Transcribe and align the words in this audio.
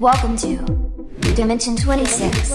Welcome 0.00 0.34
to 0.38 0.56
Dimension 1.34 1.76
26 1.76 2.50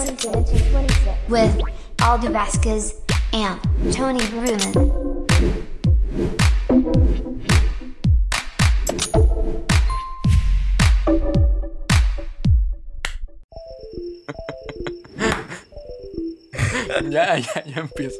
with 1.28 1.62
Aldo 2.02 2.32
Vasquez 2.32 3.00
and 3.32 3.60
Tony 3.92 4.18
Bruman. 4.18 5.06
Ya, 17.10 17.36
ya, 17.38 17.64
ya 17.64 17.80
empiezo. 17.80 18.18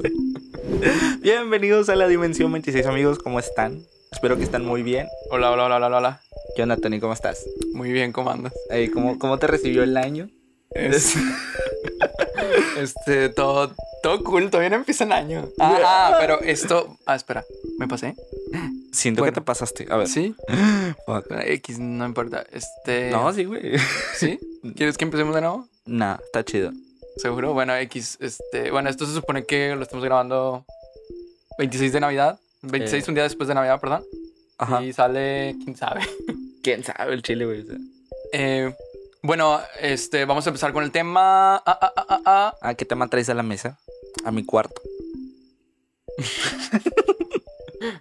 Bienvenidos 1.20 1.88
a 1.88 1.96
la 1.96 2.06
Dimensión 2.06 2.52
26, 2.52 2.86
amigos. 2.86 3.18
¿Cómo 3.18 3.38
están? 3.38 3.82
Espero 4.12 4.36
que 4.36 4.44
están 4.44 4.64
muy 4.64 4.82
bien. 4.82 5.08
Hola, 5.30 5.50
hola, 5.50 5.64
hola, 5.64 5.76
hola, 5.76 5.96
hola. 5.96 6.20
¿Qué 6.56 6.62
onda, 6.62 6.76
Tony? 6.76 6.98
¿Cómo 7.00 7.12
estás? 7.12 7.44
Muy 7.74 7.92
bien, 7.92 8.12
¿cómo 8.12 8.30
andas? 8.30 8.52
Ey, 8.70 8.88
¿cómo, 8.88 9.18
¿Cómo 9.18 9.38
te 9.38 9.46
recibió 9.46 9.82
el 9.82 9.96
año? 9.96 10.28
Es- 10.70 11.14
este, 12.78 13.28
todo, 13.28 13.72
todo 14.02 14.24
cool, 14.24 14.50
todavía 14.50 14.70
no 14.70 14.76
empieza 14.76 15.04
el 15.04 15.12
año. 15.12 15.48
Ah, 15.58 15.78
ah, 15.84 16.16
pero 16.18 16.40
esto. 16.40 16.96
Ah, 17.06 17.14
espera, 17.14 17.44
¿me 17.78 17.86
pasé? 17.86 18.14
Siento 18.92 19.20
Bueno. 19.20 19.34
que 19.34 19.40
te 19.40 19.44
pasaste. 19.44 19.86
A 19.90 19.96
ver. 19.96 20.08
¿Sí? 20.08 20.34
Fuck. 21.06 21.26
X, 21.30 21.78
no 21.78 22.06
importa. 22.06 22.44
Este. 22.50 23.10
No, 23.10 23.30
sí, 23.32 23.44
güey. 23.44 23.78
¿Sí? 24.16 24.38
¿Quieres 24.74 24.96
que 24.96 25.04
empecemos 25.04 25.34
de 25.34 25.42
nuevo? 25.42 25.68
nah, 25.84 26.16
está 26.24 26.42
chido. 26.44 26.72
Seguro. 27.18 27.52
Bueno, 27.52 27.76
X, 27.76 28.16
este. 28.20 28.70
Bueno, 28.70 28.88
esto 28.90 29.06
se 29.06 29.12
supone 29.14 29.44
que 29.44 29.74
lo 29.76 29.82
estamos 29.82 30.04
grabando 30.04 30.64
26 31.58 31.92
de 31.92 32.00
Navidad. 32.00 32.38
26, 32.62 33.04
Eh. 33.06 33.10
un 33.10 33.14
día 33.14 33.24
después 33.24 33.46
de 33.48 33.54
Navidad, 33.54 33.78
perdón. 33.80 34.02
Ajá. 34.58 34.82
Y 34.82 34.92
sale, 34.94 35.54
quién 35.62 35.76
sabe. 35.76 36.00
¿Quién 36.66 36.82
sabe 36.82 37.14
el 37.14 37.22
chile, 37.22 37.44
güey? 37.44 37.64
Eh, 38.32 38.74
bueno, 39.22 39.60
este, 39.80 40.24
vamos 40.24 40.44
a 40.48 40.50
empezar 40.50 40.72
con 40.72 40.82
el 40.82 40.90
tema. 40.90 41.58
Ah, 41.58 41.62
ah, 41.64 41.92
ah, 41.96 42.06
ah, 42.08 42.20
ah. 42.26 42.54
Ah, 42.60 42.74
¿qué 42.74 42.84
tema 42.84 43.06
traes 43.06 43.28
a 43.28 43.34
la 43.34 43.44
mesa? 43.44 43.78
A 44.24 44.32
mi 44.32 44.44
cuarto. 44.44 44.82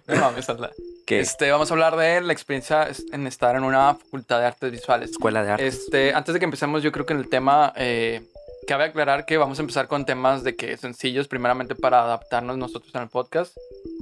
No 0.08 0.16
mames, 0.16 0.48
hazla. 0.48 0.72
¿Qué? 1.06 1.20
Este, 1.20 1.48
vamos 1.52 1.70
a 1.70 1.74
hablar 1.74 1.96
de 1.96 2.20
la 2.22 2.32
experiencia 2.32 2.88
en 3.12 3.28
estar 3.28 3.54
en 3.54 3.62
una 3.62 3.94
facultad 3.94 4.40
de 4.40 4.46
artes 4.46 4.72
visuales. 4.72 5.10
Escuela 5.10 5.44
de 5.44 5.50
arte. 5.52 5.66
Este, 5.66 6.12
antes 6.12 6.32
de 6.32 6.40
que 6.40 6.44
empecemos, 6.46 6.82
yo 6.82 6.90
creo 6.90 7.06
que 7.06 7.12
en 7.12 7.20
el 7.20 7.28
tema, 7.28 7.72
eh, 7.76 8.22
cabe 8.66 8.84
aclarar 8.84 9.26
que 9.26 9.36
vamos 9.36 9.60
a 9.60 9.62
empezar 9.62 9.86
con 9.86 10.06
temas 10.06 10.42
de 10.42 10.56
que 10.56 10.76
sencillos, 10.76 11.28
primeramente 11.28 11.76
para 11.76 12.02
adaptarnos 12.02 12.58
nosotros 12.58 12.92
en 12.96 13.02
el 13.02 13.08
podcast. 13.08 13.56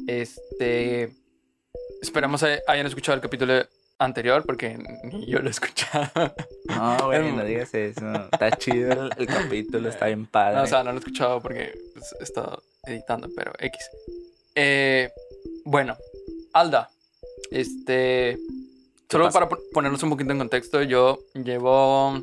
Este, 0.07 1.13
esperamos 2.01 2.41
que 2.41 2.61
hayan 2.67 2.87
escuchado 2.87 3.17
el 3.17 3.21
capítulo 3.21 3.67
anterior, 4.05 4.45
porque 4.47 4.79
ni 5.05 5.27
yo 5.27 5.39
lo 5.41 5.49
he 5.49 5.51
escuchado. 5.51 6.35
No, 6.67 7.07
güey, 7.07 7.19
Em. 7.29 7.37
no 7.37 7.45
digas 7.45 7.73
eso. 7.75 8.07
Está 8.33 8.51
chido 8.53 8.93
el, 8.93 9.11
el 9.19 9.27
capítulo, 9.27 9.89
está 9.89 10.07
bien 10.07 10.27
padre. 10.27 10.57
No, 10.57 10.63
o 10.65 10.67
sea, 10.67 10.83
no 10.85 10.91
lo 10.93 10.97
he 10.97 11.01
escuchado 11.01 11.41
porque 11.41 11.73
pues, 11.95 12.15
he 12.21 12.23
estado 12.25 12.63
editando, 12.85 13.29
pero 13.37 13.53
X. 13.59 13.81
Eh, 14.55 15.11
bueno, 15.65 15.97
Alda, 16.53 16.89
este. 17.51 18.39
Solo 19.11 19.25
pasa? 19.27 19.39
para 19.41 19.49
po- 19.51 19.59
ponernos 19.73 20.03
un 20.03 20.11
poquito 20.11 20.33
en 20.33 20.39
contexto, 20.39 20.83
yo 20.83 21.19
llevo. 21.35 22.21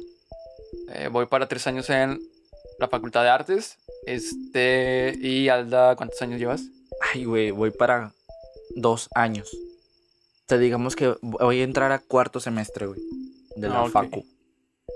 eh, 0.94 1.08
voy 1.12 1.26
para 1.26 1.48
tres 1.48 1.66
años 1.68 1.90
en 1.90 2.20
la 2.80 2.88
Facultad 2.88 3.23
de 3.23 3.30
Artes. 3.30 3.78
Este. 4.06 5.14
Y 5.22 5.50
Alda, 5.50 5.95
¿cuántos 5.95 6.22
años 6.22 6.40
llevas? 6.40 6.62
Ay, 7.14 7.26
güey, 7.26 7.52
voy 7.52 7.72
para 7.72 8.12
dos 8.76 9.08
años. 9.16 9.50
Sea, 10.52 10.58
digamos 10.58 10.98
que 10.98 11.16
voy 11.22 11.62
a 11.62 11.64
entrar 11.64 11.94
a 11.94 12.00
cuarto 12.00 12.42
semestre, 12.42 12.88
güey. 12.88 13.00
De 13.56 13.70
la 13.70 13.84
Ah, 13.84 13.89
facu. 13.89 14.26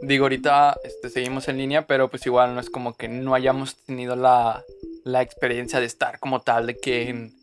Digo, 0.02 0.26
ahorita 0.26 0.76
este, 0.84 1.10
seguimos 1.10 1.48
en 1.48 1.58
línea, 1.58 1.88
pero 1.88 2.10
pues 2.10 2.26
igual 2.26 2.54
no 2.54 2.60
es 2.60 2.70
como 2.70 2.94
que 2.98 3.08
no 3.08 3.34
hayamos 3.34 3.78
tenido 3.86 4.18
la, 4.18 4.66
la 5.06 5.22
experiencia 5.22 5.80
de 5.80 5.86
estar 5.86 6.20
como 6.20 6.42
tal, 6.42 6.68
de 6.68 6.78
que 6.78 7.08
en, 7.10 7.34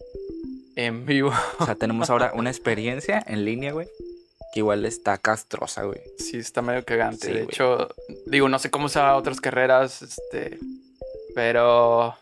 en 0.77 1.06
vivo. 1.06 1.33
O 1.59 1.65
sea, 1.65 1.75
tenemos 1.75 2.11
ahora 2.11 2.33
una 2.34 2.51
experiencia 2.51 3.25
en 3.27 3.47
línea, 3.47 3.72
güey. 3.72 3.89
Que 4.53 4.61
igual 4.61 4.84
está 4.84 5.17
castrosa, 5.17 5.84
güey. 5.84 6.01
Sí, 6.19 6.37
está 6.37 6.61
medio 6.61 6.84
cagante. 6.84 7.27
Sí, 7.28 7.33
de 7.33 7.45
güey. 7.45 7.45
hecho, 7.55 7.89
digo, 8.27 8.51
no 8.51 8.59
sé 8.59 8.71
cómo 8.71 8.91
sea 8.91 9.17
otras 9.17 9.41
carreras, 9.41 10.03
este, 10.03 10.59
pero 11.34 12.15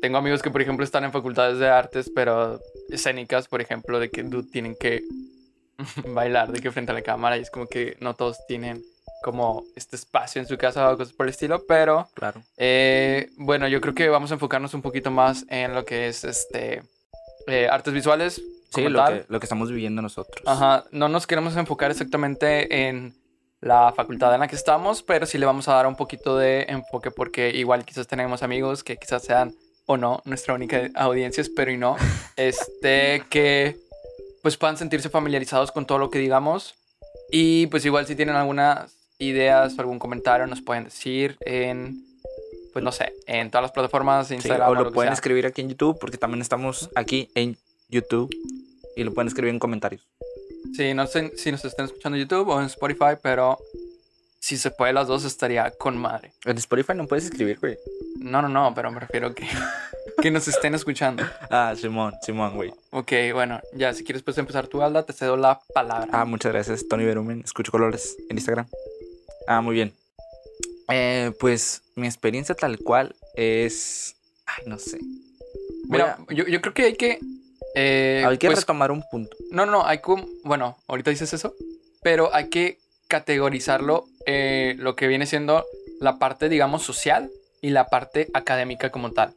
tengo 0.00 0.18
amigos 0.18 0.40
que, 0.42 0.50
por 0.52 0.62
ejemplo, 0.62 0.84
están 0.84 1.02
en 1.02 1.10
facultades 1.10 1.58
de 1.58 1.68
artes, 1.68 2.08
pero 2.14 2.60
escénicas, 2.92 3.48
por 3.48 3.60
ejemplo, 3.60 3.98
de 4.00 4.10
que 4.10 4.22
dude, 4.22 4.48
tienen 4.50 4.74
que 4.78 5.02
bailar 6.08 6.52
de 6.52 6.60
que 6.60 6.70
frente 6.70 6.92
a 6.92 6.94
la 6.94 7.02
cámara 7.02 7.36
y 7.38 7.42
es 7.42 7.50
como 7.50 7.66
que 7.66 7.96
no 8.00 8.14
todos 8.14 8.38
tienen 8.46 8.82
como 9.22 9.64
este 9.76 9.96
espacio 9.96 10.40
en 10.40 10.48
su 10.48 10.56
casa 10.56 10.90
o 10.90 10.96
cosas 10.96 11.12
por 11.12 11.26
el 11.26 11.30
estilo, 11.30 11.64
pero 11.66 12.08
Claro. 12.14 12.42
eh, 12.56 13.28
bueno, 13.36 13.68
yo 13.68 13.80
creo 13.80 13.94
que 13.94 14.08
vamos 14.08 14.30
a 14.30 14.34
enfocarnos 14.34 14.72
un 14.72 14.80
poquito 14.82 15.10
más 15.10 15.44
en 15.50 15.74
lo 15.74 15.84
que 15.84 16.08
es 16.08 16.24
este 16.24 16.82
eh, 17.46 17.68
artes 17.70 17.92
visuales. 17.92 18.40
Sí, 18.72 18.82
que, 18.84 18.88
lo 18.88 19.40
que 19.40 19.46
estamos 19.46 19.68
viviendo 19.68 20.00
nosotros. 20.00 20.42
Ajá, 20.46 20.84
no 20.92 21.08
nos 21.08 21.26
queremos 21.26 21.56
enfocar 21.56 21.90
exactamente 21.90 22.86
en 22.88 23.14
la 23.60 23.92
facultad 23.94 24.32
en 24.32 24.40
la 24.40 24.48
que 24.48 24.54
estamos, 24.56 25.02
pero 25.02 25.26
sí 25.26 25.36
le 25.38 25.44
vamos 25.44 25.66
a 25.68 25.74
dar 25.74 25.86
un 25.88 25.96
poquito 25.96 26.38
de 26.38 26.62
enfoque 26.68 27.10
porque 27.10 27.50
igual 27.50 27.84
quizás 27.84 28.06
tenemos 28.06 28.42
amigos 28.44 28.84
que 28.84 28.96
quizás 28.96 29.22
sean 29.24 29.52
o 29.90 29.96
no 29.96 30.22
nuestra 30.24 30.54
única 30.54 30.88
audiencia, 30.94 31.40
espero 31.40 31.72
y 31.72 31.76
no, 31.76 31.96
este, 32.36 33.24
que 33.28 33.76
pues 34.40 34.56
puedan 34.56 34.76
sentirse 34.76 35.10
familiarizados 35.10 35.72
con 35.72 35.84
todo 35.84 35.98
lo 35.98 36.10
que 36.10 36.20
digamos 36.20 36.76
y 37.32 37.66
pues 37.66 37.84
igual 37.84 38.06
si 38.06 38.14
tienen 38.14 38.36
algunas 38.36 38.92
ideas 39.18 39.76
o 39.76 39.80
algún 39.80 39.98
comentario 39.98 40.46
nos 40.46 40.62
pueden 40.62 40.84
decir 40.84 41.36
en, 41.40 42.04
pues 42.72 42.84
no 42.84 42.92
sé, 42.92 43.12
en 43.26 43.50
todas 43.50 43.62
las 43.62 43.72
plataformas, 43.72 44.28
Sí, 44.28 44.34
Instagram 44.34 44.70
o 44.70 44.74
lo 44.74 44.84
lo 44.84 44.90
que 44.90 44.94
pueden 44.94 45.08
sea. 45.10 45.14
escribir 45.14 45.44
aquí 45.46 45.60
en 45.60 45.70
YouTube, 45.70 45.98
porque 45.98 46.18
también 46.18 46.40
estamos 46.40 46.88
aquí 46.94 47.28
en 47.34 47.56
YouTube. 47.88 48.30
Y 48.96 49.04
lo 49.04 49.12
pueden 49.12 49.28
escribir 49.28 49.50
en 49.52 49.58
comentarios. 49.58 50.06
Sí, 50.74 50.94
no 50.94 51.06
sé 51.06 51.32
si 51.36 51.50
nos 51.52 51.64
están 51.64 51.86
escuchando 51.86 52.16
en 52.16 52.22
YouTube 52.22 52.48
o 52.48 52.60
en 52.60 52.66
Spotify, 52.66 53.16
pero 53.22 53.58
si 54.40 54.56
se 54.56 54.70
puede 54.70 54.92
las 54.94 55.06
dos 55.06 55.24
estaría 55.24 55.70
con 55.70 55.98
madre. 55.98 56.32
En 56.46 56.56
Spotify 56.56 56.94
no 56.94 57.06
puedes 57.06 57.26
escribir, 57.26 57.58
güey. 57.60 57.76
No, 58.18 58.40
no, 58.40 58.48
no, 58.48 58.74
pero 58.74 58.90
me 58.90 58.98
refiero 58.98 59.34
que, 59.34 59.46
que 60.20 60.30
nos 60.30 60.48
estén 60.48 60.74
escuchando. 60.74 61.22
Ah, 61.50 61.74
Simón, 61.76 62.14
Simón, 62.22 62.54
güey. 62.54 62.72
Ok, 62.90 63.12
bueno, 63.34 63.60
ya, 63.74 63.92
si 63.92 64.02
quieres 64.04 64.22
pues 64.22 64.38
empezar 64.38 64.66
tú, 64.66 64.82
Alda, 64.82 65.02
te 65.04 65.12
cedo 65.12 65.36
la 65.36 65.60
palabra. 65.74 66.08
Ah, 66.12 66.24
muchas 66.24 66.52
gracias, 66.52 66.88
Tony 66.88 67.04
Berumen. 67.04 67.42
Escucho 67.44 67.70
colores 67.70 68.16
en 68.28 68.36
Instagram. 68.36 68.66
Ah, 69.46 69.60
muy 69.60 69.74
bien. 69.74 69.92
Eh, 70.88 71.32
pues 71.38 71.82
mi 71.96 72.06
experiencia 72.06 72.54
tal 72.54 72.78
cual 72.78 73.14
es. 73.34 74.16
Ay, 74.46 74.64
no 74.66 74.78
sé. 74.78 74.98
Mira, 75.88 76.18
yo, 76.30 76.46
yo 76.46 76.60
creo 76.60 76.72
que 76.72 76.84
hay 76.84 76.94
que... 76.94 77.18
eh, 77.74 78.24
hay 78.26 78.38
que 78.38 78.46
pues, 78.46 78.60
retomar 78.60 78.90
un 78.92 79.02
punto. 79.10 79.36
no, 79.50 79.66
no, 79.66 79.72
no, 79.72 79.86
hay 79.86 79.98
que... 79.98 80.14
Bueno, 80.44 80.78
ahorita 80.86 81.10
dices 81.10 81.32
eso, 81.32 81.52
pero 82.02 82.32
hay 82.32 82.48
que 82.48 82.78
categorizarlo 83.08 84.06
eh, 84.26 84.74
lo 84.78 84.96
que 84.96 85.06
viene 85.06 85.26
siendo 85.26 85.64
la 86.00 86.18
parte, 86.18 86.48
digamos, 86.48 86.82
social 86.82 87.30
y 87.60 87.70
la 87.70 87.86
parte 87.86 88.28
académica 88.32 88.90
como 88.90 89.12
tal. 89.12 89.32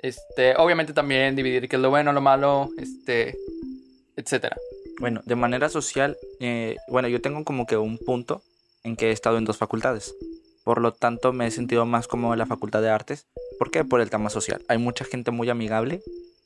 Este, 0.00 0.56
obviamente 0.56 0.92
también 0.92 1.36
dividir 1.36 1.68
qué 1.68 1.76
es 1.76 1.82
lo 1.82 1.90
bueno, 1.90 2.12
lo 2.12 2.20
malo, 2.20 2.70
este, 2.78 3.36
etcétera. 4.16 4.56
Bueno, 4.98 5.22
de 5.24 5.36
manera 5.36 5.68
social, 5.68 6.16
eh, 6.40 6.76
bueno, 6.88 7.08
yo 7.08 7.20
tengo 7.20 7.44
como 7.44 7.66
que 7.66 7.76
un 7.76 7.98
punto 7.98 8.42
en 8.84 8.96
que 8.96 9.08
he 9.08 9.12
estado 9.12 9.38
en 9.38 9.44
dos 9.44 9.56
facultades. 9.56 10.14
Por 10.64 10.80
lo 10.80 10.92
tanto, 10.92 11.32
me 11.32 11.46
he 11.46 11.50
sentido 11.50 11.86
más 11.86 12.06
como 12.06 12.32
en 12.32 12.38
la 12.38 12.46
facultad 12.46 12.82
de 12.82 12.90
artes. 12.90 13.26
¿Por 13.58 13.70
qué? 13.70 13.84
Por 13.84 14.00
el 14.00 14.10
tema 14.10 14.30
social. 14.30 14.62
Hay 14.68 14.78
mucha 14.78 15.04
gente 15.04 15.30
muy 15.30 15.48
amigable. 15.48 16.02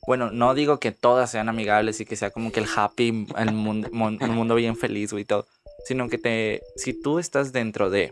Bueno, 0.07 0.31
no 0.31 0.53
digo 0.53 0.79
que 0.79 0.91
todas 0.91 1.31
sean 1.31 1.49
amigables 1.49 1.99
y 1.99 2.05
que 2.05 2.15
sea 2.15 2.29
como 2.29 2.51
que 2.51 2.59
el 2.59 2.67
happy, 2.73 3.27
el 3.37 3.51
mundo, 3.51 3.89
un 3.91 4.35
mundo 4.35 4.55
bien 4.55 4.77
feliz 4.77 5.11
y 5.13 5.25
todo. 5.25 5.47
Sino 5.85 6.09
que 6.09 6.17
te, 6.17 6.61
si 6.75 6.93
tú 6.93 7.19
estás 7.19 7.51
dentro 7.53 7.89
de 7.89 8.11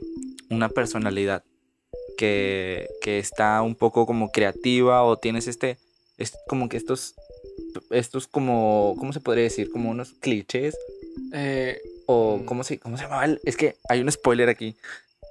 una 0.50 0.70
personalidad 0.70 1.44
que, 2.18 2.88
que 3.02 3.20
está 3.20 3.62
un 3.62 3.76
poco 3.76 4.06
como 4.06 4.32
creativa 4.32 5.04
o 5.04 5.18
tienes 5.18 5.48
este, 5.48 5.78
es 6.18 6.34
como 6.48 6.70
que 6.70 6.78
estos, 6.78 7.16
estos 7.90 8.28
como, 8.28 8.96
¿cómo 9.00 9.14
se 9.14 9.20
podría 9.20 9.46
decir? 9.46 9.70
Como 9.72 9.90
unos 9.90 10.14
clichés 10.14 10.76
Eh, 11.34 11.82
o 12.06 12.38
Mm. 12.38 12.46
¿cómo 12.46 12.64
se, 12.64 12.78
cómo 12.80 12.98
se 12.98 13.04
llamaba? 13.04 13.26
Es 13.44 13.58
que 13.58 13.76
hay 13.90 14.02
un 14.02 14.12
spoiler 14.12 14.50
aquí. 14.50 14.76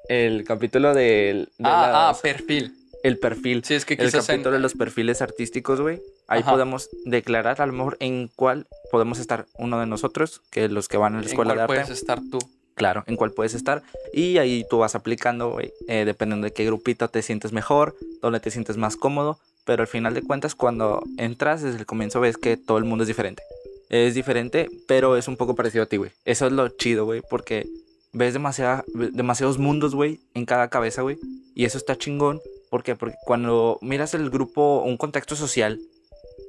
El 0.09 0.44
capítulo 0.44 0.94
del 0.94 1.49
de 1.59 1.69
ah, 1.69 2.11
ah, 2.11 2.19
perfil. 2.21 2.75
El 3.03 3.19
perfil. 3.19 3.63
Sí, 3.65 3.75
es 3.75 3.85
que 3.85 3.95
El 3.95 4.07
quizás 4.07 4.29
en- 4.29 4.37
capítulo 4.37 4.55
de 4.57 4.61
los 4.61 4.75
perfiles 4.75 5.23
artísticos, 5.23 5.81
güey. 5.81 6.01
Ahí 6.29 6.41
Ajá. 6.41 6.53
podemos 6.53 6.89
declarar 7.05 7.61
a 7.61 7.67
lo 7.67 7.73
mejor 7.73 7.97
en 8.01 8.29
cuál 8.37 8.67
podemos 8.91 9.19
estar 9.19 9.47
uno 9.59 9.79
de 9.81 9.87
nosotros, 9.87 10.41
que 10.51 10.69
los 10.69 10.89
que 10.89 10.97
van 10.97 11.15
a 11.15 11.17
la 11.19 11.23
en 11.23 11.29
escuela 11.29 11.51
cuál 11.51 11.57
de 11.57 11.63
arte. 11.63 11.75
puedes 11.75 11.91
estar 11.91 12.21
tú. 12.31 12.39
Claro, 12.75 13.05
en 13.07 13.17
cuál 13.17 13.33
puedes 13.33 13.53
estar. 13.55 13.83
Y 14.15 14.39
ahí 14.39 14.65
tú 14.71 14.79
vas 14.79 14.95
aplicando, 14.95 15.51
güey, 15.51 15.73
eh, 15.89 16.05
dependiendo 16.07 16.47
de 16.47 16.53
qué 16.55 16.65
grupito 16.65 17.09
te 17.09 17.21
sientes 17.21 17.53
mejor, 17.53 17.95
dónde 18.23 18.41
te 18.41 18.51
sientes 18.51 18.77
más 18.79 18.97
cómodo. 18.97 19.39
Pero 19.65 19.83
al 19.83 19.89
final 19.89 20.15
de 20.15 20.23
cuentas, 20.23 20.55
cuando 20.55 21.03
entras 21.19 21.63
desde 21.63 21.79
el 21.79 21.87
comienzo, 21.87 22.19
ves 22.21 22.37
que 22.39 22.57
todo 22.57 22.79
el 22.79 22.85
mundo 22.85 23.05
es 23.05 23.09
diferente. 23.09 23.43
Es 23.91 24.15
diferente, 24.15 24.69
pero 24.89 25.17
es 25.19 25.29
un 25.29 25.37
poco 25.37 25.55
parecido 25.55 25.85
a 25.85 25.87
ti, 25.87 25.99
güey. 25.99 26.11
Eso 26.25 26.47
es 26.47 26.53
lo 26.53 26.67
chido, 26.71 27.05
güey, 27.05 27.21
porque 27.29 27.69
ves 28.13 28.33
demasiada, 28.33 28.85
demasiados 28.95 29.59
mundos, 29.59 29.95
güey, 29.95 30.19
en 30.35 30.47
cada 30.47 30.69
cabeza, 30.69 31.03
güey. 31.03 31.19
Y 31.55 31.67
eso 31.67 31.77
está 31.79 31.95
chingón. 31.97 32.41
¿Por 32.73 32.83
qué? 32.83 32.97
Porque 32.97 33.19
cuando 33.27 33.79
miras 33.83 34.15
el 34.15 34.31
grupo, 34.31 34.83
un 34.83 34.97
contexto 34.97 35.37
social, 35.37 35.79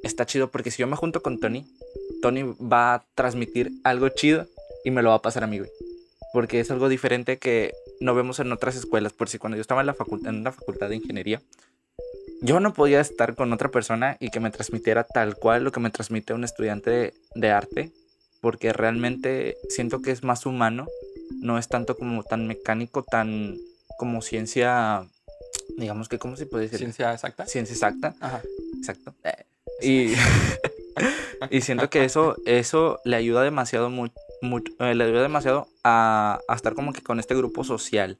está 0.03 0.25
chido. 0.25 0.49
Porque 0.51 0.71
si 0.71 0.77
yo 0.77 0.87
me 0.87 0.95
junto 0.95 1.21
con 1.21 1.37
Tony, 1.37 1.67
Tony 2.21 2.43
va 2.43 2.93
a 2.93 3.05
transmitir 3.13 3.73
algo 3.83 4.07
chido 4.07 4.47
y 4.85 4.91
me 4.91 5.01
lo 5.01 5.09
va 5.09 5.15
a 5.15 5.21
pasar 5.21 5.43
a 5.43 5.47
mí, 5.47 5.59
güey. 5.59 5.69
Porque 6.31 6.61
es 6.61 6.71
algo 6.71 6.87
diferente 6.87 7.39
que 7.39 7.73
no 7.99 8.15
vemos 8.15 8.39
en 8.39 8.53
otras 8.53 8.77
escuelas. 8.77 9.11
Por 9.11 9.27
si 9.27 9.37
cuando 9.37 9.57
yo 9.57 9.61
estaba 9.61 9.81
en 9.81 9.87
la 9.87 9.95
facultad, 9.95 10.33
en 10.33 10.45
la 10.45 10.53
facultad 10.53 10.87
de 10.87 10.95
ingeniería, 10.95 11.41
yo 12.41 12.61
no 12.61 12.73
podía 12.73 13.01
estar 13.01 13.35
con 13.35 13.51
otra 13.51 13.67
persona 13.67 14.15
y 14.21 14.29
que 14.29 14.39
me 14.39 14.49
transmitiera 14.49 15.03
tal 15.03 15.35
cual 15.35 15.65
lo 15.65 15.73
que 15.73 15.81
me 15.81 15.89
transmite 15.89 16.33
un 16.33 16.45
estudiante 16.45 16.89
de, 16.89 17.13
de 17.35 17.51
arte. 17.51 17.91
Porque 18.39 18.71
realmente 18.71 19.57
siento 19.67 20.01
que 20.01 20.11
es 20.11 20.23
más 20.23 20.45
humano. 20.45 20.87
No 21.41 21.57
es 21.57 21.67
tanto 21.67 21.97
como 21.97 22.23
tan 22.23 22.47
mecánico, 22.47 23.03
tan 23.03 23.57
como 23.97 24.21
ciencia. 24.21 25.09
Digamos 25.77 26.07
que, 26.09 26.19
¿cómo 26.19 26.35
se 26.35 26.45
puede 26.45 26.63
decir? 26.65 26.79
Ciencia 26.79 27.13
exacta. 27.13 27.45
Ciencia 27.45 27.73
exacta. 27.73 28.15
Ajá. 28.19 28.41
Exacto. 28.77 29.13
Y, 29.81 30.13
y 31.49 31.61
siento 31.61 31.89
que 31.89 32.03
eso, 32.05 32.35
eso 32.45 32.99
le 33.05 33.15
ayuda 33.15 33.41
demasiado, 33.43 33.89
mu- 33.89 34.09
mu- 34.41 34.61
eh, 34.79 34.95
le 34.95 35.03
ayuda 35.03 35.21
demasiado 35.23 35.67
a, 35.83 36.39
a 36.47 36.55
estar 36.55 36.73
como 36.75 36.93
que 36.93 37.01
con 37.01 37.19
este 37.19 37.35
grupo 37.35 37.63
social, 37.63 38.17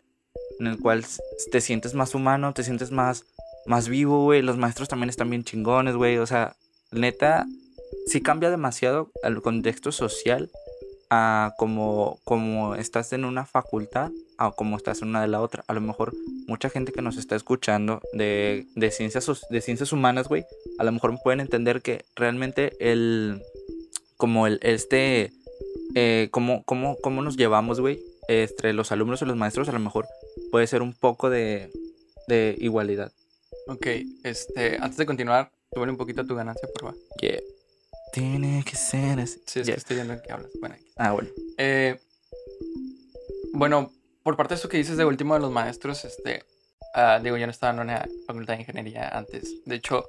en 0.60 0.68
el 0.68 0.80
cual 0.80 1.06
te 1.52 1.62
sientes 1.62 1.94
más 1.94 2.16
humano, 2.16 2.54
te 2.54 2.64
sientes 2.64 2.92
más, 2.92 3.26
más 3.66 3.88
vivo, 3.88 4.24
güey. 4.24 4.42
Los 4.42 4.58
maestros 4.58 4.90
también 4.90 5.10
están 5.10 5.30
bien 5.30 5.44
chingones, 5.44 5.96
güey. 5.96 6.18
O 6.18 6.26
sea, 6.26 6.56
neta, 6.92 7.46
sí 8.08 8.22
cambia 8.22 8.50
demasiado 8.50 9.12
el 9.24 9.42
contexto 9.42 9.92
social 9.92 10.50
a 11.14 11.54
como, 11.58 12.20
como 12.24 12.76
estás 12.76 13.14
en 13.14 13.24
una 13.24 13.46
facultad 13.46 14.12
a 14.38 14.52
como 14.52 14.78
estás 14.78 15.02
en 15.02 15.10
una 15.10 15.22
de 15.22 15.28
la 15.28 15.42
otra. 15.42 15.64
A 15.68 15.74
lo 15.74 15.82
mejor 15.82 16.14
mucha 16.48 16.70
gente 16.70 16.92
que 16.92 17.04
nos 17.04 17.18
está 17.18 17.36
escuchando 17.36 18.02
de, 18.14 18.66
de 18.76 18.90
ciencias, 18.90 19.30
de 19.50 19.62
ciencias 19.62 19.94
humanas, 19.94 20.28
güey, 20.28 20.46
a 20.80 20.84
lo 20.84 20.92
mejor 20.92 21.16
pueden 21.24 21.40
entender 21.40 21.82
que 21.82 22.04
realmente 22.16 22.74
el, 22.80 23.44
como 24.18 24.48
el, 24.48 24.60
este, 24.64 25.32
eh, 25.94 26.30
cómo, 26.32 26.64
cómo, 26.64 26.98
cómo 27.02 27.22
nos 27.22 27.38
llevamos, 27.38 27.80
güey, 27.80 28.02
entre 28.28 28.74
los 28.74 28.92
alumnos 28.92 29.22
y 29.22 29.26
los 29.26 29.38
maestros, 29.38 29.70
a 29.70 29.74
lo 29.74 29.80
mejor 29.80 30.08
puede 30.52 30.66
ser 30.66 30.82
un 30.82 30.94
poco 30.94 31.30
de, 31.30 31.72
de 32.28 32.56
igualdad. 32.60 33.12
Ok, 33.68 33.88
este, 34.24 34.78
antes 34.82 34.98
de 34.98 35.06
continuar, 35.06 35.52
súbele 35.72 35.92
un 35.92 35.98
poquito 35.98 36.26
tu 36.26 36.36
ganancia, 36.36 36.68
por 36.74 36.82
favor. 36.82 36.98
Yeah. 37.22 37.40
Tiene 38.14 38.64
que 38.64 38.76
ser 38.76 39.20
así. 39.20 39.42
Sí, 39.48 39.60
es 39.62 39.66
Yeah. 39.66 39.76
que 39.76 39.80
estoy 39.80 39.96
viendo 39.96 40.22
que 40.22 40.32
hablas. 40.32 40.52
Bueno. 40.60 40.76
Ah, 40.98 41.12
bueno. 41.12 41.30
Eh, 41.58 42.00
bueno, 43.54 43.92
por 44.22 44.38
parte 44.38 44.54
de 44.54 44.60
eso 44.60 44.70
que 44.70 44.78
dices 44.78 44.98
de 44.98 45.06
último 45.06 45.34
de 45.34 45.40
los 45.40 45.52
maestros, 45.52 46.06
este, 46.06 46.44
ah, 46.94 47.20
digo, 47.22 47.38
yo 47.38 47.48
no 47.48 47.52
estaba 47.52 47.74
en 47.74 47.80
una 47.80 48.06
facultad 48.28 48.54
de 48.54 48.62
ingeniería 48.62 49.10
antes. 49.10 49.66
De 49.66 49.76
hecho, 49.76 50.08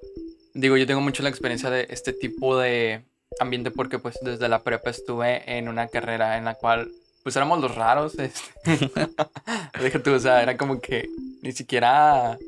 digo, 0.53 0.77
yo 0.77 0.87
tengo 0.87 1.01
mucho 1.01 1.23
la 1.23 1.31
experiencia 1.31 1.71
de 1.71 1.87
este 1.91 2.13
tipo 2.13 2.59
de 2.59 3.05
ambiente 3.41 3.71
porque 3.71 3.99
pues 3.99 4.19
desde 4.23 4.49
la 4.49 4.63
prepa 4.63 4.91
estuve 4.91 5.43
en 5.59 5.69
una 5.69 5.89
carrera 5.89 6.37
en 6.39 6.45
la 6.45 6.55
cual 6.55 6.91
pues 7.23 7.35
éramos 7.37 7.61
los 7.61 7.75
raros. 7.75 8.15
Este. 8.19 8.51
Deja 9.81 10.03
tú, 10.03 10.13
o 10.13 10.19
sea, 10.19 10.43
era 10.43 10.57
como 10.59 10.79
que 10.81 11.09
ni 11.43 11.53
siquiera, 11.53 12.39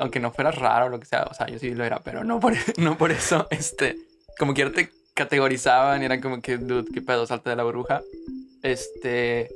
aunque 0.00 0.18
no 0.18 0.32
fueras 0.32 0.56
raro 0.56 0.88
lo 0.88 0.98
que 0.98 1.06
sea, 1.06 1.24
o 1.30 1.34
sea, 1.34 1.46
yo 1.46 1.58
sí 1.58 1.74
lo 1.74 1.84
era, 1.84 2.00
pero 2.00 2.24
no 2.24 2.40
por, 2.40 2.54
no 2.78 2.96
por 2.98 3.12
eso, 3.12 3.46
este, 3.50 3.96
como 4.38 4.54
que 4.54 4.66
te 4.70 4.90
categorizaban 5.14 6.00
y 6.02 6.04
eran 6.04 6.20
como 6.20 6.40
que, 6.40 6.58
dude, 6.58 6.90
qué 6.92 7.02
pedo, 7.02 7.26
salte 7.26 7.50
de 7.50 7.56
la 7.56 7.64
burbuja. 7.64 8.02
Este, 8.62 9.48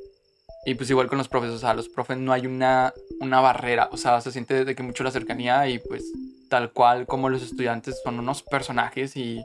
y 0.65 0.75
pues 0.75 0.91
igual 0.91 1.09
con 1.09 1.19
los 1.19 1.29
profes, 1.29 1.51
o 1.51 1.59
sea, 1.59 1.75
los 1.75 1.89
profes 1.89 2.19
no 2.19 2.33
hay 2.33 2.47
una, 2.47 2.93
una 3.21 3.41
barrera, 3.41 3.89
o 3.93 3.97
sea, 3.97 4.21
se 4.21 4.31
siente 4.31 4.65
de 4.65 4.75
que 4.75 4.83
mucho 4.83 5.03
la 5.03 5.11
cercanía 5.11 5.67
y 5.69 5.79
pues 5.79 6.05
tal 6.49 6.73
cual 6.73 7.07
como 7.07 7.29
los 7.29 7.43
estudiantes 7.43 8.01
son 8.05 8.19
unos 8.19 8.43
personajes 8.43 9.17
y 9.17 9.43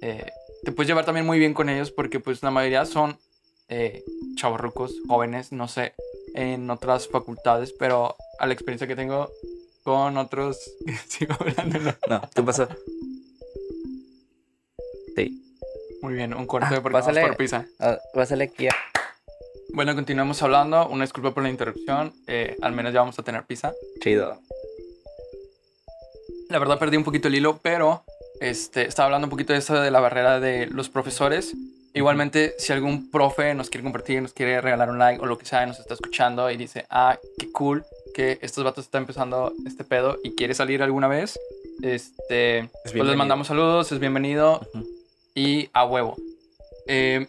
eh, 0.00 0.30
te 0.62 0.72
puedes 0.72 0.88
llevar 0.88 1.04
también 1.04 1.26
muy 1.26 1.38
bien 1.38 1.52
con 1.52 1.68
ellos 1.68 1.90
porque 1.90 2.20
pues 2.20 2.42
la 2.42 2.50
mayoría 2.50 2.86
son 2.86 3.18
eh, 3.68 4.04
jóvenes, 5.06 5.52
no 5.52 5.68
sé, 5.68 5.94
en 6.34 6.70
otras 6.70 7.08
facultades, 7.08 7.72
pero 7.78 8.16
a 8.38 8.46
la 8.46 8.52
experiencia 8.52 8.86
que 8.86 8.96
tengo 8.96 9.30
con 9.82 10.16
otros... 10.16 10.58
Sigo 11.08 11.34
hablando, 11.38 11.78
¿no? 11.78 11.94
No, 12.08 12.22
¿qué 12.34 12.42
pasó? 12.42 12.68
Sí. 15.16 15.40
Muy 16.02 16.14
bien, 16.14 16.34
un 16.34 16.46
corte 16.46 16.66
Ah, 16.70 16.80
porque 16.82 16.94
vamos 16.94 17.06
pásale. 17.06 17.26
por 17.26 17.36
pizza. 17.36 17.64
Ah, 17.80 17.98
pásale 18.12 18.44
aquí. 18.44 18.68
a- 18.68 18.74
Bueno, 19.72 19.94
continuamos 19.94 20.42
hablando. 20.42 20.86
Una 20.88 21.04
disculpa 21.04 21.32
por 21.32 21.42
la 21.42 21.50
interrupción. 21.50 22.12
eh, 22.26 22.56
al 22.62 22.72
menos 22.72 22.92
ya 22.92 23.00
vamos 23.00 23.18
a 23.18 23.22
tener 23.22 23.42
pizza. 23.44 23.72
Chido. 24.00 24.38
La 26.50 26.58
verdad 26.58 26.78
perdí 26.78 26.96
un 26.96 27.04
poquito 27.04 27.28
el 27.28 27.34
hilo, 27.34 27.58
pero 27.62 28.04
este, 28.40 28.86
estaba 28.86 29.06
hablando 29.06 29.26
un 29.26 29.30
poquito 29.30 29.52
de 29.52 29.58
eso 29.60 29.80
de 29.80 29.90
la 29.90 30.00
barrera 30.00 30.40
de 30.40 30.66
los 30.66 30.88
profesores. 30.88 31.54
Igualmente, 31.94 32.54
si 32.58 32.72
algún 32.72 33.10
profe 33.10 33.54
nos 33.54 33.70
quiere 33.70 33.84
compartir, 33.84 34.20
nos 34.20 34.32
quiere 34.32 34.60
regalar 34.60 34.90
un 34.90 34.98
like 34.98 35.22
o 35.22 35.26
lo 35.26 35.38
que 35.38 35.46
sea, 35.46 35.64
nos 35.64 35.78
está 35.78 35.94
escuchando 35.94 36.50
y 36.50 36.56
dice, 36.56 36.86
ah, 36.90 37.18
qué 37.38 37.50
cool 37.52 37.84
que 38.14 38.38
estos 38.42 38.62
vatos 38.64 38.84
están 38.84 39.02
empezando 39.02 39.52
este 39.66 39.84
pedo 39.84 40.18
y 40.22 40.34
quiere 40.34 40.54
salir 40.54 40.82
alguna 40.82 41.08
vez, 41.08 41.38
este, 41.82 42.68
pues 42.82 42.94
les 42.94 43.16
mandamos 43.16 43.46
saludos, 43.48 43.90
es 43.92 43.98
bienvenido 44.00 44.60
Ujú. 44.74 44.86
Y 45.34 45.68
a 45.72 45.84
huevo. 45.84 46.16
Eh, 46.86 47.26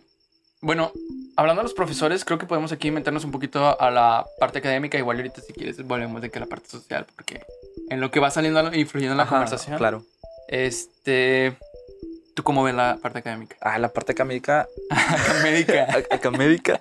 bueno, 0.62 0.92
hablando 1.36 1.62
de 1.62 1.64
los 1.66 1.74
profesores, 1.74 2.26
creo 2.26 2.38
que 2.38 2.46
podemos 2.46 2.72
aquí 2.72 2.92
meternos 2.92 3.24
un 3.26 3.32
poquito 3.32 3.80
a 3.80 3.92
la 3.92 4.26
parte 4.40 4.60
académica. 4.60 4.98
Igual 4.98 5.18
ahorita 5.18 5.42
si 5.42 5.54
quieres 5.54 5.82
volvemos 5.86 6.22
de 6.22 6.30
que 6.30 6.40
la 6.40 6.46
parte 6.48 6.70
social, 6.70 7.06
porque 7.16 7.42
en 7.90 8.02
lo 8.02 8.12
que 8.12 8.20
va 8.20 8.32
saliendo 8.32 8.74
influyendo 8.74 9.14
en 9.14 9.18
la 9.18 9.24
Ajá, 9.24 9.32
conversación. 9.36 9.78
Claro. 9.78 10.04
Este, 10.48 11.56
¿tú 12.34 12.44
cómo 12.44 12.64
ves 12.64 12.74
la 12.76 12.98
parte 13.02 13.20
académica? 13.20 13.56
Ah, 13.62 13.78
la 13.80 13.90
parte 13.94 14.14
académica. 14.14 14.68
Académica. 14.90 15.88
académica. 16.12 16.80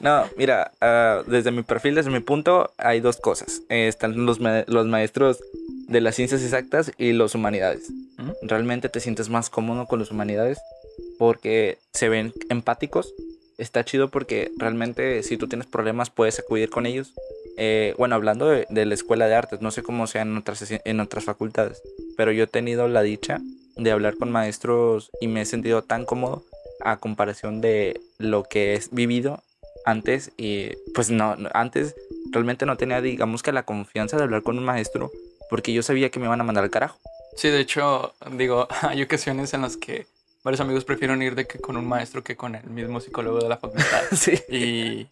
No, 0.00 0.24
mira, 0.36 0.72
ah, 0.80 1.22
desde 1.26 1.50
mi 1.52 1.62
perfil, 1.62 1.94
desde 1.94 2.10
mi 2.10 2.20
punto, 2.20 2.72
hay 2.78 3.00
dos 3.00 3.18
cosas. 3.18 3.62
Eh, 3.68 3.88
están 3.88 4.26
los, 4.26 4.40
ma- 4.40 4.64
los 4.66 4.86
maestros 4.86 5.38
de 5.90 6.00
las 6.00 6.14
ciencias 6.14 6.42
exactas 6.42 6.92
y 6.96 7.12
los 7.12 7.34
humanidades. 7.34 7.90
Realmente 8.42 8.88
te 8.88 9.00
sientes 9.00 9.28
más 9.28 9.50
cómodo 9.50 9.86
con 9.86 9.98
los 9.98 10.10
humanidades 10.10 10.58
porque 11.18 11.78
se 11.92 12.08
ven 12.08 12.32
empáticos. 12.48 13.12
Está 13.58 13.84
chido 13.84 14.08
porque 14.10 14.50
realmente 14.56 15.22
si 15.22 15.36
tú 15.36 15.48
tienes 15.48 15.66
problemas 15.66 16.08
puedes 16.10 16.38
acudir 16.38 16.70
con 16.70 16.86
ellos. 16.86 17.12
Eh, 17.56 17.94
bueno, 17.98 18.14
hablando 18.14 18.48
de, 18.48 18.66
de 18.70 18.86
la 18.86 18.94
escuela 18.94 19.26
de 19.26 19.34
artes, 19.34 19.60
no 19.60 19.70
sé 19.70 19.82
cómo 19.82 20.06
sea 20.06 20.22
en 20.22 20.36
otras, 20.36 20.64
en 20.70 21.00
otras 21.00 21.24
facultades, 21.24 21.82
pero 22.16 22.32
yo 22.32 22.44
he 22.44 22.46
tenido 22.46 22.88
la 22.88 23.02
dicha 23.02 23.40
de 23.76 23.90
hablar 23.90 24.16
con 24.16 24.30
maestros 24.30 25.10
y 25.20 25.28
me 25.28 25.42
he 25.42 25.44
sentido 25.44 25.82
tan 25.82 26.04
cómodo 26.06 26.42
a 26.82 26.96
comparación 26.98 27.60
de 27.60 28.00
lo 28.18 28.44
que 28.44 28.74
he 28.74 28.80
vivido 28.92 29.42
antes 29.84 30.30
y 30.38 30.70
pues 30.94 31.10
no- 31.10 31.36
antes 31.52 31.94
realmente 32.30 32.64
no 32.66 32.76
tenía 32.76 33.00
digamos 33.02 33.42
que 33.42 33.52
la 33.52 33.64
confianza 33.64 34.16
de 34.16 34.22
hablar 34.24 34.42
con 34.42 34.56
un 34.58 34.64
maestro 34.64 35.10
porque 35.50 35.72
yo 35.72 35.82
sabía 35.82 36.10
que 36.10 36.18
me 36.20 36.26
iban 36.26 36.40
a 36.40 36.44
mandar 36.44 36.64
al 36.64 36.70
carajo. 36.70 36.98
Sí, 37.36 37.48
de 37.48 37.60
hecho, 37.60 38.14
digo, 38.32 38.68
hay 38.82 39.02
ocasiones 39.02 39.52
en 39.54 39.62
las 39.62 39.76
que 39.76 40.06
varios 40.42 40.60
amigos 40.60 40.84
prefieren 40.84 41.20
ir 41.22 41.34
de 41.34 41.46
que 41.46 41.58
con 41.58 41.76
un 41.76 41.86
maestro 41.86 42.24
que 42.24 42.36
con 42.36 42.54
el 42.54 42.64
mismo 42.70 43.00
psicólogo 43.00 43.38
de 43.40 43.48
la 43.48 43.56
facultad. 43.58 44.02
sí. 44.12 44.40
Y, 44.48 45.06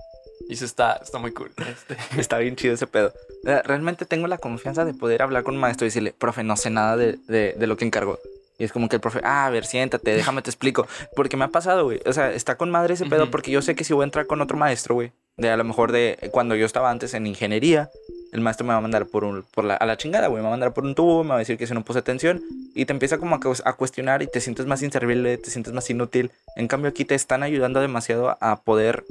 y 0.49 0.53
eso 0.55 0.65
está, 0.65 1.01
está 1.03 1.19
muy 1.19 1.33
cool. 1.33 1.51
Este, 1.69 1.97
Está 2.21 2.39
bien 2.39 2.57
chido 2.57 2.75
ese 2.75 2.87
pedo. 2.87 3.13
Eh, 3.45 3.61
Realmente 3.65 4.07
tengo 4.07 4.27
la 4.27 4.39
confianza 4.39 4.85
de 4.85 4.95
poder 4.95 5.23
hablar 5.23 5.43
con 5.43 5.55
un 5.55 5.61
maestro 5.61 5.85
y 5.85 5.89
decirle, 5.89 6.15
profe, 6.17 6.43
no 6.45 6.57
sé 6.57 6.71
nada 6.71 6.97
de, 6.97 7.19
de, 7.29 7.55
de 7.59 7.67
lo 7.67 7.77
que 7.77 7.85
encargó. 7.85 8.19
Y 8.61 8.65
es 8.65 8.73
como 8.73 8.89
que 8.89 8.97
el 8.97 9.01
profe, 9.01 9.21
ah, 9.23 9.47
a 9.47 9.51
ver, 9.51 9.65
siéntate, 9.65 10.15
déjame 10.17 10.43
te 10.43 10.51
explico. 10.51 10.89
Porque 11.15 11.37
me 11.37 11.45
ha 11.45 11.49
pasado, 11.49 11.85
güey. 11.85 12.01
O 12.07 12.13
sea, 12.13 12.33
está 12.33 12.57
con 12.57 12.71
madre 12.71 12.95
ese 12.95 13.07
pedo 13.07 13.23
Ujú. 13.25 13.31
porque 13.31 13.53
yo 13.53 13.63
sé 13.63 13.77
que 13.77 13.85
si 13.85 13.93
voy 13.93 14.03
a 14.03 14.05
entrar 14.07 14.27
con 14.27 14.41
otro 14.41 14.57
maestro, 14.57 14.97
güey, 14.97 15.13
de 15.37 15.51
a 15.51 15.57
lo 15.57 15.63
mejor 15.63 15.93
de 15.93 16.29
cuando 16.33 16.57
yo 16.57 16.67
estaba 16.67 16.91
antes 16.91 17.15
en 17.15 17.27
ingeniería, 17.29 17.89
el 18.33 18.41
maestro 18.41 18.67
me 18.67 18.73
va 18.73 18.79
a 18.79 18.83
mandar 18.83 19.07
por, 19.07 19.25
un, 19.25 19.43
por 19.55 19.65
la, 19.65 19.75
a 19.75 19.87
la 19.87 19.97
chingada, 19.97 20.27
güey. 20.29 20.39
Me 20.39 20.43
va 20.45 20.49
a 20.49 20.57
mandar 20.59 20.75
por 20.75 20.85
un 20.85 20.95
tubo, 20.95 21.23
me 21.25 21.31
va 21.31 21.37
a 21.37 21.39
decir 21.39 21.57
que 21.57 21.67
si 21.67 21.75
no 21.75 21.85
puse 21.85 21.99
atención 21.99 22.43
y 22.75 22.85
te 22.85 22.93
empieza 22.93 23.19
como 23.19 23.37
a, 23.37 23.41
cu- 23.41 23.55
a 23.65 23.73
cuestionar 23.73 24.23
y 24.23 24.27
te 24.27 24.41
sientes 24.41 24.67
más 24.67 24.83
inservible, 24.83 25.39
te 25.39 25.51
sientes 25.51 25.73
más 25.73 25.89
inútil. 25.91 26.31
En 26.57 26.69
cambio, 26.69 26.91
aquí 26.91 27.05
te 27.05 27.15
están 27.15 27.43
ayudando 27.43 27.81
demasiado 27.81 28.37
a 28.41 28.61
poder, 28.61 29.05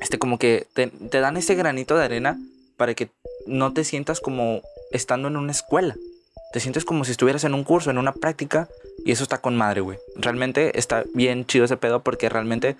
este, 0.00 0.18
como 0.18 0.38
que 0.38 0.66
te, 0.74 0.86
te 0.88 1.20
dan 1.20 1.36
ese 1.36 1.54
granito 1.54 1.96
de 1.96 2.04
arena 2.04 2.38
para 2.76 2.94
que 2.94 3.08
no 3.46 3.72
te 3.72 3.84
sientas 3.84 4.20
como 4.20 4.62
estando 4.92 5.28
en 5.28 5.36
una 5.36 5.52
escuela. 5.52 5.96
Te 6.52 6.60
sientes 6.60 6.84
como 6.84 7.04
si 7.04 7.10
estuvieras 7.10 7.44
en 7.44 7.54
un 7.54 7.64
curso, 7.64 7.90
en 7.90 7.98
una 7.98 8.12
práctica, 8.12 8.68
y 9.04 9.10
eso 9.12 9.24
está 9.24 9.38
con 9.38 9.56
madre, 9.56 9.80
güey. 9.80 9.98
Realmente 10.14 10.78
está 10.78 11.04
bien 11.14 11.44
chido 11.46 11.64
ese 11.64 11.76
pedo 11.76 12.00
porque 12.00 12.28
realmente 12.28 12.76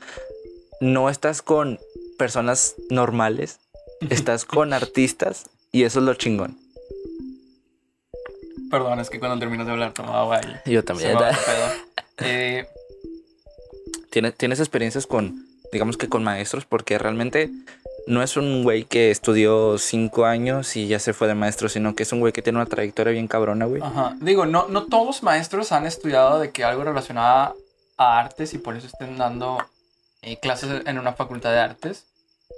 no 0.81 1.11
estás 1.11 1.43
con 1.43 1.79
personas 2.19 2.75
normales, 2.91 3.59
estás 4.11 4.45
con 4.45 4.73
artistas 4.73 5.47
y 5.77 5.85
eso 5.85 5.99
es 5.99 6.07
lo 6.07 6.15
chingón. 6.15 6.57
perdón, 8.71 8.99
es 8.99 9.11
que 9.11 9.19
cuando 9.19 9.39
terminas 9.39 9.67
de 9.67 9.73
hablar 9.73 9.93
tomaba 9.93 10.23
agua 10.23 10.41
y 10.65 10.73
Yo 10.73 10.85
también. 10.85 11.17
Eh, 12.19 12.67
¿Tienes, 14.09 14.35
tienes 14.35 14.59
experiencias 14.59 15.07
con, 15.07 15.45
digamos 15.71 15.99
que 15.99 16.09
con 16.09 16.25
maestros, 16.25 16.65
porque 16.65 16.97
realmente 16.97 17.51
no 18.07 18.23
es 18.23 18.39
un 18.39 18.63
güey 18.63 18.85
que 18.85 19.11
estudió 19.11 19.77
cinco 19.77 20.25
años 20.25 20.77
y 20.77 20.89
ya 20.89 20.99
se 20.99 21.13
fue 21.13 21.29
de 21.29 21.35
maestro, 21.35 21.69
sino 21.69 21.95
que 21.95 22.05
es 22.05 22.13
un 22.13 22.21
güey 22.21 22.33
que 22.33 22.41
tiene 22.41 22.59
una 22.59 22.65
trayectoria 22.65 23.13
bien 23.13 23.29
cabrona, 23.29 23.67
güey. 23.67 23.83
Ajá. 23.83 24.17
Digo, 24.19 24.47
no, 24.47 24.67
no 24.69 24.87
todos 24.87 25.05
los 25.05 25.23
maestros 25.23 25.73
han 25.73 25.85
estudiado 25.85 26.39
de 26.39 26.53
que 26.53 26.65
algo 26.65 26.85
relacionado 26.85 27.55
a 27.99 28.19
artes 28.19 28.55
y 28.55 28.59
por 28.59 28.77
eso 28.79 28.87
estén 28.87 29.19
dando 29.19 29.59
eh, 30.23 30.39
clases 30.41 30.87
en 30.87 30.99
una 30.99 31.13
facultad 31.13 31.53
de 31.53 31.59
artes. 31.59 32.07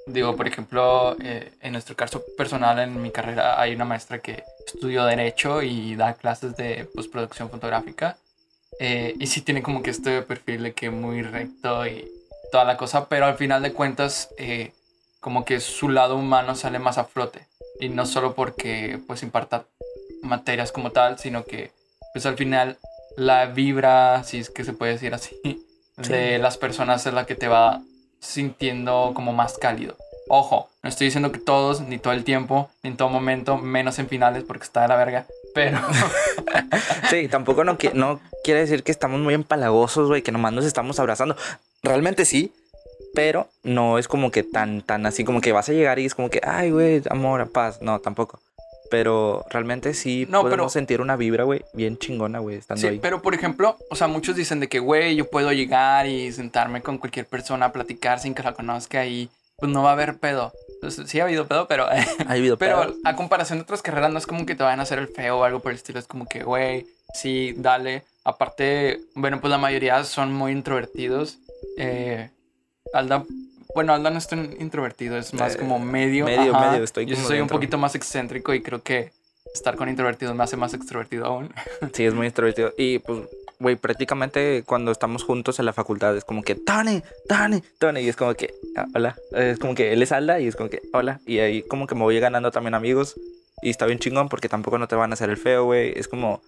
Digo, 0.09 0.37
por 0.37 0.49
ejemplo, 0.49 1.17
eh, 1.23 1.53
en 1.61 1.73
nuestro 1.73 1.95
caso 1.95 2.25
personal, 2.37 2.79
en 2.79 3.01
mi 3.01 3.11
carrera, 3.11 3.61
hay 3.61 3.75
una 3.75 3.85
maestra 3.85 4.21
que 4.21 4.43
estudió 4.67 5.05
Derecho 5.05 5.63
y 5.63 5.97
da 5.97 6.15
clases 6.15 6.57
de 6.57 6.89
postproducción 6.95 7.51
fotográfica. 7.51 8.17
Eh, 8.81 9.15
y 9.19 9.27
sí 9.27 9.43
tiene 9.43 9.63
como 9.63 9.83
que 9.83 9.91
este 9.91 10.23
perfil 10.23 10.63
de 10.63 10.73
que 10.73 10.89
muy 10.89 11.23
recto 11.23 11.87
y 11.87 12.11
toda 12.51 12.65
la 12.65 12.79
cosa, 12.79 13.09
pero 13.09 13.27
al 13.27 13.37
final 13.37 13.63
de 13.63 13.75
cuentas, 13.75 14.31
eh, 14.39 14.73
como 15.21 15.45
que 15.45 15.61
su 15.61 15.91
lado 15.91 16.17
humano 16.17 16.55
sale 16.55 16.79
más 16.79 16.97
a 16.97 17.05
flote. 17.05 17.47
Y 17.79 17.91
no 17.91 18.07
solo 18.07 18.35
porque 18.35 18.99
pues 19.07 19.23
imparta 19.23 19.67
materias 20.23 20.73
como 20.73 20.91
tal, 20.91 21.19
sino 21.19 21.45
que 21.45 21.71
pues 22.15 22.25
al 22.25 22.37
final 22.37 22.79
la 23.19 23.45
vibra, 23.45 24.25
si 24.25 24.39
es 24.39 24.49
que 24.49 24.65
se 24.65 24.73
puede 24.73 24.93
decir 24.93 25.13
así, 25.13 25.67
de 25.97 26.39
las 26.39 26.57
personas 26.57 27.05
es 27.05 27.13
la 27.13 27.27
que 27.27 27.35
te 27.35 27.49
va 27.49 27.83
sintiendo 28.21 29.13
como 29.15 29.33
más 29.33 29.59
cálido. 29.59 29.97
Ojo, 30.29 30.69
no 30.83 30.89
estoy 30.91 31.07
diciendo 31.07 31.33
que 31.33 31.39
todos, 31.39 31.81
ni 31.81 31.99
todo 31.99 32.13
el 32.13 32.25
tiempo, 32.25 32.69
ni 32.83 32.91
en 32.91 32.97
todo 32.97 33.09
momento, 33.09 33.57
menos 33.57 33.99
en 33.99 34.09
finales 34.09 34.45
porque 34.45 34.65
está 34.65 34.83
de 34.83 34.89
la 34.89 34.97
verga, 34.97 35.27
pero... 35.55 35.79
sí, 37.11 37.29
tampoco 37.29 37.65
no, 37.65 37.79
no 37.95 38.21
quiere 38.45 38.61
decir 38.61 38.83
que 38.83 38.93
estamos 38.93 39.21
muy 39.21 39.35
empalagosos, 39.35 40.09
güey, 40.09 40.23
que 40.23 40.33
nomás 40.33 40.53
nos 40.53 40.67
estamos 40.67 41.01
abrazando. 41.01 41.35
Realmente 41.83 42.27
sí, 42.27 42.53
pero 43.15 43.49
no 43.63 43.99
es 43.99 44.07
como 44.07 44.31
que 44.31 44.43
tan, 44.43 44.83
tan 44.83 45.07
así 45.07 45.25
como 45.25 45.41
que 45.41 45.53
vas 45.53 45.69
a 45.69 45.73
llegar 45.73 45.99
y 45.99 46.05
es 46.05 46.15
como 46.15 46.29
que, 46.31 46.41
ay, 46.45 46.71
güey, 46.71 47.03
amor, 47.11 47.51
paz. 47.51 47.81
No, 47.81 47.99
tampoco. 48.01 48.41
Pero 48.91 49.45
realmente 49.51 49.95
sí 49.95 50.27
no, 50.29 50.43
podemos 50.43 50.73
sentir 50.73 51.01
una 51.01 51.17
vibra, 51.17 51.45
güey, 51.45 51.63
bien 51.75 51.99
chingona, 51.99 52.39
güey, 52.39 52.57
estando 52.57 52.89
sí, 52.89 52.99
Pero, 53.01 53.21
por 53.23 53.35
ejemplo, 53.35 53.77
o 53.91 53.97
sea, 53.97 54.09
muchos 54.09 54.37
dicen 54.37 54.61
de 54.61 54.69
que, 54.69 54.79
güey, 54.79 55.17
yo 55.17 55.29
puedo 55.29 55.53
llegar 55.53 56.07
y 56.07 56.33
sentarme 56.33 56.83
con 56.83 56.99
cualquier 56.99 57.27
persona 57.27 57.67
a 57.67 57.73
platicar 57.73 58.21
sin 58.21 58.35
que 58.35 58.43
la 58.43 58.55
conozca 58.55 59.05
y 59.07 59.29
pues 59.59 59.71
no 59.73 59.83
va 59.83 59.91
a 59.91 59.93
haber 59.93 60.19
pedo. 60.19 60.53
Pues, 60.81 61.03
sí 61.07 61.21
ha 61.21 61.25
habido 61.25 61.47
pedo, 61.47 61.67
pero... 61.67 61.87
ha 61.87 62.33
habido 62.33 62.57
Pero 62.59 62.95
a 63.05 63.17
comparación 63.17 63.59
de 63.59 63.65
otras 63.65 63.83
carreras 63.83 64.13
no 64.13 64.19
es 64.19 64.27
como 64.27 64.47
que 64.47 64.55
te 64.55 64.63
vayan 64.63 64.81
a 64.81 64.85
hacer 64.85 64.99
el 64.99 65.09
feo 65.09 65.39
o 65.39 65.45
algo 65.45 65.61
por 65.61 65.73
el 65.73 65.77
estilo. 65.77 65.99
Es 65.99 66.07
como 66.07 66.27
que, 66.27 66.45
güey, 66.45 66.87
sí, 67.15 67.55
dale. 67.57 68.05
Aparte, 68.25 69.01
bueno, 69.15 69.41
pues 69.41 69.51
la 69.51 69.59
mayoría 69.59 70.05
son 70.05 70.33
muy 70.33 70.53
introvertidos. 70.53 71.39
Eh, 71.77 72.31
Alda 72.93 73.25
bueno, 73.75 73.93
Alda 73.93 74.11
no 74.11 74.19
es 74.19 74.27
tan 74.27 74.57
introvertido, 74.61 75.17
es 75.17 75.35
más 75.35 75.57
como 75.57 75.79
medio. 75.79 76.25
Medio, 76.25 76.53
medio, 76.59 76.85
estoy 76.85 77.07
Yo 77.07 77.17
soy 77.17 77.41
un 77.41 77.49
poquito 77.49 77.79
más 77.79 77.95
excéntrico 77.95 78.55
y 78.55 78.63
creo 78.63 78.83
que 78.83 79.13
estar 79.55 79.77
con 79.77 79.89
introvertidos 79.89 80.35
me 80.35 80.45
hace 80.45 80.57
más 80.57 80.75
extrovertido 80.75 81.27
aún. 81.27 81.53
Sí, 81.93 82.05
es 82.05 82.15
muy 82.15 82.27
extrovertido. 82.27 82.73
Y 82.77 82.99
pues, 83.01 83.23
güey, 83.59 83.77
prácticamente 83.77 84.63
cuando 84.65 84.91
estamos 84.91 85.25
juntos 85.25 85.59
en 85.59 85.67
la 85.67 85.73
facultad 85.73 86.17
es 86.17 86.25
como 86.25 86.43
que, 86.43 86.55
Tony, 86.55 87.03
Tony, 87.29 87.63
Tony. 87.79 88.01
Y 88.01 88.09
es 88.09 88.17
como 88.17 88.35
que, 88.35 88.55
ah, 88.77 88.87
hola. 88.95 89.17
Es 89.33 89.59
como 89.59 89.75
que 89.75 89.93
él 89.93 90.03
es 90.03 90.13
Alda 90.13 90.41
y 90.41 90.49
es 90.49 90.57
como 90.57 90.71
que, 90.71 90.81
hola. 90.93 91.21
Y 91.27 91.39
ahí 91.41 91.63
como 91.63 91.87
que 91.87 91.95
me 91.95 92.03
voy 92.03 92.19
ganando 92.21 92.51
también 92.51 92.75
amigos. 92.75 93.17
Y 93.61 93.71
está 93.71 93.87
bien 93.87 93.99
chingón 93.99 94.29
porque 94.29 94.49
tampoco 94.49 94.79
no 94.79 94.89
te 94.89 94.95
van 94.95 95.11
a 95.11 95.15
hacer 95.15 95.31
el 95.31 95.37
feo, 95.37 95.65
güey. 95.65 95.93
Es 95.97 96.09
como, 96.09 96.41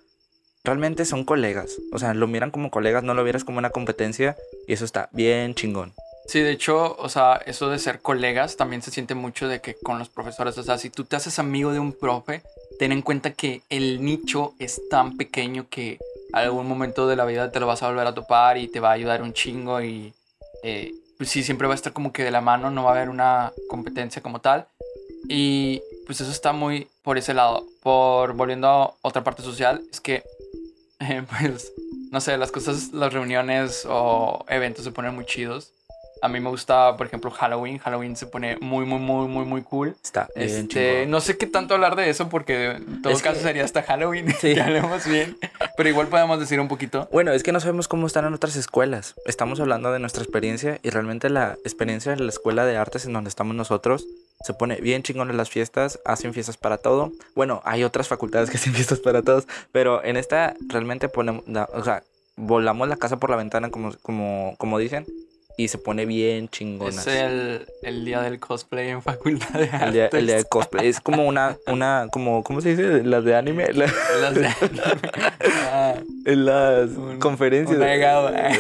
realmente 0.65 1.05
son 1.05 1.25
colegas. 1.25 1.79
O 1.93 1.99
sea, 1.99 2.15
lo 2.15 2.27
miran 2.29 2.51
como 2.51 2.71
colegas, 2.71 3.03
no 3.03 3.15
lo 3.15 3.25
vieras 3.25 3.45
como 3.45 3.59
una 3.59 3.71
competencia. 3.71 4.37
Y 4.67 4.73
eso 4.73 4.85
está 4.85 5.09
bien 5.13 5.55
chingón. 5.55 5.93
Sí, 6.31 6.39
de 6.39 6.53
hecho, 6.53 6.95
o 6.97 7.09
sea, 7.09 7.43
eso 7.45 7.71
de 7.71 7.81
ser 7.81 8.03
colegas 8.03 8.57
también 8.57 8.83
se 8.83 8.93
siente 8.93 9.17
mucho 9.17 9.49
de 9.49 9.61
que 9.61 9.75
con 9.75 9.99
los 9.99 10.09
profesores, 10.09 10.57
o 10.59 10.63
sea, 10.63 10.79
si 10.79 10.89
tú 10.89 11.03
te 11.03 11.17
haces 11.17 11.41
amigo 11.41 11.73
de 11.73 11.81
un 11.81 11.93
profe, 11.93 12.45
ten 12.79 12.93
en 12.93 13.03
cuenta 13.03 13.33
que 13.33 13.63
el 13.69 14.01
nicho 14.05 14.55
es 14.61 14.81
tan 14.89 15.17
pequeño 15.17 15.67
que 15.69 15.99
algún 16.33 16.69
momento 16.69 17.09
de 17.09 17.17
la 17.17 17.25
vida 17.25 17.51
te 17.51 17.59
lo 17.59 17.67
vas 17.67 17.83
a 17.83 17.89
volver 17.89 18.07
a 18.07 18.15
topar 18.15 18.59
y 18.59 18.69
te 18.69 18.79
va 18.79 18.91
a 18.91 18.93
ayudar 18.93 19.23
un 19.23 19.33
chingo 19.33 19.83
y 19.83 20.15
eh, 20.63 20.95
pues 21.19 21.31
sí, 21.31 21.43
siempre 21.43 21.67
va 21.67 21.75
a 21.75 21.75
estar 21.75 21.93
como 21.93 22.13
que 22.13 22.23
de 22.23 22.31
la 22.31 22.41
mano, 22.41 22.71
no 22.71 22.85
va 22.85 22.91
a 22.91 22.95
haber 22.95 23.09
una 23.09 23.53
competencia 23.69 24.23
como 24.23 24.41
tal. 24.41 24.69
Y 25.29 25.83
pues 26.07 26.21
eso 26.21 26.31
está 26.31 26.53
muy 26.53 26.87
por 27.03 27.19
ese 27.19 27.35
lado. 27.35 27.67
Por 27.83 28.35
volviendo 28.35 28.69
a 28.69 28.95
otra 29.03 29.25
parte 29.25 29.43
social, 29.43 29.83
es 29.91 30.01
que 30.01 30.23
eh, 31.01 31.25
pues 31.41 31.73
no 32.13 32.21
sé, 32.21 32.39
las 32.39 32.53
cosas, 32.53 32.93
las 32.93 33.13
reuniones 33.13 33.85
o 33.85 34.45
eventos 34.49 34.85
se 34.85 34.93
ponen 34.93 35.13
muy 35.13 35.25
chidos. 35.25 35.73
A 36.23 36.29
mí 36.29 36.41
me 36.41 36.51
gusta, 36.51 36.97
por 36.97 37.07
ejemplo, 37.07 37.31
Halloween. 37.31 37.79
Halloween 37.79 38.17
se 38.17 38.27
pone 38.27 38.57
muy, 38.61 38.85
muy, 38.85 38.99
muy, 38.99 39.29
muy, 39.29 39.45
muy 39.45 39.63
cool. 39.63 39.97
Está 40.03 40.29
este, 40.35 41.07
No 41.07 41.21
sé 41.21 41.39
qué 41.39 41.47
tanto 41.47 41.75
hablar 41.75 41.97
de 41.97 42.11
eso 42.11 42.29
porque 42.29 42.73
en 42.73 43.03
todo 43.03 43.19
caso 43.21 43.41
sería 43.41 43.65
hasta 43.65 43.83
Halloween. 43.83 44.35
Sí. 44.41 44.55
que 44.55 44.61
hablemos 44.63 45.07
bien. 45.07 45.37
Pero 45.77 45.89
igual 45.89 46.07
podemos 46.09 46.41
decir 46.41 46.61
un 46.61 46.69
poquito. 46.69 47.09
Bueno, 47.13 47.33
es 47.33 47.43
que 47.43 47.53
no 47.53 47.61
sabemos 47.61 47.89
cómo 47.89 48.07
están 48.07 48.25
en 48.25 48.33
otras 48.33 48.57
escuelas. 48.57 49.15
Estamos 49.27 49.61
hablando 49.61 49.93
de 49.93 49.99
nuestra 49.99 50.23
experiencia 50.23 50.79
y 50.83 50.91
realmente 50.91 51.29
la 51.29 51.59
experiencia 51.65 52.13
en 52.13 52.25
la 52.25 52.31
escuela 52.31 52.65
de 52.65 52.77
artes 52.77 53.05
en 53.05 53.13
donde 53.13 53.29
estamos 53.29 53.55
nosotros 53.55 54.07
se 54.43 54.55
pone 54.55 54.77
bien 54.77 55.03
chingón 55.03 55.31
en 55.31 55.37
las 55.37 55.51
fiestas, 55.51 56.01
hacen 56.05 56.33
fiestas 56.33 56.57
para 56.57 56.79
todo. 56.79 57.13
Bueno, 57.35 57.61
hay 57.65 57.85
otras 57.85 58.09
facultades 58.09 58.51
que 58.51 58.57
hacen 58.59 58.73
fiestas 58.73 59.01
para 59.01 59.23
todos, 59.23 59.47
pero 59.73 60.03
en 60.03 60.17
esta 60.17 60.55
realmente 60.69 61.09
ponemos, 61.09 61.45
o 61.73 61.85
sea, 61.85 62.03
volamos 62.37 62.89
la 62.89 62.97
casa 62.97 63.19
por 63.19 63.31
la 63.31 63.37
ventana 63.37 63.71
como, 63.71 63.93
como, 64.03 64.55
como 64.57 64.79
dicen 64.79 65.07
y 65.61 65.69
se 65.69 65.77
pone 65.77 66.07
bien 66.07 66.49
chingona. 66.49 66.89
Es 66.89 67.07
el, 67.07 67.67
el, 67.83 68.05
día 68.07 68.23
del 68.23 68.41
cosplay 68.41 68.89
en 68.89 69.03
facultad 69.03 69.51
de 69.51 69.65
artes. 69.65 69.83
El 69.83 69.93
día, 69.93 70.09
el 70.11 70.27
día 70.27 70.37
del 70.37 70.47
cosplay. 70.47 70.89
Es 70.89 71.01
como 71.01 71.27
una, 71.27 71.59
una, 71.67 72.09
como, 72.11 72.43
¿cómo 72.43 72.63
se 72.63 72.71
dice? 72.71 73.05
Las 73.05 73.25
de 73.25 73.37
anime. 73.37 73.71
Las 73.75 74.35
de 74.35 74.47
anime. 74.47 75.13
Ah, 75.71 75.97
en 76.25 76.47
las 76.47 76.89
conferencias. 77.19 77.79
Eh. 77.79 78.59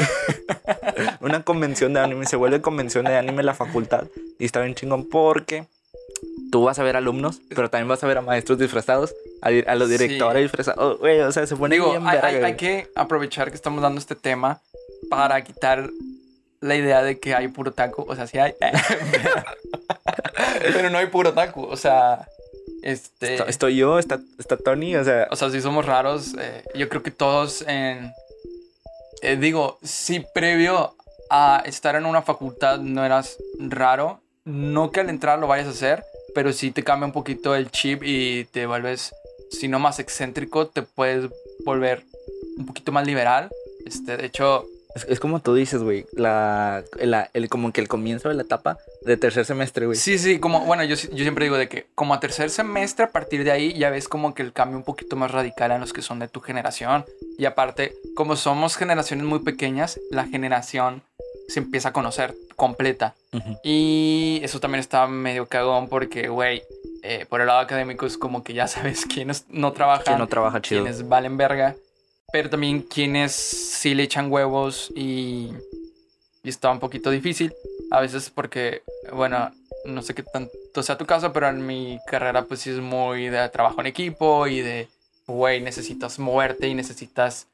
una 1.20 1.42
convención 1.42 1.94
de 1.94 2.00
anime. 2.00 2.26
Se 2.26 2.36
vuelve 2.36 2.60
convención 2.60 3.06
de 3.06 3.16
anime 3.16 3.40
en 3.40 3.46
la 3.46 3.54
facultad. 3.54 4.04
Y 4.38 4.44
está 4.44 4.60
bien 4.60 4.74
chingón 4.74 5.08
porque 5.08 5.64
tú 6.52 6.64
vas 6.64 6.78
a 6.78 6.82
ver 6.82 6.96
alumnos, 6.96 7.40
pero 7.48 7.70
también 7.70 7.88
vas 7.88 8.04
a 8.04 8.08
ver 8.08 8.18
a 8.18 8.20
maestros 8.20 8.58
disfrazados, 8.58 9.14
a, 9.40 9.74
los 9.74 9.88
directores 9.88 10.42
disfrazados. 10.42 10.98
o 11.00 11.32
sea, 11.32 11.46
se 11.46 11.56
pone 11.56 11.76
Digo, 11.76 11.92
bien 11.92 12.06
hay, 12.06 12.18
hay, 12.18 12.56
que 12.56 12.88
aprovechar 12.94 13.48
que 13.48 13.56
estamos 13.56 13.80
dando 13.80 13.98
este 13.98 14.16
tema 14.16 14.60
para 15.08 15.42
quitar 15.42 15.88
la 16.60 16.76
idea 16.76 17.02
de 17.02 17.18
que 17.18 17.34
hay 17.34 17.48
puro 17.48 17.72
taco. 17.72 18.04
O 18.08 18.14
sea, 18.14 18.26
sí 18.26 18.38
hay. 18.38 18.54
pero 20.62 20.90
no 20.90 20.98
hay 20.98 21.06
puro 21.06 21.32
taco. 21.32 21.62
O 21.62 21.76
sea, 21.76 22.26
este. 22.82 23.48
Estoy 23.48 23.76
yo, 23.76 23.98
está, 23.98 24.20
está 24.38 24.56
Tony, 24.56 24.96
o 24.96 25.04
sea. 25.04 25.28
O 25.30 25.36
sea, 25.36 25.50
si 25.50 25.60
somos 25.60 25.86
raros. 25.86 26.34
Eh, 26.38 26.64
yo 26.74 26.88
creo 26.88 27.02
que 27.02 27.10
todos 27.10 27.62
en. 27.66 28.12
Eh, 29.22 29.36
digo, 29.36 29.78
si 29.82 30.24
previo 30.34 30.94
a 31.30 31.62
estar 31.64 31.94
en 31.94 32.06
una 32.06 32.22
facultad 32.22 32.78
no 32.78 33.04
eras 33.04 33.38
raro, 33.58 34.20
no 34.44 34.90
que 34.90 35.00
al 35.00 35.10
entrar 35.10 35.38
lo 35.38 35.46
vayas 35.46 35.68
a 35.68 35.70
hacer, 35.70 36.04
pero 36.34 36.52
sí 36.52 36.72
te 36.72 36.82
cambia 36.82 37.06
un 37.06 37.12
poquito 37.12 37.54
el 37.54 37.70
chip 37.70 38.02
y 38.02 38.46
te 38.46 38.66
vuelves, 38.66 39.14
si 39.50 39.68
no 39.68 39.78
más 39.78 39.98
excéntrico, 39.98 40.66
te 40.66 40.82
puedes 40.82 41.30
volver 41.64 42.02
un 42.56 42.66
poquito 42.66 42.92
más 42.92 43.06
liberal. 43.06 43.50
Este, 43.86 44.16
de 44.16 44.26
hecho, 44.26 44.66
es, 44.94 45.20
como 45.20 45.40
tú 45.40 45.54
dices, 45.54 45.82
güey, 45.82 46.06
la, 46.12 46.84
el, 46.98 47.48
como 47.48 47.72
que 47.72 47.80
el 47.80 47.88
comienzo 47.88 48.28
de 48.28 48.34
la 48.34 48.42
etapa 48.42 48.78
de 49.02 49.16
tercer 49.16 49.44
semestre, 49.44 49.86
güey. 49.86 49.96
Sí, 49.96 50.18
sí, 50.18 50.38
como, 50.38 50.64
bueno, 50.64 50.84
yo, 50.84 50.96
yo 50.96 51.18
siempre 51.18 51.44
digo 51.44 51.56
de 51.56 51.68
que 51.68 51.86
como 51.94 52.14
a 52.14 52.20
tercer 52.20 52.50
semestre, 52.50 53.04
a 53.04 53.10
partir 53.10 53.44
de 53.44 53.52
ahí 53.52 53.72
ya 53.74 53.90
ves 53.90 54.08
como 54.08 54.34
que 54.34 54.42
el 54.42 54.52
cambio 54.52 54.78
un 54.78 54.84
poquito 54.84 55.16
más 55.16 55.30
radical 55.30 55.70
en 55.70 55.80
los 55.80 55.92
que 55.92 56.02
son 56.02 56.18
de 56.18 56.28
tu 56.28 56.40
generación. 56.40 57.04
Y 57.38 57.44
aparte, 57.44 57.94
como 58.14 58.36
somos 58.36 58.76
generaciones 58.76 59.24
muy 59.26 59.40
pequeñas, 59.40 60.00
la 60.10 60.26
generación 60.26 61.02
se 61.48 61.60
empieza 61.60 61.90
a 61.90 61.92
conocer 61.92 62.34
completa. 62.56 63.14
Y 63.62 64.40
eso 64.42 64.60
también 64.60 64.80
está 64.80 65.06
medio 65.06 65.46
cagón 65.46 65.88
porque, 65.88 66.28
güey, 66.28 66.62
eh, 67.02 67.26
por 67.28 67.40
el 67.40 67.46
lado 67.46 67.60
académico 67.60 68.06
es 68.06 68.18
como 68.18 68.42
que 68.42 68.54
ya 68.54 68.66
sabes 68.68 69.06
quiénes 69.06 69.46
no 69.48 69.72
trabajan. 69.72 70.04
¿Quién 70.04 70.18
no 70.18 70.26
trabaja 70.26 70.60
chido? 70.60 70.82
Quiénes 70.82 71.08
valen 71.08 71.36
verga 71.36 71.76
pero 72.32 72.50
también 72.50 72.82
quienes 72.82 73.32
sí 73.32 73.94
le 73.94 74.04
echan 74.04 74.30
huevos 74.30 74.92
y, 74.94 75.50
y 76.42 76.48
está 76.48 76.70
un 76.70 76.80
poquito 76.80 77.10
difícil. 77.10 77.54
A 77.90 78.00
veces 78.00 78.30
porque, 78.30 78.82
bueno, 79.12 79.50
no 79.84 80.02
sé 80.02 80.14
qué 80.14 80.22
tanto 80.22 80.82
sea 80.82 80.98
tu 80.98 81.06
caso, 81.06 81.32
pero 81.32 81.48
en 81.48 81.66
mi 81.66 81.98
carrera 82.06 82.44
pues 82.44 82.60
sí 82.60 82.70
es 82.70 82.78
muy 82.78 83.28
de 83.28 83.48
trabajo 83.48 83.80
en 83.80 83.86
equipo 83.86 84.46
y 84.46 84.60
de, 84.60 84.88
güey, 85.26 85.60
necesitas 85.60 86.18
moverte 86.18 86.68
y 86.68 86.74
necesitas 86.74 87.46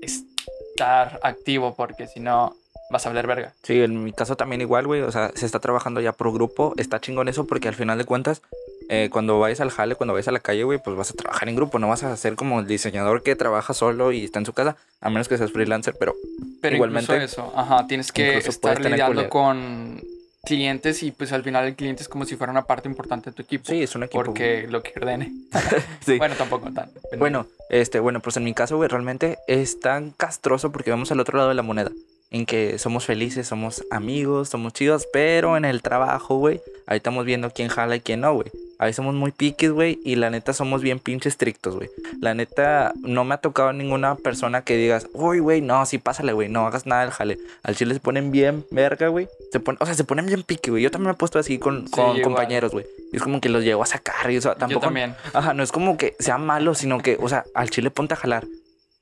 estar 0.00 1.20
activo 1.22 1.74
porque 1.74 2.06
si 2.06 2.20
no 2.20 2.56
vas 2.90 3.06
a 3.06 3.08
hablar 3.08 3.26
verga. 3.26 3.52
Sí, 3.62 3.80
en 3.80 4.04
mi 4.04 4.12
caso 4.12 4.36
también 4.36 4.60
igual, 4.60 4.86
güey, 4.86 5.02
o 5.02 5.12
sea, 5.12 5.32
se 5.34 5.46
está 5.46 5.58
trabajando 5.58 6.00
ya 6.00 6.12
por 6.12 6.32
grupo, 6.32 6.74
está 6.76 7.00
chingón 7.00 7.28
eso 7.28 7.46
porque 7.46 7.68
al 7.68 7.74
final 7.74 7.98
de 7.98 8.04
cuentas 8.04 8.42
eh, 8.88 9.08
cuando 9.10 9.38
vayas 9.38 9.60
al 9.60 9.70
jale, 9.70 9.94
cuando 9.94 10.12
vayas 10.14 10.28
a 10.28 10.32
la 10.32 10.40
calle, 10.40 10.64
güey, 10.64 10.78
pues 10.82 10.96
vas 10.96 11.10
a 11.10 11.14
trabajar 11.14 11.48
en 11.48 11.56
grupo, 11.56 11.78
no 11.78 11.88
vas 11.88 12.02
a 12.04 12.16
ser 12.16 12.36
como 12.36 12.60
el 12.60 12.66
diseñador 12.66 13.22
que 13.22 13.34
trabaja 13.36 13.74
solo 13.74 14.12
y 14.12 14.24
está 14.24 14.38
en 14.38 14.46
su 14.46 14.52
casa, 14.52 14.76
a 15.00 15.10
menos 15.10 15.28
que 15.28 15.36
seas 15.38 15.52
freelancer, 15.52 15.96
pero, 15.98 16.14
pero 16.60 16.76
igualmente 16.76 17.22
eso, 17.22 17.52
ajá, 17.56 17.86
tienes 17.86 18.12
que 18.12 18.38
estar 18.38 18.80
lidiando 18.80 19.28
con 19.28 20.02
clientes 20.44 21.02
y 21.02 21.10
pues 21.10 21.32
al 21.32 21.42
final 21.42 21.66
el 21.66 21.74
cliente 21.74 22.02
es 22.04 22.08
como 22.08 22.24
si 22.24 22.36
fuera 22.36 22.52
una 22.52 22.62
parte 22.66 22.88
importante 22.88 23.30
de 23.30 23.34
tu 23.36 23.42
equipo. 23.42 23.64
Sí, 23.66 23.82
es 23.82 23.96
un 23.96 24.04
equipo. 24.04 24.22
Porque 24.22 24.66
lo 24.68 24.80
que 24.82 24.92
ordene. 24.96 25.32
Sí. 26.06 26.18
Bueno, 26.18 26.36
tampoco 26.36 26.70
tan. 26.72 26.88
pero- 27.10 27.18
Bueno, 27.18 27.46
este, 27.68 27.98
bueno, 27.98 28.20
pues 28.20 28.36
en 28.36 28.44
mi 28.44 28.54
caso, 28.54 28.76
güey, 28.76 28.88
realmente 28.88 29.38
es 29.48 29.80
tan 29.80 30.12
castroso 30.12 30.70
porque 30.70 30.90
vemos 30.90 31.10
al 31.10 31.18
otro 31.18 31.36
lado 31.36 31.48
de 31.48 31.56
la 31.56 31.62
moneda. 31.62 31.90
En 32.30 32.44
que 32.44 32.78
somos 32.78 33.04
felices, 33.06 33.46
somos 33.46 33.84
amigos, 33.90 34.48
somos 34.48 34.72
chidos, 34.72 35.06
pero 35.12 35.56
en 35.56 35.64
el 35.64 35.80
trabajo, 35.80 36.36
güey, 36.38 36.60
ahí 36.86 36.96
estamos 36.96 37.24
viendo 37.24 37.50
quién 37.50 37.68
jala 37.68 37.96
y 37.96 38.00
quién 38.00 38.20
no, 38.20 38.34
güey. 38.34 38.48
Ahí 38.78 38.92
somos 38.92 39.14
muy 39.14 39.30
piquis, 39.32 39.70
güey, 39.70 40.00
y 40.04 40.16
la 40.16 40.28
neta 40.28 40.52
somos 40.52 40.82
bien 40.82 40.98
pinche 40.98 41.30
estrictos, 41.30 41.76
güey. 41.76 41.88
La 42.20 42.34
neta, 42.34 42.92
no 43.00 43.24
me 43.24 43.34
ha 43.34 43.38
tocado 43.38 43.72
ninguna 43.72 44.16
persona 44.16 44.62
que 44.62 44.76
digas, 44.76 45.06
uy, 45.14 45.38
güey, 45.38 45.62
no, 45.62 45.86
sí, 45.86 45.96
pásale, 45.96 46.32
güey, 46.34 46.48
no 46.50 46.66
hagas 46.66 46.84
nada 46.84 47.02
del 47.02 47.10
jale. 47.10 47.38
Al 47.62 47.74
chile 47.76 47.94
se 47.94 48.00
ponen 48.00 48.30
bien 48.32 48.66
verga, 48.70 49.08
güey. 49.08 49.28
Se 49.52 49.60
ponen, 49.60 49.78
o 49.80 49.86
sea, 49.86 49.94
se 49.94 50.04
ponen 50.04 50.26
bien 50.26 50.42
piqui, 50.42 50.70
güey. 50.70 50.82
Yo 50.82 50.90
también 50.90 51.06
me 51.06 51.12
he 51.12 51.16
puesto 51.16 51.38
así 51.38 51.58
con, 51.58 51.86
Sí, 51.86 51.90
con 51.92 52.04
igual. 52.08 52.22
compañeros, 52.22 52.72
güey. 52.72 52.84
Y 53.12 53.16
es 53.16 53.22
como 53.22 53.40
que 53.40 53.48
los 53.48 53.64
llevo 53.64 53.82
a 53.82 53.86
sacar, 53.86 54.30
y 54.30 54.36
o 54.36 54.42
sea, 54.42 54.52
Yo 54.52 54.58
tampoco. 54.58 54.80
también. 54.84 55.14
Ajá, 55.32 55.54
no 55.54 55.62
es 55.62 55.72
como 55.72 55.96
que 55.96 56.14
sea 56.18 56.36
malo, 56.36 56.74
sino 56.74 56.98
que, 57.00 57.16
o 57.20 57.28
sea, 57.30 57.44
al 57.54 57.70
chile 57.70 57.90
ponte 57.90 58.12
a 58.12 58.16
jalar. 58.18 58.44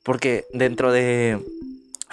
Porque 0.04 0.44
dentro 0.52 0.92
de. 0.92 1.40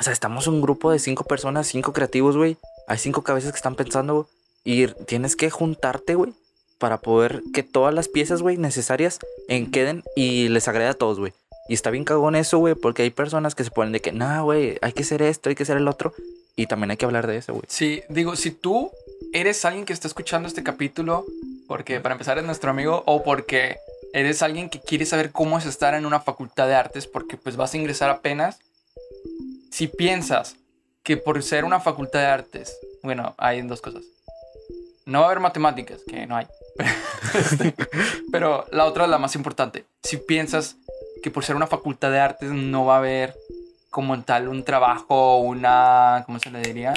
O 0.01 0.03
sea, 0.03 0.13
estamos 0.13 0.47
un 0.47 0.61
grupo 0.61 0.91
de 0.91 0.97
cinco 0.97 1.25
personas, 1.25 1.67
cinco 1.67 1.93
creativos, 1.93 2.35
güey. 2.35 2.57
Hay 2.87 2.97
cinco 2.97 3.21
cabezas 3.21 3.51
que 3.51 3.57
están 3.57 3.75
pensando. 3.75 4.27
Y 4.63 4.87
tienes 4.87 5.35
que 5.35 5.51
juntarte, 5.51 6.15
güey. 6.15 6.33
Para 6.79 6.97
poder 6.97 7.43
que 7.53 7.61
todas 7.61 7.93
las 7.93 8.07
piezas, 8.07 8.41
güey, 8.41 8.57
necesarias 8.57 9.19
en 9.47 9.69
queden 9.69 10.03
y 10.15 10.49
les 10.49 10.67
agrade 10.67 10.89
a 10.89 10.95
todos, 10.95 11.19
güey. 11.19 11.33
Y 11.69 11.75
está 11.75 11.91
bien 11.91 12.03
cagón 12.03 12.35
eso, 12.35 12.57
güey, 12.57 12.73
porque 12.73 13.03
hay 13.03 13.11
personas 13.11 13.53
que 13.53 13.63
se 13.63 13.69
ponen 13.69 13.93
de 13.93 13.99
que, 13.99 14.11
nah, 14.11 14.41
güey, 14.41 14.79
hay 14.81 14.91
que 14.91 15.03
hacer 15.03 15.21
esto, 15.21 15.49
hay 15.49 15.55
que 15.55 15.61
hacer 15.61 15.77
el 15.77 15.87
otro. 15.87 16.15
Y 16.55 16.65
también 16.65 16.89
hay 16.89 16.97
que 16.97 17.05
hablar 17.05 17.27
de 17.27 17.37
eso, 17.37 17.53
güey. 17.53 17.65
Sí, 17.67 18.01
digo, 18.09 18.35
si 18.35 18.49
tú 18.49 18.89
eres 19.33 19.63
alguien 19.65 19.85
que 19.85 19.93
está 19.93 20.07
escuchando 20.07 20.47
este 20.47 20.63
capítulo, 20.63 21.27
porque 21.67 21.99
para 21.99 22.13
empezar 22.13 22.39
es 22.39 22.43
nuestro 22.43 22.71
amigo, 22.71 23.03
o 23.05 23.21
porque 23.21 23.77
eres 24.13 24.41
alguien 24.41 24.67
que 24.71 24.79
quiere 24.79 25.05
saber 25.05 25.31
cómo 25.31 25.59
es 25.59 25.67
estar 25.67 25.93
en 25.93 26.07
una 26.07 26.21
facultad 26.21 26.65
de 26.65 26.73
artes, 26.73 27.05
porque 27.05 27.37
pues 27.37 27.55
vas 27.55 27.75
a 27.75 27.77
ingresar 27.77 28.09
apenas, 28.09 28.57
si 29.71 29.87
piensas 29.87 30.55
que 31.03 31.17
por 31.17 31.41
ser 31.41 31.65
una 31.65 31.79
facultad 31.79 32.19
de 32.19 32.25
artes, 32.27 32.77
bueno, 33.01 33.33
hay 33.37 33.61
dos 33.63 33.81
cosas. 33.81 34.03
No 35.05 35.19
va 35.21 35.25
a 35.25 35.29
haber 35.29 35.39
matemáticas, 35.39 36.01
que 36.07 36.25
no 36.27 36.35
hay. 36.37 36.45
Este, 37.33 37.73
pero 38.31 38.65
la 38.71 38.85
otra, 38.85 39.07
la 39.07 39.17
más 39.17 39.35
importante, 39.35 39.85
si 40.03 40.17
piensas 40.17 40.75
que 41.23 41.31
por 41.31 41.45
ser 41.45 41.55
una 41.55 41.67
facultad 41.67 42.11
de 42.11 42.19
artes 42.19 42.49
no 42.51 42.83
va 42.85 42.95
a 42.95 42.97
haber 42.97 43.35
como 43.89 44.21
tal 44.23 44.47
un 44.47 44.63
trabajo, 44.63 45.37
una, 45.39 46.23
¿cómo 46.25 46.39
se 46.39 46.49
le 46.51 46.61
diría? 46.61 46.93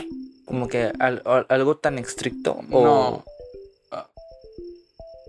Como 0.47 0.67
que 0.69 0.93
al- 0.99 1.23
al- 1.25 1.47
algo 1.49 1.77
tan 1.77 1.99
estricto. 1.99 2.59
O, 2.71 2.85
No. 2.85 3.25
Ah, 3.91 4.07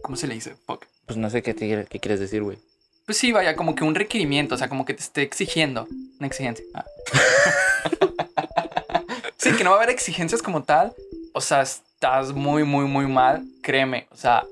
¿Cómo 0.04 0.16
se 0.16 0.28
le 0.28 0.36
dice? 0.36 0.56
Fuck. 0.66 0.86
Pues 1.06 1.18
no 1.18 1.30
sé 1.30 1.42
qué, 1.44 1.54
te- 1.54 1.86
qué 1.90 2.00
quieres 2.00 2.20
decir, 2.20 2.42
güey. 2.44 2.58
Pues 3.06 3.20
sí, 3.20 3.32
vaya, 3.32 3.56
como 3.56 3.76
que 3.76 3.84
un 3.84 3.94
requerimiento, 3.94 4.56
o 4.56 4.58
sea, 4.58 4.68
como 4.68 4.84
que 4.84 4.96
te 4.96 5.02
esté 5.02 5.22
exigiendo. 5.22 5.88
Una 6.20 6.28
exigencia. 6.28 6.66
Ah. 6.74 6.86
sí, 9.38 9.54
que 9.54 9.64
no 9.64 9.70
va 9.70 9.76
a 9.76 9.80
haber 9.80 9.92
exigencias 9.92 10.42
como 10.42 10.64
tal. 10.64 10.92
O 11.34 11.42
sea, 11.42 11.62
estás 11.62 12.34
muy, 12.34 12.64
muy, 12.64 12.86
muy 12.86 13.06
mal. 13.06 13.46
Créeme. 13.62 14.08
O 14.12 14.18
sea, 14.18 14.44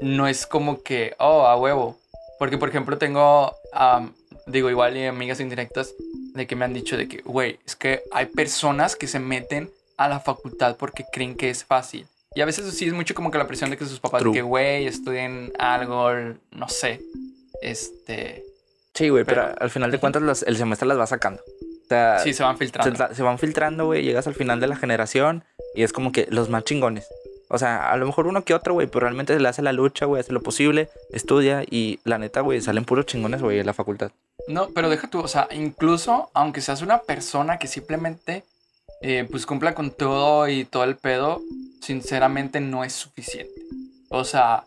no 0.00 0.28
es 0.28 0.46
como 0.46 0.82
que, 0.82 1.14
oh, 1.18 1.46
a 1.46 1.56
huevo. 1.56 1.98
Porque, 2.38 2.58
por 2.58 2.68
ejemplo, 2.68 2.98
tengo, 2.98 3.54
am, 3.72 4.12
digo, 4.46 4.68
igual 4.68 4.98
y 4.98 5.06
amigas 5.06 5.40
indirectas 5.40 5.94
de 6.34 6.46
que 6.46 6.56
me 6.56 6.66
han 6.66 6.74
dicho 6.74 6.98
de 6.98 7.08
que, 7.08 7.22
güey, 7.22 7.58
es 7.66 7.76
que 7.76 8.02
hay 8.12 8.26
personas 8.26 8.94
que 8.94 9.06
se 9.06 9.20
meten 9.20 9.70
a 9.96 10.08
la 10.08 10.20
facultad 10.20 10.76
porque 10.76 11.06
creen 11.10 11.34
que 11.34 11.48
es 11.48 11.64
fácil. 11.64 12.06
Y 12.34 12.42
a 12.42 12.44
veces 12.44 12.72
sí 12.74 12.86
es 12.86 12.92
mucho 12.92 13.14
como 13.14 13.30
que 13.30 13.38
la 13.38 13.46
presión 13.46 13.70
de 13.70 13.76
que 13.76 13.86
sus 13.86 14.00
papás, 14.00 14.22
de 14.22 14.32
que, 14.32 14.42
güey, 14.42 14.86
estudien 14.86 15.52
algo, 15.58 16.10
no 16.52 16.68
sé. 16.68 17.00
Este. 17.62 18.44
Sí, 18.94 19.08
güey, 19.08 19.24
pero, 19.24 19.42
Pero- 19.46 19.56
al 19.60 19.70
final 19.70 19.90
de 19.90 19.98
cuentas 19.98 20.42
el 20.46 20.56
semestre 20.56 20.88
las 20.88 20.98
va 20.98 21.06
sacando. 21.06 21.42
O 21.42 21.88
sea, 21.88 22.18
Sí, 22.20 22.32
se 22.34 22.42
van 22.42 22.56
se, 22.56 22.64
filtrando. 22.64 23.14
se 23.14 23.22
van 23.22 23.38
filtrando, 23.38 23.86
güey, 23.86 24.02
llegas 24.02 24.26
al 24.26 24.34
final 24.34 24.60
de 24.60 24.66
la 24.68 24.76
generación 24.76 25.44
y 25.74 25.82
es 25.82 25.92
como 25.92 26.12
que 26.12 26.26
los 26.30 26.48
más 26.48 26.64
chingones. 26.64 27.06
O 27.48 27.58
sea, 27.58 27.90
a 27.90 27.96
lo 27.96 28.06
mejor 28.06 28.28
uno 28.28 28.44
que 28.44 28.54
otro, 28.54 28.74
güey, 28.74 28.86
pero 28.86 29.00
realmente 29.00 29.38
le 29.38 29.48
hace 29.48 29.60
la 29.62 29.72
lucha, 29.72 30.06
güey, 30.06 30.20
hace 30.20 30.32
lo 30.32 30.40
posible, 30.40 30.88
estudia 31.12 31.64
y 31.68 31.98
la 32.04 32.18
neta, 32.18 32.42
güey, 32.42 32.60
salen 32.60 32.84
puros 32.84 33.06
chingones, 33.06 33.42
güey, 33.42 33.58
en 33.58 33.66
la 33.66 33.74
facultad. 33.74 34.12
No, 34.46 34.68
pero 34.70 34.88
deja 34.88 35.08
tú, 35.10 35.18
o 35.20 35.26
sea, 35.28 35.48
incluso 35.50 36.30
aunque 36.32 36.60
seas 36.60 36.80
una 36.82 36.98
persona 37.02 37.58
que 37.58 37.66
simplemente 37.66 38.44
eh, 39.02 39.26
pues 39.30 39.46
cumpla 39.46 39.74
con 39.74 39.90
todo 39.90 40.46
y 40.48 40.64
todo 40.64 40.84
el 40.84 40.96
pedo, 40.96 41.40
sinceramente 41.80 42.60
no 42.60 42.84
es 42.84 42.92
suficiente. 42.92 43.52
O 44.10 44.24
sea, 44.24 44.62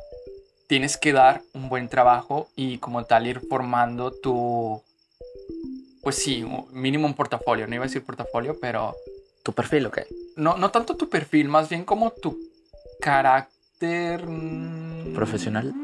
tienes 0.74 0.98
que 0.98 1.14
dar 1.14 1.44
un 1.54 1.70
buen 1.70 1.88
trabajo 1.88 2.50
y 2.56 2.80
como 2.80 3.06
tal 3.06 3.28
ir 3.28 3.42
formando 3.48 4.10
tu, 4.10 4.82
pues 6.02 6.16
sí, 6.16 6.44
mínimo 6.72 7.06
un 7.06 7.14
portafolio. 7.14 7.68
No 7.68 7.76
iba 7.76 7.84
a 7.84 7.88
decir 7.88 8.04
portafolio, 8.04 8.58
pero 8.60 8.96
¿Tu 9.44 9.54
perfil, 9.54 9.86
ok? 9.86 10.00
no, 10.36 10.58
no 10.58 10.72
tanto 10.72 10.98
tu 10.98 11.10
perfil, 11.10 11.48
más 11.48 11.70
bien 11.70 11.86
como 11.86 12.10
tu 12.10 12.40
carácter 13.00 14.26
mm, 14.26 15.14
¿Profesional? 15.14 15.76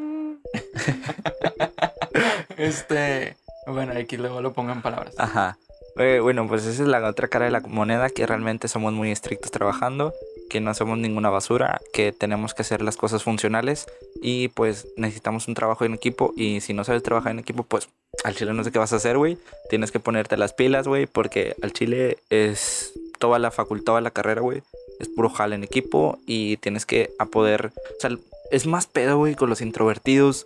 este, 2.58 3.38
bueno, 3.68 3.94
aquí 3.96 4.18
luego 4.18 4.42
lo 4.42 4.54
pongo 4.54 4.72
en 4.72 4.82
palabras. 4.82 5.14
Ajá. 5.20 5.60
Eh, 5.98 6.20
bueno, 6.20 6.48
pues 6.48 6.66
esa 6.66 6.82
es 6.82 6.90
la 6.90 7.08
otra 7.08 7.28
cara 7.28 7.46
de 7.46 7.52
la 7.52 7.60
moneda, 7.60 8.10
que 8.10 8.26
realmente 8.26 8.68
somos 8.68 8.94
muy 8.94 9.12
estrictos 9.12 9.52
trabajando, 9.52 10.16
que 10.50 10.60
no 10.60 10.74
somos 10.74 10.98
ninguna 10.98 11.30
basura, 11.30 11.80
que 11.94 12.12
tenemos 12.12 12.54
que 12.54 12.64
hacer 12.64 12.82
las 12.82 12.98
cosas 12.98 13.24
funcionales 13.24 13.88
y 14.22 14.50
pues 14.50 14.88
necesitamos 14.98 15.48
un 15.48 15.54
trabajo 15.54 15.86
en 15.86 15.94
equipo 15.94 16.34
y 16.36 16.62
si 16.62 16.74
no 16.74 16.84
sabes 16.84 17.04
trabajar 17.04 17.32
en 17.32 17.40
equipo, 17.40 17.64
pues 17.64 17.88
al 18.24 18.36
chile 18.36 18.54
no 18.54 18.64
sé 18.64 18.72
qué 18.72 18.80
vas 18.80 18.92
a 18.92 18.98
hacer, 18.98 19.18
güey. 19.18 19.38
Tienes 19.70 19.92
que 19.92 20.00
ponerte 20.00 20.36
las 20.36 20.54
pilas, 20.54 20.88
güey, 20.88 21.06
porque 21.06 21.56
al 21.62 21.72
chile 21.72 22.18
es 22.30 22.94
toda 23.20 23.40
la 23.40 23.52
facultad, 23.52 23.86
toda 23.86 24.02
la 24.02 24.12
carrera, 24.12 24.42
güey. 24.42 24.64
Es 25.00 25.08
puro 25.08 25.32
en 25.40 25.64
equipo 25.64 26.20
y 26.26 26.58
tienes 26.58 26.86
que 26.86 27.12
a 27.20 27.26
poder... 27.26 27.72
O 27.98 28.02
sea, 28.02 28.12
es 28.52 28.66
más 28.66 28.88
pedo, 28.88 29.18
güey, 29.18 29.36
con 29.36 29.50
los 29.50 29.62
introvertidos, 29.62 30.46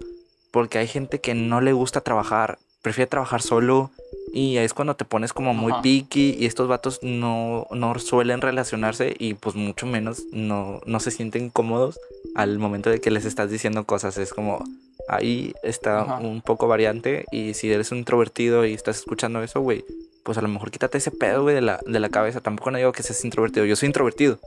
porque 0.52 0.78
hay 0.78 0.88
gente 0.88 1.20
que 1.20 1.34
no 1.34 1.62
le 1.62 1.74
gusta 1.74 2.02
trabajar, 2.02 2.60
prefiere 2.82 3.10
trabajar 3.10 3.42
solo 3.42 3.90
y 4.32 4.58
es 4.58 4.74
cuando 4.74 4.96
te 4.96 5.06
pones 5.06 5.34
como 5.34 5.54
muy 5.54 5.72
Ajá. 5.72 5.82
picky 5.82 6.36
y 6.40 6.46
estos 6.46 6.68
vatos 6.68 7.00
no, 7.02 7.68
no 7.72 7.98
suelen 8.00 8.42
relacionarse 8.42 9.16
y 9.18 9.34
pues 9.34 9.56
mucho 9.56 9.86
menos 9.86 10.24
no, 10.32 10.82
no 10.86 11.00
se 11.00 11.12
sienten 11.12 11.50
cómodos 11.50 12.00
al 12.36 12.58
momento 12.60 12.90
de 12.90 13.00
que 13.00 13.12
les 13.12 13.26
estás 13.26 13.50
diciendo 13.50 13.84
cosas. 13.86 14.18
Es 14.18 14.34
como 14.34 14.64
ahí 15.08 15.54
está 15.64 16.02
Ajá. 16.02 16.18
un 16.20 16.42
poco 16.42 16.68
variante 16.68 17.26
y 17.32 17.54
si 17.54 17.72
eres 17.72 17.92
un 17.92 18.00
introvertido 18.00 18.66
y 18.66 18.74
estás 18.74 19.00
escuchando 19.00 19.44
eso, 19.44 19.62
güey, 19.62 19.84
pues 20.24 20.38
a 20.38 20.42
lo 20.42 20.48
mejor 20.48 20.72
quítate 20.72 20.98
ese 20.98 21.12
pedo, 21.12 21.44
güey, 21.44 21.56
de 21.56 21.62
la, 21.62 21.80
de 21.86 22.00
la 22.00 22.10
cabeza. 22.10 22.42
Tampoco 22.42 22.72
no 22.72 22.78
digo 22.78 22.92
que 22.92 23.04
seas 23.04 23.24
introvertido, 23.26 23.66
yo 23.66 23.76
soy 23.76 23.88
introvertido. 23.88 24.40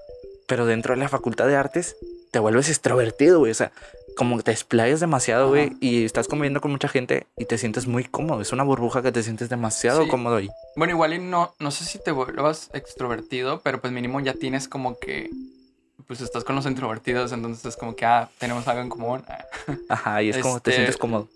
Pero 0.47 0.65
dentro 0.65 0.95
de 0.95 1.01
la 1.01 1.09
facultad 1.09 1.47
de 1.49 1.57
artes 1.57 1.97
te 2.31 2.39
vuelves 2.39 2.69
extrovertido, 2.69 3.39
güey. 3.41 3.53
O 3.53 3.55
sea, 3.55 3.73
como 4.17 4.37
que 4.39 4.45
te 4.45 4.51
explayas 4.53 5.01
demasiado, 5.01 5.49
güey, 5.49 5.73
y 5.81 6.05
estás 6.05 6.27
conviviendo 6.29 6.61
con 6.61 6.71
mucha 6.71 6.89
gente 6.89 7.27
y 7.37 7.45
te 7.45 7.59
sientes 7.59 7.87
muy 7.87 8.05
cómodo. 8.05 8.41
Es 8.41 8.53
una 8.53 8.62
burbuja 8.65 9.03
que 9.03 9.12
te 9.12 9.23
sientes 9.23 9.49
demasiado 9.51 10.05
Sí. 10.05 10.09
cómodo 10.09 10.37
ahí. 10.37 10.49
Bueno, 10.77 10.93
igual 10.95 11.12
y 11.15 11.19
no, 11.19 11.55
no 11.59 11.71
sé 11.71 11.85
si 11.85 11.99
te 11.99 12.12
vuelvas 12.12 12.71
extrovertido, 12.73 13.61
pero 13.61 13.81
pues 13.81 13.93
mínimo 13.93 14.21
ya 14.21 14.33
tienes 14.35 14.69
como 14.69 14.99
que, 14.99 15.29
pues 16.07 16.21
estás 16.23 16.45
con 16.45 16.57
los 16.57 16.65
introvertidos, 16.67 17.33
entonces 17.33 17.65
es 17.67 17.77
como 17.77 17.95
que, 17.95 18.07
ah, 18.07 18.31
tenemos 18.39 18.67
algo 18.69 18.81
en 18.83 18.89
común. 18.89 19.23
Ajá, 19.89 20.23
y 20.23 20.31
es 20.31 20.39
como 20.39 20.61
te 20.61 20.71
Este- 20.71 20.73
sientes 20.83 20.97
cómodo. 20.97 21.29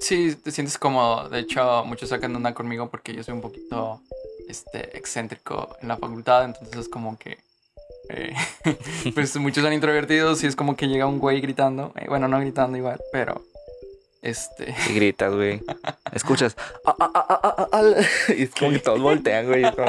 Sí, 0.00 0.36
te 0.36 0.52
sientes 0.52 0.78
cómodo. 0.78 1.28
De 1.28 1.40
hecho, 1.40 1.82
muchos 1.84 2.10
sacan 2.10 2.30
de 2.32 2.36
onda 2.36 2.54
conmigo 2.54 2.88
porque 2.88 3.12
yo 3.14 3.24
soy 3.24 3.34
un 3.34 3.40
poquito, 3.40 4.00
este, 4.48 4.96
excéntrico 4.96 5.76
en 5.82 5.88
la 5.88 5.96
facultad, 5.96 6.44
entonces 6.44 6.76
es 6.76 6.88
como 6.88 7.18
que, 7.18 7.38
eh, 8.08 8.32
pues 9.14 9.36
muchos 9.36 9.62
son 9.64 9.72
introvertidos 9.72 10.42
y 10.42 10.46
es 10.46 10.56
como 10.56 10.76
que 10.76 10.88
llega 10.88 11.06
un 11.06 11.18
güey 11.18 11.40
gritando, 11.40 11.92
eh, 11.96 12.06
bueno, 12.08 12.28
no 12.28 12.40
gritando 12.40 12.76
igual, 12.76 12.98
pero, 13.12 13.42
este, 14.22 14.74
Y 14.90 14.94
gritas, 14.94 15.32
güey. 15.34 15.62
Escuchas. 16.12 16.56
"Ah, 16.84 16.94
ah, 16.98 17.10
ah, 17.14 17.26
ah, 17.28 17.54
ah, 17.58 17.68
ah", 17.72 17.82
y 18.36 18.42
es 18.44 18.50
como 18.50 18.70
que 18.72 18.78
todos 18.80 19.00
voltean, 19.00 19.46
güey. 19.46 19.62
Y 19.62 19.64
es 19.66 19.72
como, 19.74 19.88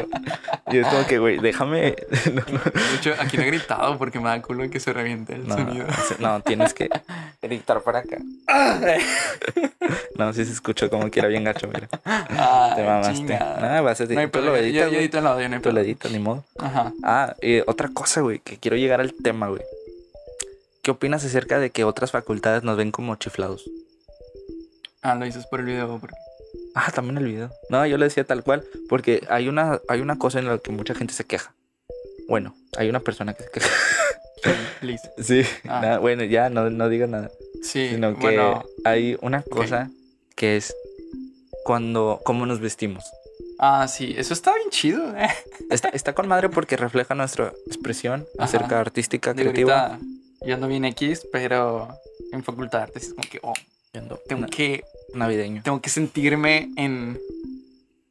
y 0.72 0.78
es 0.78 0.88
como 0.88 1.08
que, 1.08 1.18
güey, 1.20 1.40
déjame. 1.40 1.96
No, 2.34 2.42
no, 2.52 2.60
de 2.72 2.96
hecho, 2.98 3.14
aquí 3.20 3.38
no 3.38 3.44
he 3.44 3.48
gritado 3.48 3.98
porque 3.98 4.20
me 4.20 4.26
da 4.30 4.42
culo 4.42 4.70
que 4.70 4.80
se 4.80 4.94
reviente 4.94 5.34
el 5.34 5.48
no, 5.48 5.56
sonido. 5.56 5.86
no, 6.20 6.42
tienes 6.42 6.74
que 6.74 6.90
gritar 7.42 7.82
para 7.82 8.00
acá. 8.00 8.18
No, 10.16 10.34
sí 10.34 10.46
se 10.46 10.52
escuchó 10.52 10.90
como 10.90 11.10
que 11.10 11.20
era 11.20 11.30
bien 11.30 11.44
gacho, 11.44 11.68
mira. 11.68 11.88
Te 11.88 12.84
mamaste. 12.84 13.36
Ah, 13.36 13.82
vas 13.82 14.02
a 14.02 14.06
No 14.06 14.20
hay 14.20 14.28
tú 14.28 14.40
lo 14.42 14.54
pedo, 14.54 14.58
yo- 14.58 14.58
editas, 14.58 14.82
yo 14.84 14.88
güey. 14.90 15.00
edito 15.00 15.18
el 15.20 15.28
audio, 15.28 15.50
no 15.50 15.56
hay 15.56 15.62
Tú 15.62 15.72
lo 15.72 15.80
editas, 15.80 16.12
ni 16.12 16.20
modo. 16.20 16.44
Ajá. 16.60 16.94
Ah, 17.04 17.36
y 17.42 17.60
otra 17.62 17.90
cosa, 17.94 18.22
güey, 18.22 18.40
que 18.40 18.58
quiero 18.58 18.78
llegar 18.78 19.00
al 19.02 19.14
tema, 19.14 19.48
güey. 19.48 19.62
¿Qué 20.82 20.92
opinas 20.92 21.24
acerca 21.26 21.60
de 21.60 21.70
que 21.72 21.84
otras 21.84 22.12
facultades 22.12 22.64
nos 22.64 22.78
ven 22.78 22.92
como 22.92 23.16
chiflados? 23.16 23.70
Ah, 25.02 25.16
lo 25.16 25.26
dices 25.26 25.46
por 25.48 25.60
el 25.62 25.66
video. 25.68 25.98
porque- 26.00 26.16
Ah, 26.76 26.92
también 26.94 27.18
el 27.18 27.26
video. 27.26 27.52
No, 27.70 27.86
yo 27.86 27.98
lo 27.98 28.06
decía 28.06 28.24
tal 28.24 28.44
cual, 28.44 28.64
porque 28.90 29.24
hay 29.30 29.48
una, 29.50 29.80
hay 29.88 30.02
una 30.02 30.18
cosa 30.18 30.40
en 30.40 30.46
la 30.48 30.58
que 30.60 30.72
mucha 30.72 30.94
gente 30.96 31.14
se 31.14 31.24
queja. 31.26 31.54
Bueno, 32.28 32.56
hay 32.78 32.90
una 32.90 33.00
persona 33.00 33.34
que 33.34 33.44
se 33.44 33.50
queja. 33.52 33.70
Liz. 34.82 35.02
Sí, 35.18 35.44
Ah. 35.68 35.82
nada, 35.82 35.98
bueno, 36.00 36.24
ya 36.24 36.50
no, 36.50 36.70
no 36.70 36.90
digo 36.90 37.08
nada. 37.08 37.30
Sí, 37.62 37.90
sino 37.90 38.14
que 38.16 38.22
bueno. 38.22 38.64
hay 38.86 39.18
una 39.22 39.42
cosa 39.44 39.90
que 40.36 40.56
es 40.58 40.74
cuando, 41.66 42.22
cómo 42.24 42.46
nos 42.46 42.60
vestimos. 42.60 43.04
Ah, 43.58 43.88
sí, 43.88 44.14
eso 44.18 44.34
está 44.34 44.54
bien 44.56 44.70
chido. 44.70 45.16
eh. 45.18 45.28
Está, 45.70 45.90
está 45.90 46.14
con 46.16 46.28
madre 46.28 46.50
porque 46.50 46.78
refleja 46.78 47.14
nuestra 47.14 47.54
expresión 47.68 48.26
Ajá. 48.38 48.46
acerca 48.46 48.80
artística, 48.80 49.34
Digo, 49.34 49.52
creativa. 49.52 50.00
yo 50.42 50.56
ando 50.56 50.68
bien 50.68 50.84
X, 50.86 51.28
pero 51.32 51.90
en 52.32 52.44
facultad 52.44 52.80
de 52.80 52.84
artes 52.86 53.04
es 53.04 53.14
como 53.14 53.30
que, 53.30 53.40
oh, 53.44 53.54
Tengo 53.92 54.48
que, 54.48 54.84
navideño. 55.14 55.62
tengo 55.64 55.82
que 55.82 55.90
sentirme 55.90 56.70
en, 56.78 57.20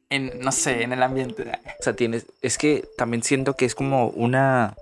en, 0.09 0.39
no 0.41 0.51
sé, 0.51 0.83
en 0.83 0.91
el 0.93 1.01
ambiente. 1.01 1.43
O 1.79 1.83
sea, 1.83 1.93
tienes. 1.95 2.25
Es 2.41 2.57
que 2.57 2.85
también 2.97 3.23
siento 3.23 3.55
que 3.55 3.65
es 3.65 3.75
como 3.75 4.07
una. 4.09 4.75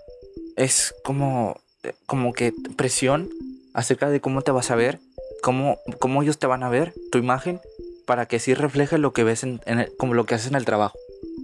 Es 0.56 0.96
como. 1.04 1.60
Como 2.06 2.34
que 2.34 2.54
presión 2.76 3.30
acerca 3.74 4.10
de 4.10 4.20
cómo 4.20 4.42
te 4.42 4.52
vas 4.52 4.72
a 4.72 4.76
ver. 4.76 5.00
Cómo, 5.44 5.80
cómo 6.00 6.24
ellos 6.24 6.40
te 6.40 6.48
van 6.48 6.64
a 6.64 6.70
ver, 6.70 6.94
tu 7.12 7.20
imagen. 7.20 7.62
Para 8.06 8.26
que 8.26 8.40
sí 8.40 8.54
refleje 8.54 8.98
lo 8.98 9.14
que 9.14 9.24
ves 9.24 9.44
en, 9.44 9.62
en 9.66 9.80
el- 9.82 9.92
como 9.98 10.14
lo 10.16 10.26
que 10.26 10.36
haces 10.36 10.48
en 10.48 10.56
el 10.56 10.66
trabajo. 10.66 10.98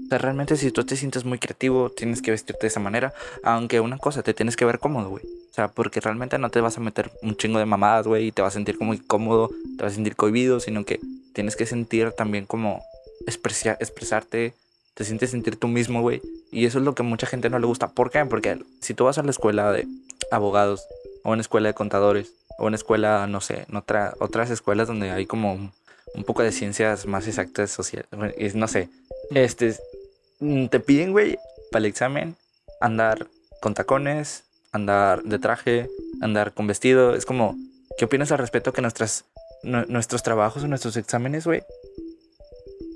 O 0.05 0.09
sea, 0.09 0.17
realmente 0.17 0.57
si 0.57 0.71
tú 0.71 0.83
te 0.83 0.95
sientes 0.95 1.25
muy 1.25 1.39
creativo, 1.39 1.89
tienes 1.89 2.21
que 2.21 2.31
vestirte 2.31 2.61
de 2.61 2.67
esa 2.67 2.79
manera. 2.79 3.13
Aunque 3.43 3.79
una 3.79 3.97
cosa, 3.97 4.23
te 4.23 4.33
tienes 4.33 4.55
que 4.55 4.65
ver 4.65 4.79
cómodo, 4.79 5.09
güey. 5.09 5.23
O 5.25 5.53
sea, 5.53 5.67
porque 5.67 5.99
realmente 5.99 6.37
no 6.37 6.49
te 6.49 6.61
vas 6.61 6.77
a 6.77 6.81
meter 6.81 7.11
un 7.21 7.35
chingo 7.35 7.59
de 7.59 7.65
mamadas, 7.65 8.07
güey, 8.07 8.27
y 8.27 8.31
te 8.31 8.41
vas 8.41 8.53
a 8.53 8.57
sentir 8.57 8.77
como 8.77 8.93
incómodo, 8.93 9.49
te 9.77 9.83
vas 9.83 9.93
a 9.93 9.95
sentir 9.95 10.15
cohibido, 10.15 10.59
sino 10.59 10.83
que 10.83 10.99
tienes 11.33 11.55
que 11.55 11.65
sentir 11.65 12.11
también 12.11 12.45
como 12.45 12.83
expresarte, 13.27 14.53
te 14.93 15.03
sientes 15.03 15.31
sentir 15.31 15.55
tú 15.57 15.67
mismo, 15.67 16.01
güey. 16.01 16.21
Y 16.51 16.65
eso 16.65 16.79
es 16.79 16.85
lo 16.85 16.95
que 16.95 17.03
a 17.03 17.05
mucha 17.05 17.27
gente 17.27 17.49
no 17.49 17.59
le 17.59 17.65
gusta. 17.65 17.89
¿Por 17.89 18.11
qué? 18.11 18.25
Porque 18.25 18.59
si 18.81 18.93
tú 18.93 19.05
vas 19.05 19.17
a 19.17 19.23
la 19.23 19.31
escuela 19.31 19.71
de 19.71 19.87
abogados, 20.31 20.85
o 21.23 21.31
una 21.31 21.41
escuela 21.41 21.69
de 21.69 21.73
contadores, 21.73 22.33
o 22.57 22.65
una 22.65 22.75
escuela, 22.75 23.27
no 23.27 23.41
sé, 23.41 23.65
en 23.69 23.75
otra, 23.75 24.13
otras 24.19 24.49
escuelas 24.49 24.87
donde 24.87 25.11
hay 25.11 25.25
como 25.25 25.53
un, 25.53 25.71
un 26.15 26.23
poco 26.23 26.43
de 26.43 26.51
ciencias 26.51 27.05
más 27.05 27.27
exactas 27.27 27.71
sociales, 27.71 28.07
no 28.55 28.67
sé, 28.67 28.89
este, 29.35 29.75
mm, 30.39 30.67
te 30.67 30.79
piden, 30.79 31.11
güey, 31.11 31.37
para 31.71 31.79
el 31.79 31.85
examen, 31.89 32.35
andar 32.81 33.27
con 33.61 33.73
tacones, 33.73 34.43
andar 34.71 35.23
de 35.23 35.39
traje, 35.39 35.89
andar 36.21 36.53
con 36.53 36.67
vestido. 36.67 37.15
Es 37.15 37.25
como, 37.25 37.55
¿qué 37.97 38.05
opinas 38.05 38.31
al 38.31 38.39
respecto 38.39 38.73
que 38.73 38.81
nuestras, 38.81 39.25
nu- 39.63 39.85
nuestros 39.87 40.23
trabajos 40.23 40.63
o 40.63 40.67
nuestros 40.67 40.97
exámenes, 40.97 41.45
güey? 41.45 41.63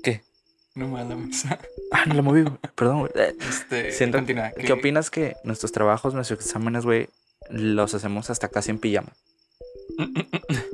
¿Qué? 0.02 0.22
No 0.74 0.88
me 0.88 1.04
la 1.04 1.16
mesa. 1.16 1.58
Ah, 1.90 2.04
no 2.06 2.14
lo 2.14 2.22
moví. 2.22 2.44
Perdón, 2.74 3.00
güey. 3.00 3.12
Este, 3.48 3.92
Siento- 3.92 4.18
continúa, 4.18 4.50
¿Qué 4.52 4.72
opinas 4.72 5.10
que 5.10 5.36
nuestros 5.44 5.72
trabajos, 5.72 6.14
nuestros 6.14 6.40
exámenes, 6.40 6.84
güey, 6.84 7.08
los 7.50 7.94
hacemos 7.94 8.28
hasta 8.30 8.48
casi 8.48 8.70
en 8.70 8.78
pijama? 8.78 9.12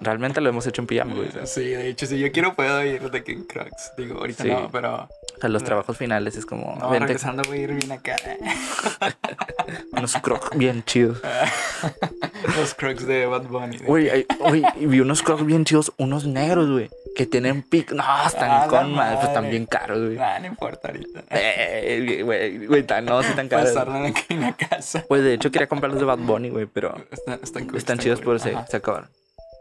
Realmente 0.00 0.40
lo 0.40 0.48
hemos 0.48 0.66
hecho 0.66 0.80
en 0.82 0.86
pijama, 0.86 1.14
güey. 1.14 1.28
O 1.42 1.46
Sí, 1.46 1.64
de 1.64 1.88
hecho, 1.88 2.06
si 2.06 2.18
yo 2.18 2.30
quiero 2.32 2.54
puedo 2.54 2.82
ir 2.84 3.10
de 3.10 3.22
en 3.26 3.44
Crocs. 3.44 3.92
Digo, 3.96 4.18
ahorita 4.18 4.42
Sí. 4.44 4.50
no, 4.50 4.70
pero 4.70 5.08
sea, 5.40 5.48
los 5.48 5.62
trabajos 5.64 5.96
finales 5.96 6.36
es 6.36 6.46
como, 6.46 6.76
no, 6.80 6.90
vente, 6.90 7.06
regresando 7.06 7.42
voy 7.44 7.58
a 7.58 7.62
ir 7.62 7.74
bien 7.74 7.92
acá. 7.92 8.16
unos 9.92 10.14
crocs 10.16 10.56
bien 10.56 10.82
chidos. 10.84 11.20
Los 12.56 12.74
Crocs 12.74 13.04
de 13.06 13.26
Bad 13.26 13.42
Bunny. 13.42 13.78
Güey, 13.78 14.26
güey, 14.38 14.62
vi 14.80 15.00
unos 15.00 15.22
crocs 15.22 15.44
bien 15.44 15.64
chidos, 15.64 15.92
unos 15.98 16.24
negros, 16.24 16.70
güey, 16.70 16.88
que 17.16 17.26
tienen 17.26 17.62
pic. 17.62 17.90
No, 17.92 18.02
están 18.26 18.50
Ah, 18.50 18.66
con 18.68 18.94
madre, 18.94 19.16
pues 19.16 19.28
están 19.28 19.50
bien 19.50 19.66
caros, 19.66 19.98
güey. 20.04 20.18
Ah, 20.18 20.38
no 20.40 20.46
importa 20.46 20.88
ahorita. 20.88 21.24
Eh, 21.30 22.22
güey, 22.24 22.66
güey, 22.66 22.82
tan, 22.84 23.04
no, 23.04 23.22
sí 23.22 23.32
tan 23.34 23.48
caros. 23.48 23.70
Pasarla 23.70 24.06
aquí 24.06 24.22
en 24.30 24.40
la 24.42 24.56
casa. 24.56 25.04
Pues 25.08 25.22
de 25.24 25.34
hecho 25.34 25.50
quería 25.50 25.66
comprarlos 25.66 25.98
de 25.98 26.06
Bad 26.06 26.18
Bunny, 26.18 26.50
güey, 26.50 26.66
pero 26.66 26.94
Están, 27.10 27.40
están, 27.42 27.66
cool, 27.66 27.76
están 27.76 27.98
chidos, 27.98 28.20
cool. 28.20 28.38
pero 28.40 28.62
se, 28.64 28.70
se 28.70 28.76
acabaron. 28.76 29.08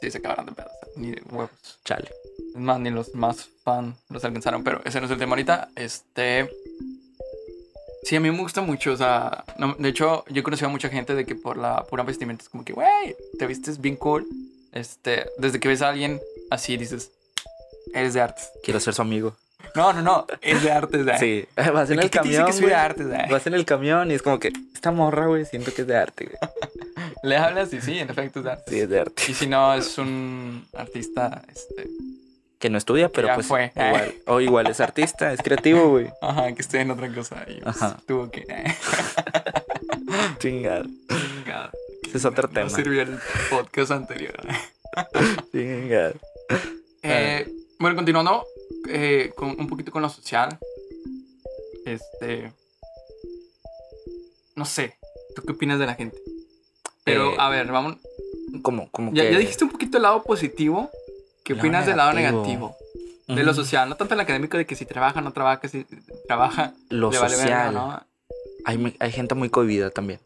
Sí, 0.01 0.11
se 0.11 0.17
acabaron 0.19 0.45
de 0.45 0.51
pedos. 0.51 0.71
Ni 0.95 1.11
de 1.11 1.21
huevos. 1.31 1.49
Chale. 1.85 2.09
Es 2.53 2.59
más, 2.61 2.79
ni 2.79 2.89
los 2.89 3.13
más 3.15 3.47
fan 3.63 3.95
los 4.09 4.23
alcanzaron, 4.23 4.63
pero 4.63 4.81
ese 4.85 4.99
no 4.99 5.05
es 5.05 5.11
el 5.11 5.17
tema 5.17 5.31
ahorita. 5.31 5.69
Este. 5.75 6.49
Sí, 8.03 8.15
a 8.15 8.19
mí 8.19 8.31
me 8.31 8.37
gusta 8.39 8.61
mucho. 8.61 8.93
O 8.93 8.97
sea, 8.97 9.43
no- 9.57 9.75
de 9.77 9.89
hecho, 9.89 10.23
yo 10.29 10.39
he 10.39 10.43
conocido 10.43 10.69
a 10.69 10.71
mucha 10.71 10.89
gente 10.89 11.13
de 11.13 11.25
que 11.25 11.35
por 11.35 11.57
la 11.57 11.83
pura 11.85 12.03
vestimenta 12.03 12.43
es 12.43 12.49
como 12.49 12.63
que, 12.63 12.73
güey, 12.73 13.15
te 13.37 13.45
vistes 13.47 13.81
bien 13.81 13.95
cool. 13.97 14.25
Este, 14.71 15.25
desde 15.37 15.59
que 15.59 15.67
ves 15.67 15.81
a 15.81 15.89
alguien 15.89 16.21
así 16.51 16.77
dices, 16.77 17.11
eres 17.93 18.13
de 18.13 18.21
artes. 18.21 18.49
Quiero 18.63 18.79
ser 18.79 18.93
su 18.93 19.01
amigo. 19.01 19.35
No, 19.75 19.91
no, 19.91 20.01
no, 20.01 20.25
es 20.41 20.63
de 20.63 20.71
artes. 20.71 21.05
¿eh? 21.07 21.15
Sí, 21.55 21.61
vas 21.73 21.89
en 21.89 21.99
¿Qué 21.99 22.05
el 22.05 22.11
te 22.11 22.19
dice 22.21 22.35
camión, 22.37 22.45
que 22.45 22.53
soy 22.53 22.67
de 22.67 22.75
artes? 22.75 23.07
eh? 23.07 23.25
Vas 23.29 23.45
en 23.47 23.53
el 23.55 23.65
camión 23.65 24.09
y 24.11 24.13
es 24.13 24.21
como 24.21 24.39
que 24.39 24.53
esta 24.73 24.91
morra, 24.91 25.25
güey, 25.27 25.45
siento 25.45 25.73
que 25.73 25.81
es 25.81 25.87
de 25.87 25.97
arte, 25.97 26.25
güey. 26.25 26.37
Le 27.23 27.37
hablas 27.37 27.73
y 27.73 27.81
sí, 27.81 27.97
en 27.99 28.09
efecto 28.09 28.39
es 28.39 28.45
de 28.45 28.51
artes. 28.51 28.73
Sí, 28.73 28.79
es 28.79 28.89
de 28.89 28.99
arte. 28.99 29.23
Y 29.27 29.33
si 29.33 29.47
no, 29.47 29.73
es 29.73 29.97
un 29.97 30.67
artista, 30.73 31.43
este, 31.49 31.87
Que 32.59 32.69
no 32.69 32.77
estudia, 32.77 33.09
pero 33.09 33.27
ya 33.27 33.35
pues 33.35 33.47
fue. 33.47 33.71
igual. 33.75 34.13
O 34.27 34.39
igual 34.41 34.67
es 34.67 34.79
artista, 34.79 35.33
es 35.33 35.41
creativo, 35.41 35.89
güey. 35.89 36.09
ajá, 36.21 36.53
que 36.53 36.61
esté 36.61 36.81
en 36.81 36.91
otra 36.91 37.13
cosa. 37.13 37.43
Y 37.47 37.59
pues, 37.61 37.81
Ajá. 37.81 37.97
tuvo 38.05 38.29
que. 38.29 38.45
eh, 38.47 38.75
Chingado. 40.39 40.85
chingado. 41.09 41.71
Ese 42.07 42.17
es 42.17 42.25
otro 42.25 42.47
No 42.47 42.53
tema. 42.53 42.69
sirvió 42.69 43.01
el 43.01 43.17
podcast 43.49 43.91
anterior. 43.91 44.35
Chingado. 45.51 46.13
Eh, 47.03 47.47
bueno, 47.79 47.95
continuando 47.95 48.45
eh, 48.89 49.31
con, 49.35 49.49
un 49.59 49.67
poquito 49.67 49.91
con 49.91 50.01
lo 50.01 50.09
social. 50.09 50.57
Este. 51.85 52.51
No 54.55 54.65
sé. 54.65 54.95
¿Tú 55.35 55.41
qué 55.43 55.51
opinas 55.51 55.79
de 55.79 55.85
la 55.85 55.95
gente? 55.95 56.17
Pero, 57.07 57.31
Eh, 57.31 57.35
a 57.39 57.49
ver, 57.49 57.67
vamos. 57.71 57.95
Como, 58.61 58.89
como 58.91 59.13
Ya, 59.13 59.23
que. 59.23 59.31
ya 59.33 59.39
dijiste 59.39 59.63
un 59.63 59.71
poquito 59.71 59.97
el 59.97 60.03
lado 60.03 60.21
positivo. 60.23 60.89
¿Qué 61.43 61.53
Lado 61.53 61.61
opinas 61.63 61.85
del 61.85 61.97
lado 61.97 62.11
negativo. 62.13 62.43
negativo? 62.43 62.75
De 63.27 63.43
lo 63.43 63.53
social, 63.53 63.89
no 63.89 63.95
tanto 63.95 64.13
el 64.13 64.19
académico 64.19 64.57
de 64.57 64.65
que 64.65 64.75
si 64.75 64.85
trabaja, 64.85 65.19
no 65.21 65.31
trabaja, 65.33 65.59
que 65.61 65.67
si 65.69 65.85
trabaja, 66.27 66.73
Lo 66.89 67.11
le 67.11 67.17
vale 67.19 67.35
verga, 67.35 67.65
social. 67.65 67.73
¿no? 67.73 68.01
hay, 68.65 68.95
hay 68.99 69.11
gente 69.11 69.35
muy 69.35 69.49
cohibida 69.49 69.89
también. 69.89 70.19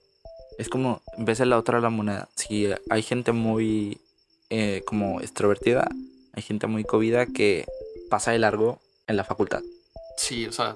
Es 0.59 0.69
como, 0.69 1.01
de 1.17 1.45
la 1.45 1.57
otra 1.57 1.79
la 1.79 1.89
moneda, 1.89 2.29
si 2.35 2.67
hay 2.89 3.01
gente 3.01 3.31
muy 3.31 3.99
eh, 4.51 4.83
como 4.85 5.19
extrovertida, 5.21 5.87
hay 6.33 6.43
gente 6.43 6.67
muy 6.67 6.83
cohibida 6.83 7.25
que 7.25 7.65
pasa 8.09 8.31
de 8.31 8.39
largo 8.39 8.79
en 9.07 9.17
la 9.17 9.23
facultad. 9.23 9.61
Sí, 10.17 10.45
o 10.45 10.51
sea, 10.51 10.75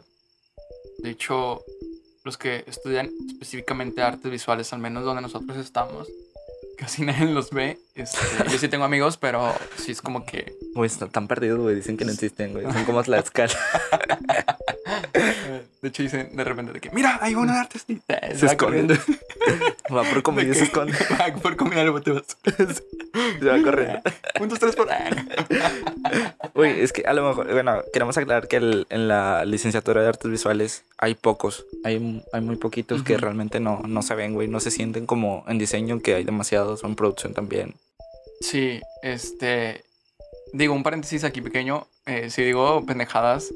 de 1.00 1.10
hecho, 1.12 1.62
los 2.26 2.38
que 2.38 2.66
estudian 2.68 3.10
específicamente 3.30 4.02
artes 4.02 4.30
visuales, 4.30 4.74
al 4.74 4.80
menos 4.80 5.06
donde 5.06 5.22
nosotros 5.22 5.58
estamos, 5.58 6.10
casi 6.78 7.04
nadie 7.04 7.28
los 7.28 7.52
ve. 7.52 7.78
Este, 7.96 8.20
yo 8.52 8.58
sí 8.60 8.68
tengo 8.68 8.84
amigos, 8.84 9.16
pero 9.18 9.54
sí 9.78 9.94
es 9.94 10.02
como 10.02 10.26
que... 10.26 10.54
Güey, 10.74 10.88
están 10.88 11.10
tan 11.10 11.28
perdidos, 11.30 11.60
güey, 11.60 11.76
dicen 11.76 11.96
que 11.96 12.04
no 12.04 12.12
existen, 12.12 12.52
güey. 12.52 12.66
Son 12.72 12.84
como 12.84 13.02
la 13.04 13.20
escala. 13.20 13.54
De 15.82 15.90
hecho, 15.90 16.04
dicen 16.04 16.36
de 16.36 16.44
repente 16.44 16.74
de 16.74 16.82
que, 16.82 16.90
mira, 16.92 17.20
hay 17.22 17.36
uno 17.36 17.54
de 17.54 17.60
artes. 17.60 17.86
Y 17.88 18.02
se, 18.08 18.38
Se 18.38 18.46
esconde. 18.48 19.00
Va 19.96 20.04
por 20.04 20.24
comida 20.24 20.50
y 20.52 20.56
se 20.56 20.64
esconde. 20.64 20.94
Va 21.22 21.34
por 21.36 21.56
comida 21.56 21.84
luego 21.84 22.02
te 22.02 22.12
vas. 22.12 22.24
Se 23.40 23.46
va 23.46 23.62
corriendo. 23.62 24.02
Un, 24.42 24.50
dos, 24.50 24.60
tres 24.60 24.76
por... 24.76 24.90
Güey, 26.56 26.82
es 26.82 26.92
que 26.92 27.04
a 27.06 27.14
lo 27.14 27.28
mejor, 27.30 27.54
bueno, 27.54 27.82
queremos 27.94 28.18
aclarar 28.18 28.48
que 28.48 28.58
el- 28.58 28.88
en 28.90 29.08
la 29.08 29.46
licenciatura 29.46 30.02
de 30.02 30.08
artes 30.08 30.30
visuales 30.32 30.84
hay 30.98 31.14
pocos, 31.14 31.66
hay, 31.84 32.24
hay 32.34 32.42
muy 32.42 32.56
poquitos 32.56 33.04
que 33.04 33.18
realmente 33.18 33.60
no, 33.60 33.82
no 33.88 34.02
se 34.02 34.16
ven, 34.16 34.34
güey, 34.34 34.48
no 34.48 34.60
se 34.60 34.72
sienten 34.72 35.06
como 35.06 35.46
en 35.48 35.60
diseño, 35.60 36.02
que 36.02 36.16
hay 36.16 36.24
demasiados, 36.24 36.84
o 36.84 36.88
en 36.88 36.96
producción 36.96 37.34
también. 37.34 37.76
Sí, 38.42 38.82
este. 39.02 39.84
Digo, 40.54 40.74
un 40.74 40.84
paréntesis 40.84 41.24
aquí 41.24 41.42
pequeño. 41.42 41.88
eh, 42.06 42.30
si 42.30 42.44
digo 42.44 42.86
pendejadas, 42.86 43.52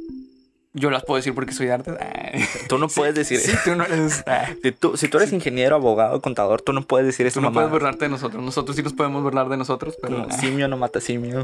yo 0.74 0.90
las 0.92 1.04
puedo 1.04 1.18
decir 1.18 1.34
porque 1.34 1.54
soy 1.54 1.68
de 1.68 1.74
arte. 1.74 1.92
Tú 2.70 2.78
no 2.78 2.88
puedes 2.88 3.16
decir 3.16 3.40
Sí, 3.40 3.52
tú 3.64 3.76
no 3.76 3.84
eres. 3.86 4.24
ah, 4.28 4.50
Si 4.62 4.72
tú, 4.72 4.96
si 4.98 5.08
tú 5.08 5.18
eres 5.18 5.34
ingeniero, 5.34 5.76
abogado, 5.76 6.22
contador, 6.22 6.62
tú 6.62 6.74
no 6.74 6.84
puedes 6.84 7.06
decir 7.08 7.26
Tú 7.26 7.30
eso, 7.30 7.42
no 7.42 7.48
mamá. 7.48 7.56
puedes 7.62 7.72
burlarte 7.72 8.06
de 8.06 8.10
nosotros. 8.10 8.44
Nosotros 8.44 8.76
sí 8.76 8.84
nos 8.84 8.94
podemos 8.94 9.24
burlar 9.24 9.50
de 9.50 9.58
nosotros, 9.58 9.98
pero. 10.02 10.24
Como 10.24 10.32
simio 10.40 10.68
no 10.68 10.78
mata 10.78 11.00
simio. 11.02 11.44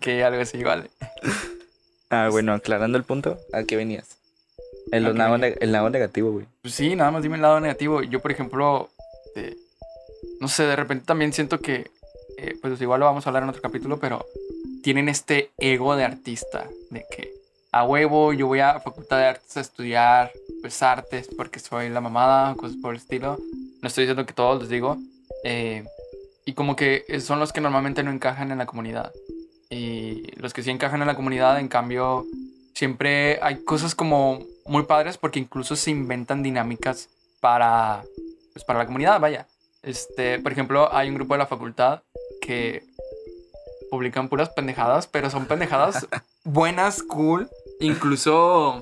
que 0.00 0.22
algo 0.24 0.40
así, 0.42 0.62
vale. 0.62 0.90
Ah, 2.10 2.28
bueno, 2.30 2.52
aclarando 2.52 2.96
el 2.98 3.04
punto, 3.04 3.38
¿a 3.52 3.64
qué 3.64 3.76
venías? 3.76 4.16
El, 4.92 5.06
¿A 5.06 5.12
qué 5.12 5.18
lado, 5.18 5.36
el 5.36 5.72
lado 5.72 5.90
negativo, 5.90 6.30
güey. 6.32 6.46
Pues 6.62 6.74
sí, 6.74 6.94
nada 6.94 7.10
más 7.10 7.22
dime 7.22 7.36
el 7.36 7.42
lado 7.42 7.58
negativo. 7.60 8.02
Yo, 8.02 8.20
por 8.20 8.30
ejemplo, 8.30 8.88
eh, 9.34 9.56
no 10.40 10.46
sé, 10.48 10.62
de 10.64 10.76
repente 10.76 11.04
también 11.06 11.32
siento 11.32 11.58
que, 11.60 11.90
eh, 12.38 12.56
pues 12.60 12.80
igual 12.80 13.00
lo 13.00 13.06
vamos 13.06 13.26
a 13.26 13.30
hablar 13.30 13.42
en 13.42 13.48
otro 13.48 13.62
capítulo, 13.62 13.98
pero 13.98 14.24
tienen 14.82 15.08
este 15.08 15.50
ego 15.58 15.96
de 15.96 16.04
artista, 16.04 16.66
de 16.90 17.04
que 17.10 17.32
a 17.72 17.84
huevo 17.84 18.32
yo 18.32 18.46
voy 18.46 18.60
a 18.60 18.80
Facultad 18.80 19.18
de 19.18 19.26
Artes 19.26 19.56
a 19.56 19.60
estudiar, 19.60 20.32
pues 20.60 20.82
artes, 20.82 21.28
porque 21.36 21.58
soy 21.58 21.88
la 21.90 22.00
mamada, 22.00 22.54
cosas 22.54 22.76
por 22.80 22.94
el 22.94 23.00
estilo. 23.00 23.38
No 23.82 23.88
estoy 23.88 24.04
diciendo 24.04 24.24
que 24.24 24.32
todos 24.32 24.60
les 24.60 24.70
digo. 24.70 24.96
eh, 25.44 25.84
y 26.46 26.52
como 26.52 26.76
que 26.76 27.04
son 27.20 27.40
los 27.40 27.52
que 27.52 27.60
normalmente 27.60 28.04
no 28.04 28.12
encajan 28.12 28.52
en 28.52 28.58
la 28.58 28.66
comunidad. 28.66 29.12
Y 29.68 30.30
los 30.36 30.54
que 30.54 30.62
sí 30.62 30.70
encajan 30.70 31.00
en 31.00 31.08
la 31.08 31.16
comunidad, 31.16 31.58
en 31.58 31.66
cambio, 31.66 32.24
siempre 32.72 33.40
hay 33.42 33.64
cosas 33.64 33.96
como 33.96 34.38
muy 34.64 34.84
padres 34.84 35.18
porque 35.18 35.40
incluso 35.40 35.74
se 35.74 35.90
inventan 35.90 36.44
dinámicas 36.44 37.08
para, 37.40 38.04
pues, 38.52 38.64
para 38.64 38.78
la 38.78 38.86
comunidad, 38.86 39.18
vaya. 39.18 39.48
Este, 39.82 40.38
por 40.38 40.52
ejemplo, 40.52 40.88
hay 40.94 41.08
un 41.08 41.16
grupo 41.16 41.34
de 41.34 41.38
la 41.38 41.46
facultad 41.46 42.02
que 42.46 42.82
publican 43.90 44.28
puras 44.28 44.50
pendejadas, 44.50 45.06
pero 45.06 45.30
son 45.30 45.46
pendejadas 45.46 46.06
buenas, 46.44 47.02
cool, 47.02 47.48
incluso 47.80 48.78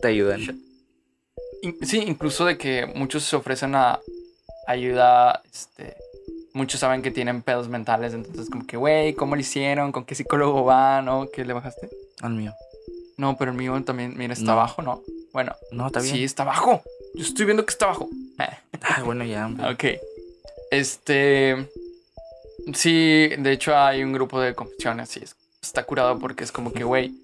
Te 0.00 0.08
ayudan. 0.08 0.40
In- 1.62 1.76
sí, 1.82 1.98
incluso 2.06 2.44
de 2.44 2.56
que 2.56 2.86
muchos 2.86 3.24
se 3.24 3.36
ofrecen 3.36 3.74
a 3.74 3.98
ayuda, 4.66 5.42
este, 5.52 5.96
muchos 6.52 6.80
saben 6.80 7.02
que 7.02 7.10
tienen 7.10 7.42
pedos 7.42 7.68
mentales, 7.68 8.12
entonces 8.14 8.48
como 8.50 8.66
que, 8.66 8.76
güey, 8.76 9.14
¿cómo 9.14 9.34
lo 9.34 9.40
hicieron? 9.40 9.90
¿Con 9.92 10.04
qué 10.04 10.14
psicólogo 10.14 10.64
van? 10.64 11.08
¿O 11.08 11.28
qué 11.32 11.44
le 11.44 11.52
bajaste? 11.54 11.88
Al 12.20 12.34
mío. 12.34 12.52
No, 13.16 13.36
pero 13.36 13.50
el 13.50 13.56
mío 13.56 13.82
también, 13.84 14.14
mira, 14.16 14.32
está 14.34 14.44
No. 14.46 14.52
abajo, 14.52 14.82
¿no? 14.82 15.02
Bueno, 15.32 15.54
No, 15.72 15.86
está 15.88 16.00
bien. 16.00 16.14
sí, 16.14 16.24
está 16.24 16.44
abajo. 16.44 16.82
Yo 17.14 17.22
estoy 17.24 17.46
viendo 17.46 17.64
que 17.66 17.72
está 17.72 17.86
abajo. 17.86 18.08
Ay, 18.38 19.02
bueno, 19.04 19.24
ya. 19.24 19.46
hombre. 19.46 19.68
Ok. 19.72 19.84
Este, 20.70 21.68
sí, 22.74 23.30
de 23.38 23.52
hecho 23.52 23.76
hay 23.76 24.02
un 24.02 24.12
grupo 24.12 24.40
de 24.40 24.54
confesiones, 24.54 25.08
sí, 25.08 25.20
es- 25.22 25.36
está 25.62 25.82
curado 25.84 26.18
porque 26.18 26.44
es 26.44 26.52
como 26.52 26.72
que, 26.72 26.84
güey, 26.84 27.14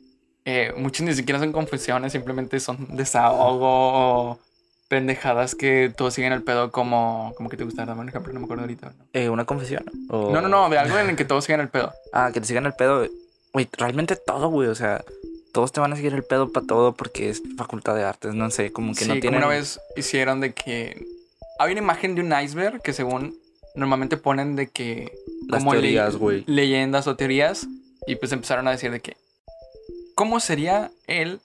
eh, 0.44 0.72
muchos 0.76 1.06
ni 1.06 1.14
siquiera 1.14 1.38
son 1.38 1.52
confesiones, 1.52 2.12
simplemente 2.12 2.60
son 2.60 2.96
desahogo 2.96 3.60
o 4.32 4.38
pendejadas 4.88 5.54
que 5.54 5.92
todos 5.96 6.12
siguen 6.14 6.32
el 6.32 6.42
pedo 6.42 6.70
como, 6.70 7.32
como 7.36 7.48
que 7.48 7.56
te 7.56 7.64
gusta, 7.64 7.84
dame 7.86 8.00
un 8.02 8.08
ejemplo, 8.08 8.32
no 8.32 8.40
me 8.40 8.44
acuerdo 8.44 8.62
ahorita. 8.64 8.92
¿no? 8.96 9.04
Eh, 9.12 9.28
¿Una 9.28 9.44
confesión? 9.44 9.84
O- 10.10 10.30
No, 10.32 10.40
no, 10.40 10.48
no, 10.48 10.68
de 10.68 10.78
algo 10.78 10.98
en 10.98 11.10
el 11.10 11.16
que 11.16 11.24
todos 11.24 11.44
siguen 11.44 11.60
el 11.60 11.68
pedo. 11.68 11.92
Ah, 12.12 12.30
que 12.32 12.40
te 12.40 12.46
sigan 12.46 12.66
el 12.66 12.74
pedo. 12.74 13.06
Güey, 13.52 13.68
realmente 13.78 14.16
todo, 14.16 14.48
güey. 14.48 14.68
O 14.68 14.74
sea, 14.74 15.02
todos 15.52 15.72
te 15.72 15.80
van 15.80 15.92
a 15.92 15.96
seguir 15.96 16.12
el 16.12 16.24
pedo 16.24 16.52
para 16.52 16.66
todo 16.66 16.92
porque 16.92 17.30
es 17.30 17.40
facultad 17.56 17.94
de 17.94 18.04
artes. 18.04 18.34
No 18.34 18.50
sé, 18.50 18.72
como 18.72 18.92
que 18.92 19.00
sí, 19.04 19.08
no 19.08 19.14
tienen. 19.14 19.40
como 19.40 19.46
una 19.46 19.56
vez 19.56 19.80
hicieron 19.96 20.40
de 20.40 20.52
que 20.52 21.06
hay 21.58 21.72
una 21.72 21.80
imagen 21.80 22.14
de 22.14 22.20
un 22.22 22.32
iceberg 22.38 22.82
que 22.82 22.92
según 22.92 23.34
normalmente 23.74 24.16
ponen 24.16 24.56
de 24.56 24.68
que 24.68 25.12
Las 25.48 25.64
teorías, 25.64 26.16
güey. 26.16 26.44
leyendas 26.46 27.06
o 27.06 27.16
teorías 27.16 27.66
y 28.06 28.16
pues 28.16 28.32
empezaron 28.32 28.68
a 28.68 28.70
decir 28.70 28.90
de 28.90 29.00
que 29.00 29.16
cómo 30.14 30.40
sería 30.40 30.90
el 31.06 31.40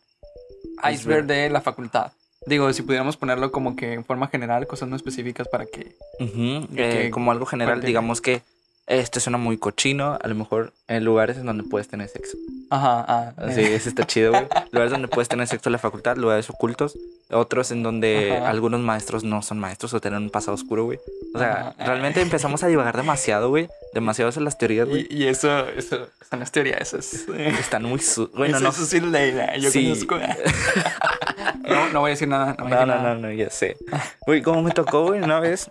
iceberg 0.83 0.93
Iceberg. 0.93 1.25
de 1.25 1.49
la 1.49 1.61
facultad. 1.61 2.11
Digo, 2.45 2.71
si 2.73 2.81
pudiéramos 2.83 3.17
ponerlo 3.17 3.51
como 3.51 3.75
que 3.75 3.93
en 3.93 4.05
forma 4.05 4.27
general, 4.27 4.65
cosas 4.67 4.87
no 4.89 4.95
específicas 4.95 5.47
para 5.47 5.65
que 5.65 5.95
eh, 6.19 7.09
como 7.11 7.31
algo 7.31 7.45
general, 7.45 7.81
digamos 7.81 8.21
que 8.21 8.41
este 8.89 9.19
suena 9.19 9.37
muy 9.37 9.57
cochino. 9.57 10.17
A 10.21 10.27
lo 10.27 10.35
mejor 10.35 10.73
en 10.87 11.05
lugares 11.05 11.37
en 11.37 11.45
donde 11.45 11.63
puedes 11.63 11.87
tener 11.87 12.07
sexo. 12.09 12.37
ajá, 12.71 13.05
ah, 13.07 13.33
Sí, 13.53 13.61
eh, 13.61 13.75
ese 13.75 13.89
está 13.89 14.05
chido, 14.05 14.31
güey. 14.31 14.47
Lugares 14.71 14.91
donde 14.91 15.07
puedes 15.07 15.29
tener 15.29 15.47
sexo 15.47 15.69
en 15.69 15.73
la 15.73 15.77
facultad, 15.79 16.17
lugares 16.17 16.49
ocultos. 16.49 16.97
Otros 17.31 17.69
en 17.71 17.83
donde 17.83 18.35
Ajá. 18.37 18.49
algunos 18.49 18.79
maestros 18.81 19.23
no 19.23 19.41
son 19.43 19.59
maestros 19.59 19.93
o 19.93 20.01
tienen 20.01 20.23
un 20.23 20.29
pasado 20.31 20.55
oscuro, 20.55 20.85
güey. 20.85 20.99
O 21.35 21.39
sea, 21.39 21.75
Ajá. 21.77 21.85
realmente 21.85 22.21
empezamos 22.21 22.63
a 22.63 22.67
divagar 22.67 22.97
demasiado, 22.97 23.49
güey. 23.49 23.69
Demasiado 23.93 24.31
en 24.35 24.43
las 24.43 24.57
teorías, 24.57 24.87
güey. 24.89 25.07
y, 25.11 25.23
y 25.23 25.27
eso, 25.27 25.67
eso, 25.69 26.07
eso 26.21 26.35
no 26.37 26.43
es 26.43 26.51
teoría, 26.51 26.77
eso 26.77 26.97
es... 26.97 27.27
Están 27.29 27.83
muy... 27.83 27.99
su- 27.99 28.29
Bueno, 28.35 28.57
eso, 28.57 28.63
no. 28.63 28.69
eso 28.71 28.85
sí 28.85 28.99
ley, 28.99 29.35
yo 29.61 29.69
Sí. 29.71 30.05
conozco. 30.07 30.17
no, 31.67 31.89
no 31.89 31.99
voy 32.01 32.09
a 32.09 32.13
decir 32.13 32.27
nada. 32.27 32.55
No, 32.57 32.65
voy 32.65 32.73
a 32.73 32.85
No, 32.85 32.93
decir 32.93 32.95
no, 32.95 33.03
nada. 33.03 33.15
no, 33.15 33.21
no, 33.27 33.31
ya 33.33 33.49
sé. 33.49 33.77
Güey, 34.25 34.41
como 34.41 34.61
me 34.63 34.71
tocó, 34.71 35.05
güey, 35.07 35.21
una 35.21 35.39
vez 35.39 35.69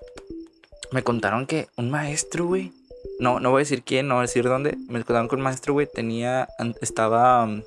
me 0.93 1.03
contaron 1.03 1.47
que 1.47 1.69
un 1.77 1.91
maestro, 1.91 2.47
güey. 2.47 2.73
No, 3.21 3.41
no 3.41 3.51
voy 3.51 3.61
a 3.61 3.65
decir 3.65 3.83
quién, 3.83 4.09
no 4.09 4.15
voy 4.15 4.21
a 4.21 4.27
decir 4.27 4.45
dónde. 4.45 4.77
Me 4.89 5.03
contaron 5.05 5.29
que 5.29 5.35
un 5.35 5.41
maestro, 5.43 5.73
güey, 5.73 5.89
tenía. 5.93 6.49
Estaba. 6.81 7.45
um, 7.45 7.63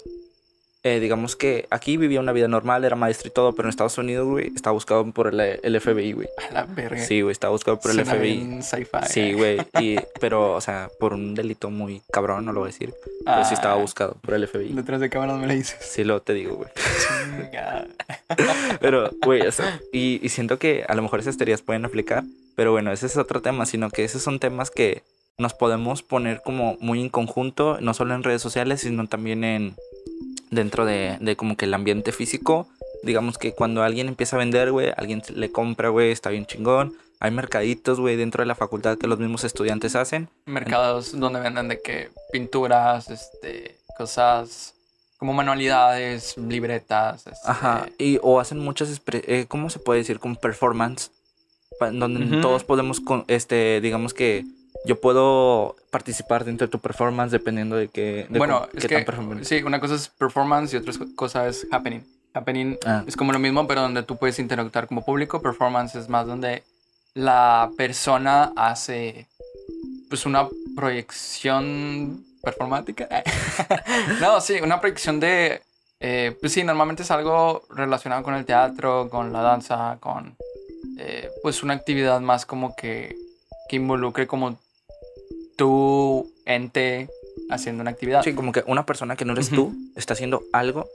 eh, 0.84 1.00
digamos 1.00 1.36
que 1.36 1.68
aquí 1.70 1.96
vivía 1.96 2.20
una 2.20 2.32
vida 2.32 2.48
normal, 2.48 2.84
era 2.84 2.96
maestro 2.96 3.28
y 3.28 3.32
todo, 3.32 3.54
pero 3.54 3.68
en 3.68 3.70
Estados 3.70 4.00
Unidos, 4.00 4.28
güey, 4.28 4.52
estaba 4.56 4.74
buscado 4.74 5.06
por 5.12 5.28
el, 5.32 5.40
el 5.62 5.80
FBI, 5.80 6.14
güey. 6.14 6.28
A 6.50 6.54
la 6.54 6.64
verga. 6.64 7.00
Sí, 7.04 7.22
güey, 7.22 7.32
estaba 7.34 7.52
buscado 7.52 7.80
por 7.80 7.92
el 7.92 7.98
Suena 8.04 8.16
FBI. 8.16 8.62
Sí, 9.08 9.34
güey. 9.34 9.60
Y, 9.80 9.98
pero, 10.20 10.54
o 10.54 10.62
sea, 10.62 10.90
por 11.00 11.14
un 11.14 11.36
delito 11.36 11.70
muy 11.70 12.02
cabrón, 12.12 12.46
no 12.46 12.52
lo 12.52 12.62
voy 12.62 12.70
a 12.70 12.72
decir. 12.72 12.96
Pero 13.24 13.46
sí 13.46 13.54
estaba 13.54 13.76
Ah, 13.76 13.78
buscado 13.78 14.16
por 14.22 14.34
el 14.34 14.48
FBI. 14.48 14.74
Detrás 14.74 15.00
de 15.02 15.12
cámara 15.12 15.34
no 15.34 15.40
me 15.40 15.46
lo 15.46 15.54
dices. 15.54 15.78
Sí, 15.82 16.04
lo 16.04 16.20
te 16.24 16.34
digo, 16.34 16.56
güey. 16.56 16.70
Pero, 18.80 19.12
güey, 19.24 19.42
o 19.46 19.52
sea, 19.52 19.80
y, 19.94 20.20
y 20.24 20.30
siento 20.30 20.58
que 20.58 20.84
a 20.88 20.96
lo 20.96 21.04
mejor 21.04 21.20
esas 21.20 21.38
teorías 21.38 21.62
pueden 21.62 21.86
aplicar, 21.86 22.24
pero 22.56 22.72
bueno, 22.72 22.92
ese 22.92 23.06
es 23.06 23.18
otro 23.18 23.42
tema, 23.42 23.66
sino 23.66 23.90
que 23.90 24.04
esos 24.04 24.22
son 24.22 24.40
temas 24.40 24.72
que 24.72 25.04
nos 25.42 25.54
podemos 25.54 26.04
poner 26.04 26.42
como 26.42 26.78
muy 26.80 27.02
en 27.02 27.10
conjunto, 27.10 27.78
no 27.82 27.94
solo 27.94 28.16
en 28.16 28.24
redes 28.24 28.42
sociales, 28.42 28.82
sino 28.82 29.08
también 29.08 29.44
en 29.44 29.76
dentro 30.52 30.86
de, 30.86 31.18
de 31.20 31.36
como 31.36 31.58
que 31.58 31.66
el 31.66 31.74
ambiente 31.74 32.12
físico. 32.12 32.68
Digamos 33.04 33.38
que 33.38 33.54
cuando 33.54 33.84
alguien 33.84 34.08
empieza 34.08 34.36
a 34.36 34.40
vender, 34.40 34.72
güey, 34.72 34.94
alguien 34.96 35.24
le 35.34 35.52
compra, 35.52 35.90
güey, 35.90 36.12
está 36.12 36.30
bien 36.30 36.46
chingón. 36.46 36.94
Hay 37.20 37.32
mercaditos, 37.32 38.00
güey, 38.00 38.16
dentro 38.16 38.42
de 38.42 38.48
la 38.48 38.56
facultad 38.56 38.98
que 38.98 39.08
los 39.08 39.20
mismos 39.20 39.44
estudiantes 39.44 39.96
hacen. 39.96 40.30
mercados 40.46 41.20
donde 41.20 41.40
venden 41.40 41.68
de 41.68 41.82
que 41.82 42.10
pinturas, 42.32 43.10
este, 43.10 43.78
cosas 43.98 44.74
como 45.18 45.34
manualidades, 45.34 46.36
libretas. 46.38 47.28
este, 47.28 47.48
Ajá, 47.48 47.88
y 48.00 48.18
o 48.24 48.40
hacen 48.40 48.58
muchas, 48.58 49.02
eh, 49.12 49.46
¿cómo 49.48 49.70
se 49.70 49.78
puede 49.78 50.00
decir? 50.00 50.20
Como 50.20 50.34
performance, 50.34 51.12
donde 51.80 52.42
todos 52.42 52.64
podemos, 52.64 53.00
con, 53.00 53.24
este, 53.28 53.82
digamos 53.82 54.16
que 54.16 54.46
yo 54.86 55.00
puedo 55.00 55.76
participar 55.92 56.44
dentro 56.46 56.68
de 56.68 56.72
tu 56.72 56.80
performance 56.80 57.32
dependiendo 57.32 57.76
de 57.76 57.88
qué, 57.88 58.26
de 58.30 58.38
Bueno, 58.38 58.68
es 58.74 58.82
qué 58.82 58.88
que 58.88 59.02
tan 59.04 59.46
sí, 59.46 59.62
una 59.64 59.80
cosa 59.80 59.96
es 59.96 60.08
performance 60.10 60.74
y 60.74 60.78
otra 60.78 60.94
cosa 61.16 61.48
es 61.48 61.68
happening. 61.72 62.02
Happening 62.34 62.78
Ah. 62.86 63.04
es 63.06 63.16
como 63.18 63.34
lo 63.34 63.40
mismo, 63.40 63.68
pero 63.68 63.82
donde 63.82 64.04
tú 64.04 64.18
puedes 64.18 64.40
interactuar 64.40 64.88
como 64.88 65.04
público. 65.04 65.42
Performance 65.42 65.96
es 65.96 66.08
más 66.10 66.26
donde 66.26 66.64
la 67.14 67.70
persona 67.78 68.54
hace 68.56 69.28
pues 70.10 70.26
una 70.26 70.48
proyección 70.76 72.24
performática. 72.42 73.08
no, 74.22 74.42
sí, 74.42 74.60
una 74.62 74.80
proyección 74.80 75.20
de... 75.20 75.62
eh, 76.00 76.36
pues 76.40 76.54
sí, 76.54 76.64
normalmente 76.64 77.04
es 77.04 77.12
algo 77.12 77.64
relacionado 77.70 78.24
con 78.24 78.34
el 78.36 78.46
teatro, 78.46 79.10
con 79.10 79.32
la 79.32 79.42
danza, 79.42 79.98
con 80.00 80.36
eh, 80.98 81.30
pues 81.44 81.64
una 81.64 81.74
actividad 81.74 82.20
más 82.22 82.46
como 82.46 82.76
que, 82.76 83.16
que 83.70 83.76
involucre 83.76 84.26
como 84.28 84.58
tu 85.56 86.32
ente 86.46 87.10
haciendo 87.50 87.82
una 87.82 87.92
actividad. 87.92 88.24
Sí, 88.24 88.34
como 88.34 88.52
que 88.52 88.64
una 88.68 88.86
persona 88.86 89.16
que 89.16 89.26
no 89.26 89.34
eres 89.34 89.48
Ujú. 89.48 89.56
tú 89.56 89.76
está 89.96 90.14
haciendo 90.14 90.44
algo 90.54 90.88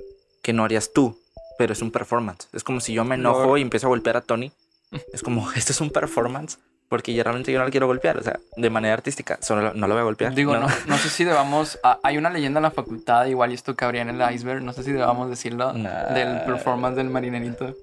que 0.42 0.52
no 0.52 0.64
harías 0.64 0.92
tú, 0.92 1.18
pero 1.58 1.72
es 1.72 1.82
un 1.82 1.90
performance. 1.90 2.48
Es 2.52 2.64
como 2.64 2.80
si 2.80 2.92
yo 2.92 3.04
me 3.04 3.14
enojo 3.16 3.44
Lord. 3.46 3.58
y 3.58 3.62
empiezo 3.62 3.86
a 3.86 3.90
golpear 3.90 4.16
a 4.16 4.20
Tony. 4.20 4.52
Es 5.12 5.22
como, 5.22 5.50
esto 5.52 5.72
es 5.72 5.80
un 5.80 5.90
performance 5.90 6.58
porque 6.88 7.12
ya 7.12 7.24
realmente 7.24 7.50
yo 7.50 7.58
no 7.58 7.64
lo 7.64 7.70
quiero 7.72 7.88
golpear, 7.88 8.16
o 8.16 8.22
sea, 8.22 8.38
de 8.56 8.70
manera 8.70 8.94
artística, 8.94 9.38
solo 9.42 9.74
no 9.74 9.88
lo 9.88 9.94
voy 9.94 10.02
a 10.02 10.04
golpear. 10.04 10.32
Digo, 10.34 10.56
no, 10.56 10.68
no 10.86 10.98
sé 10.98 11.08
si 11.10 11.24
debamos. 11.24 11.80
ah, 11.82 11.98
hay 12.04 12.16
una 12.16 12.30
leyenda 12.30 12.58
en 12.58 12.62
la 12.62 12.70
facultad, 12.70 13.26
igual 13.26 13.50
y 13.50 13.54
esto 13.54 13.74
cabría 13.74 14.02
en 14.02 14.10
el 14.10 14.34
iceberg. 14.34 14.62
No 14.62 14.72
sé 14.72 14.84
si 14.84 14.92
debamos 14.92 15.28
decirlo. 15.28 15.72
Nah. 15.72 16.14
Del 16.14 16.42
performance 16.44 16.96
del 16.96 17.10
marinerito. 17.10 17.74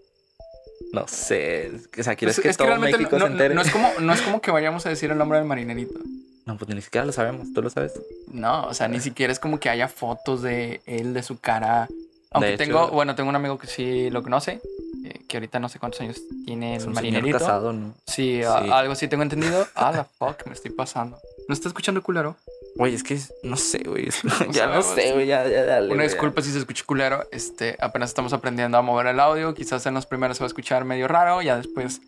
No 0.94 1.06
sé, 1.08 1.72
o 2.00 2.04
sea, 2.04 2.16
¿quieres 2.16 2.36
Pues, 2.38 2.44
que 2.44 2.50
es 2.50 2.56
que 2.56 2.64
todo 2.64 2.68
realmente 2.68 2.98
México 2.98 3.18
no, 3.18 3.26
se 3.26 3.32
entere? 3.32 3.56
no 3.56 3.62
es 3.62 3.72
como, 3.72 3.92
no 4.00 4.14
es 4.14 4.22
como 4.26 4.42
que 4.42 4.52
vayamos 4.52 4.86
a 4.86 4.90
decir 4.90 5.12
el 5.12 5.18
nombre 5.18 5.38
del 5.40 5.48
marinerito. 5.48 6.00
No, 6.46 6.58
pues 6.58 6.74
ni 6.74 6.82
siquiera 6.82 7.06
lo 7.06 7.12
sabemos, 7.14 7.54
tú 7.54 7.62
lo 7.62 7.70
sabes. 7.70 7.94
No, 8.28 8.66
o 8.68 8.74
sea, 8.74 8.88
ni 8.88 9.00
siquiera 9.00 9.32
es 9.32 9.40
como 9.40 9.60
que 9.60 9.70
haya 9.70 9.88
fotos 9.88 10.42
de 10.42 10.82
él, 10.86 11.14
de 11.14 11.24
su 11.24 11.40
cara. 11.40 11.88
Aunque 12.32 12.58
tengo, 12.58 12.88
bueno, 12.90 13.16
tengo 13.16 13.30
un 13.30 13.36
amigo 13.36 13.58
que 13.60 13.68
sí 13.68 14.10
lo 14.10 14.24
conoce, 14.24 14.60
eh, 15.06 15.22
que 15.28 15.38
ahorita 15.38 15.60
no 15.60 15.70
sé 15.70 15.80
cuántos 15.80 16.02
años 16.02 16.20
tiene 16.46 16.76
Es 16.76 16.84
el 16.84 16.90
un 16.90 16.96
señor 16.96 17.12
marinerito. 17.14 17.38
casado, 17.40 17.72
¿no? 17.74 17.94
Sí, 18.08 18.42
a- 18.44 18.62
Sí. 18.62 18.70
algo 18.72 18.94
así 18.94 19.08
tengo 19.08 19.24
entendido. 19.24 19.66
Ah, 19.76 19.92
la 19.92 20.04
fuck, 20.04 20.46
me 20.48 20.54
estoy 20.54 20.72
pasando. 20.72 21.18
¿No 21.48 21.54
está 21.54 21.68
escuchando 21.68 22.02
culero? 22.02 22.36
Güey, 22.76 22.96
es 22.96 23.04
que 23.04 23.20
no 23.44 23.56
sé, 23.56 23.84
güey. 23.86 24.10
ya 24.52 24.66
no 24.68 24.82
sé, 24.82 25.14
güey. 25.14 25.28
Ya, 25.28 25.48
ya, 25.48 25.64
dale, 25.64 25.94
Una 25.94 26.04
disculpa 26.04 26.42
si 26.42 26.52
se 26.52 26.58
escucha 26.58 26.84
culero. 26.86 27.24
Este, 27.32 27.78
apenas 27.80 28.10
estamos 28.10 28.34
aprendiendo 28.34 28.78
a 28.78 28.82
mover 28.82 29.08
el 29.08 29.20
audio. 29.20 29.54
Quizás 29.54 29.86
en 29.86 29.94
los 29.94 30.06
primeros 30.08 30.38
se 30.38 30.44
va 30.44 30.46
a 30.46 30.48
escuchar 30.48 30.84
medio 30.86 31.08
raro. 31.08 31.42
Ya 31.44 31.56
después 31.58 32.02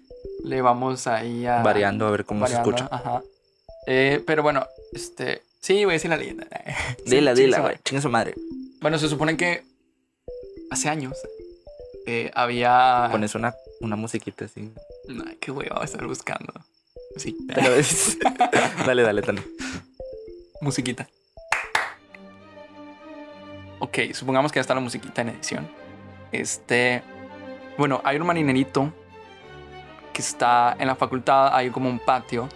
le 0.43 0.61
vamos 0.61 1.05
ahí 1.05 1.45
a. 1.45 1.61
Variando 1.61 2.07
a 2.07 2.11
ver 2.11 2.25
cómo 2.25 2.39
variando, 2.41 2.71
se 2.71 2.75
escucha. 2.77 2.95
Ajá. 2.95 3.21
Eh, 3.87 4.23
pero 4.25 4.43
bueno, 4.43 4.65
este. 4.93 5.41
Sí, 5.61 5.83
voy 5.85 5.93
a 5.93 5.95
decir 5.95 6.09
la 6.09 6.17
leyenda. 6.17 6.47
Sí, 7.05 7.15
Dila, 7.15 7.31
chingue 7.33 7.45
dila, 7.45 7.59
güey. 7.59 7.75
Chinga 7.83 8.01
su 8.01 8.09
madre. 8.09 8.33
Bueno, 8.81 8.97
se 8.97 9.07
supone 9.09 9.37
que 9.37 9.63
hace 10.71 10.89
años 10.89 11.17
eh, 12.07 12.31
había. 12.35 13.07
Pones 13.11 13.35
una, 13.35 13.53
una 13.81 13.95
musiquita 13.95 14.45
así. 14.45 14.71
Ay, 15.27 15.37
qué 15.39 15.51
hueva 15.51 15.75
va 15.77 15.81
a 15.81 15.85
estar 15.85 16.05
buscando. 16.07 16.53
Sí, 17.17 17.35
Pero 17.53 17.73
es- 17.75 18.17
dale, 18.85 19.03
dale, 19.03 19.21
Tony. 19.21 19.41
musiquita. 20.61 21.07
Ok, 23.79 23.99
supongamos 24.13 24.51
que 24.51 24.57
ya 24.57 24.61
está 24.61 24.73
la 24.73 24.81
musiquita 24.81 25.21
en 25.21 25.29
edición. 25.29 25.67
Este. 26.31 27.03
Bueno, 27.77 28.01
hay 28.03 28.17
un 28.17 28.25
marinerito 28.25 28.91
que 30.13 30.21
está 30.21 30.75
en 30.79 30.87
la 30.87 30.95
facultad, 30.95 31.53
hay 31.53 31.69
como 31.69 31.89
un 31.89 31.99
patio. 31.99 32.47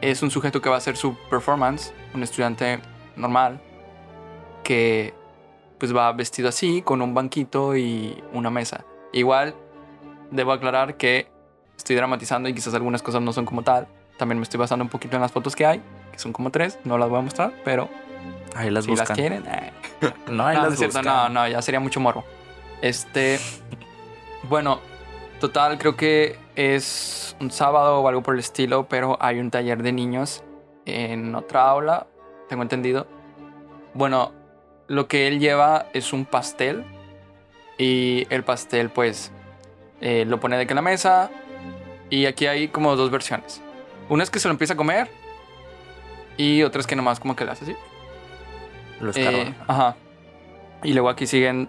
Es 0.00 0.22
un 0.22 0.30
sujeto 0.30 0.60
que 0.60 0.68
va 0.68 0.74
a 0.76 0.78
hacer 0.78 0.96
su 0.96 1.14
performance, 1.30 1.92
un 2.14 2.22
estudiante 2.22 2.80
normal, 3.16 3.60
que 4.62 5.14
pues 5.78 5.94
va 5.94 6.12
vestido 6.12 6.48
así, 6.48 6.82
con 6.82 7.02
un 7.02 7.14
banquito 7.14 7.76
y 7.76 8.22
una 8.32 8.50
mesa. 8.50 8.84
Igual, 9.12 9.54
debo 10.30 10.52
aclarar 10.52 10.96
que 10.96 11.28
estoy 11.76 11.96
dramatizando 11.96 12.48
y 12.48 12.54
quizás 12.54 12.74
algunas 12.74 13.02
cosas 13.02 13.22
no 13.22 13.32
son 13.32 13.44
como 13.44 13.62
tal. 13.62 13.86
También 14.18 14.38
me 14.38 14.42
estoy 14.44 14.58
basando 14.58 14.84
un 14.84 14.88
poquito 14.90 15.16
en 15.16 15.22
las 15.22 15.32
fotos 15.32 15.54
que 15.54 15.66
hay, 15.66 15.82
que 16.12 16.18
son 16.18 16.32
como 16.32 16.50
tres, 16.50 16.78
no 16.84 16.96
las 16.98 17.08
voy 17.08 17.18
a 17.18 17.22
mostrar, 17.22 17.52
pero 17.64 17.88
Ahí 18.54 18.70
las 18.70 18.84
si 18.84 18.90
buscan. 18.90 19.08
las 19.08 19.16
quieren, 19.18 19.44
eh. 19.46 19.72
No, 20.30 20.46
ahí 20.46 20.56
no, 20.56 20.62
no 20.62 20.68
las 20.70 20.72
es 20.74 20.78
cierto, 20.78 20.98
buscan. 20.98 21.32
no, 21.34 21.40
no, 21.42 21.48
ya 21.48 21.60
sería 21.60 21.80
mucho 21.80 22.00
morbo. 22.00 22.24
Este, 22.80 23.38
bueno, 24.48 24.80
total, 25.40 25.78
creo 25.78 25.96
que 25.96 26.38
es 26.54 27.36
un 27.40 27.50
sábado 27.50 28.00
o 28.00 28.08
algo 28.08 28.22
por 28.22 28.34
el 28.34 28.40
estilo, 28.40 28.88
pero 28.88 29.16
hay 29.20 29.38
un 29.38 29.50
taller 29.50 29.82
de 29.82 29.92
niños 29.92 30.42
en 30.84 31.34
otra 31.34 31.68
aula, 31.68 32.06
tengo 32.48 32.62
entendido. 32.62 33.06
Bueno, 33.94 34.32
lo 34.88 35.08
que 35.08 35.28
él 35.28 35.40
lleva 35.40 35.86
es 35.92 36.12
un 36.12 36.24
pastel 36.24 36.84
y 37.78 38.26
el 38.30 38.44
pastel, 38.44 38.90
pues, 38.90 39.32
eh, 40.00 40.24
lo 40.26 40.40
pone 40.40 40.56
de 40.56 40.66
que 40.66 40.72
en 40.72 40.76
la 40.76 40.82
mesa 40.82 41.30
y 42.10 42.26
aquí 42.26 42.46
hay 42.46 42.68
como 42.68 42.96
dos 42.96 43.10
versiones. 43.10 43.60
Una 44.08 44.22
es 44.22 44.30
que 44.30 44.38
se 44.38 44.48
lo 44.48 44.52
empieza 44.52 44.74
a 44.74 44.76
comer 44.76 45.08
y 46.36 46.62
otra 46.62 46.80
es 46.80 46.86
que 46.86 46.96
nomás 46.96 47.18
como 47.18 47.34
que 47.34 47.44
le 47.44 47.50
hace 47.50 47.64
así. 47.64 47.76
Los 49.00 49.16
Eh, 49.16 49.54
ajá. 49.66 49.96
Y 50.82 50.92
luego 50.92 51.08
aquí 51.08 51.26
siguen 51.26 51.68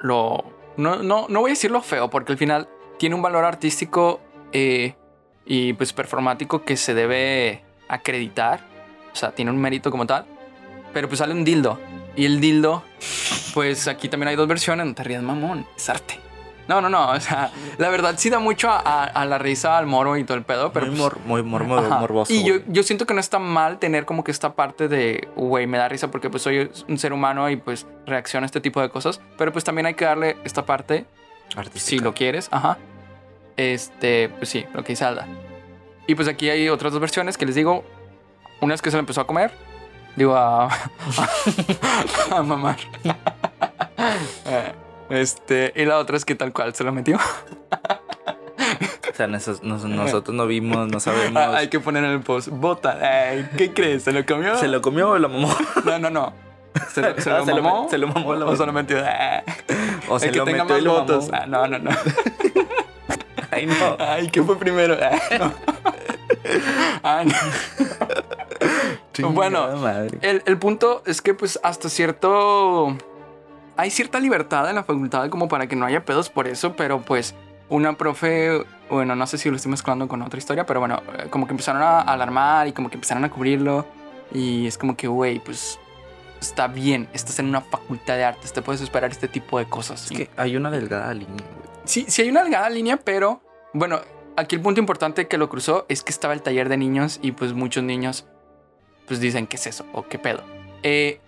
lo... 0.00 0.44
No, 0.78 1.02
no, 1.02 1.26
no 1.28 1.40
voy 1.40 1.50
a 1.50 1.52
decir 1.52 1.70
lo 1.70 1.82
feo, 1.82 2.08
porque 2.08 2.32
al 2.32 2.38
final 2.38 2.68
tiene 2.98 3.16
un 3.16 3.20
valor 3.20 3.44
artístico 3.44 4.20
eh, 4.52 4.94
y 5.44 5.72
pues 5.72 5.92
performático 5.92 6.64
que 6.64 6.76
se 6.76 6.94
debe 6.94 7.64
acreditar. 7.88 8.60
O 9.12 9.16
sea, 9.16 9.32
tiene 9.32 9.50
un 9.50 9.60
mérito 9.60 9.90
como 9.90 10.06
tal. 10.06 10.24
Pero 10.92 11.08
pues 11.08 11.18
sale 11.18 11.34
un 11.34 11.44
dildo. 11.44 11.80
Y 12.16 12.24
el 12.24 12.40
dildo, 12.40 12.84
pues 13.54 13.88
aquí 13.88 14.08
también 14.08 14.28
hay 14.28 14.36
dos 14.36 14.46
versiones. 14.48 14.86
No 14.86 14.94
te 14.94 15.02
rías, 15.02 15.22
mamón. 15.22 15.66
Es 15.76 15.88
arte. 15.88 16.27
No, 16.68 16.80
no, 16.82 16.88
no. 16.90 17.10
O 17.10 17.20
sea, 17.20 17.50
la 17.78 17.88
verdad 17.88 18.14
sí 18.18 18.28
da 18.30 18.38
mucho 18.38 18.68
a, 18.70 18.78
a- 18.78 19.04
a 19.04 19.24
la 19.24 19.38
risa, 19.38 19.78
al 19.78 19.86
moro 19.86 20.16
y 20.18 20.24
todo 20.24 20.36
el 20.36 20.44
pedo. 20.44 20.70
Pero 20.72 20.86
muy, 20.86 20.96
pues, 20.96 21.00
mor- 21.00 21.18
muy 21.24 21.42
mor- 21.42 21.64
mor- 21.64 21.88
morboso. 22.00 22.32
Y 22.32 22.44
yo, 22.44 22.56
yo 22.66 22.82
siento 22.82 23.06
que 23.06 23.14
no 23.14 23.20
está 23.20 23.38
mal 23.38 23.78
tener 23.78 24.04
como 24.04 24.22
que 24.22 24.30
esta 24.30 24.52
parte 24.52 24.86
de, 24.86 25.28
güey, 25.34 25.66
me 25.66 25.78
da 25.78 25.88
risa 25.88 26.10
porque 26.10 26.28
pues 26.30 26.42
soy 26.42 26.70
un 26.88 26.98
ser 26.98 27.12
humano 27.12 27.48
y 27.50 27.56
pues 27.56 27.86
reacciona 28.06 28.44
a 28.44 28.46
este 28.46 28.60
tipo 28.60 28.80
de 28.82 28.90
cosas. 28.90 29.20
Pero 29.38 29.50
pues 29.52 29.64
también 29.64 29.86
hay 29.86 29.94
que 29.94 30.04
darle 30.04 30.36
esta 30.44 30.66
parte, 30.66 31.06
si 31.48 31.58
Artística. 31.58 32.04
lo 32.04 32.12
quieres, 32.14 32.48
ajá. 32.52 32.76
Este, 33.56 34.28
pues 34.28 34.50
sí, 34.50 34.66
lo 34.74 34.84
que 34.84 34.92
dice 34.92 35.04
Alda. 35.04 35.26
Y 36.06 36.14
pues 36.14 36.28
aquí 36.28 36.48
hay 36.50 36.68
otras 36.68 36.92
dos 36.92 37.00
versiones 37.00 37.36
que 37.38 37.46
les 37.46 37.54
digo. 37.54 37.84
Una 38.60 38.74
es 38.74 38.82
que 38.82 38.90
se 38.90 38.96
lo 38.96 39.00
empezó 39.00 39.20
a 39.22 39.26
comer. 39.26 39.50
Digo, 40.16 40.34
a, 40.36 40.68
a 42.30 42.42
mamar. 42.42 42.76
Eh, 45.10 45.20
Este, 45.20 45.72
y 45.76 45.84
la 45.84 45.98
otra 45.98 46.16
es 46.16 46.24
que 46.24 46.34
tal 46.34 46.52
cual 46.52 46.74
se 46.74 46.84
lo 46.84 46.92
metió. 46.92 47.16
O 47.18 49.14
sea, 49.18 49.26
nos- 49.26 49.62
nos- 49.62 49.84
nosotros 49.84 50.34
no 50.36 50.46
vimos, 50.46 50.88
no 50.88 51.00
sabemos. 51.00 51.42
Ah, 51.42 51.56
hay 51.56 51.68
que 51.68 51.80
poner 51.80 52.04
en 52.04 52.10
el 52.10 52.20
post. 52.20 52.48
Bota. 52.48 52.98
Ay, 53.30 53.48
¿Qué 53.56 53.72
crees? 53.72 54.04
¿Se 54.04 54.12
lo 54.12 54.24
comió? 54.24 54.56
¿Se 54.56 54.68
lo 54.68 54.80
comió 54.80 55.10
o 55.10 55.18
lo 55.18 55.28
mamó? 55.28 55.52
No, 55.84 55.98
no, 55.98 56.10
no. 56.10 56.32
¿Se 56.92 57.00
lo, 57.02 57.20
se 57.20 57.30
lo 57.30 57.36
Ah, 57.38 57.44
se 57.44 57.54
lo 57.54 57.62
mamó? 57.62 57.88
se 57.90 57.98
lo 57.98 58.06
mamó, 58.08 58.34
lo 58.34 58.48
¿O 58.50 58.56
se 58.56 58.64
lo 58.66 58.72
metió? 58.72 58.98
Ah. 59.04 59.42
O 60.08 60.14
El 60.16 60.20
se 60.20 60.30
que 60.30 60.38
lo 60.38 60.44
tenga 60.44 60.64
metió 60.64 60.76
más 60.76 60.84
votos. 61.08 61.30
Ah, 61.32 61.46
no, 61.48 61.66
no, 61.66 61.78
no. 61.78 61.90
Ay, 63.50 63.66
no. 63.66 63.96
Ay, 63.98 64.28
¿qué 64.28 64.42
fue 64.42 64.56
primero? 64.58 64.96
No. 65.38 65.52
Ah, 67.02 67.24
no. 67.24 67.34
Bueno, 69.30 69.76
madre. 69.78 70.18
El, 70.22 70.42
el 70.46 70.58
punto 70.58 71.02
es 71.06 71.20
que 71.22 71.34
pues 71.34 71.58
hasta 71.62 71.88
cierto... 71.88 72.96
Hay 73.78 73.92
cierta 73.92 74.18
libertad 74.18 74.68
en 74.68 74.74
la 74.74 74.82
facultad 74.82 75.30
como 75.30 75.46
para 75.46 75.68
que 75.68 75.76
no 75.76 75.86
haya 75.86 76.04
pedos 76.04 76.30
por 76.30 76.48
eso, 76.48 76.74
pero 76.74 77.00
pues 77.00 77.36
una 77.68 77.92
profe, 77.92 78.64
bueno, 78.90 79.14
no 79.14 79.24
sé 79.28 79.38
si 79.38 79.48
lo 79.48 79.54
estoy 79.54 79.70
mezclando 79.70 80.08
con 80.08 80.20
otra 80.20 80.36
historia, 80.36 80.66
pero 80.66 80.80
bueno, 80.80 81.00
eh, 81.16 81.28
como 81.30 81.46
que 81.46 81.52
empezaron 81.52 81.80
a 81.80 82.00
alarmar 82.00 82.66
y 82.66 82.72
como 82.72 82.90
que 82.90 82.96
empezaron 82.96 83.24
a 83.24 83.30
cubrirlo 83.30 83.86
y 84.34 84.66
es 84.66 84.76
como 84.76 84.96
que, 84.96 85.06
güey, 85.06 85.38
pues 85.38 85.78
está 86.40 86.66
bien, 86.66 87.08
estás 87.12 87.38
en 87.38 87.46
una 87.46 87.60
facultad 87.60 88.16
de 88.16 88.24
artes, 88.24 88.52
te 88.52 88.62
puedes 88.62 88.80
esperar 88.80 89.12
este 89.12 89.28
tipo 89.28 89.60
de 89.60 89.68
cosas. 89.68 90.10
Es 90.10 90.10
que 90.10 90.28
hay 90.36 90.56
una 90.56 90.72
delgada 90.72 91.14
línea, 91.14 91.36
güey. 91.36 91.68
Sí, 91.84 92.04
sí 92.08 92.22
hay 92.22 92.30
una 92.30 92.42
delgada 92.42 92.68
línea, 92.70 92.96
pero 92.96 93.42
bueno, 93.74 94.00
aquí 94.36 94.56
el 94.56 94.60
punto 94.60 94.80
importante 94.80 95.28
que 95.28 95.38
lo 95.38 95.48
cruzó 95.48 95.86
es 95.88 96.02
que 96.02 96.10
estaba 96.10 96.34
el 96.34 96.42
taller 96.42 96.68
de 96.68 96.78
niños 96.78 97.20
y 97.22 97.30
pues 97.30 97.52
muchos 97.52 97.84
niños 97.84 98.26
pues 99.06 99.20
dicen, 99.20 99.46
¿qué 99.46 99.54
es 99.54 99.68
eso? 99.68 99.86
¿O 99.92 100.08
qué 100.08 100.18
pedo? 100.18 100.42
Eh, 100.82 101.20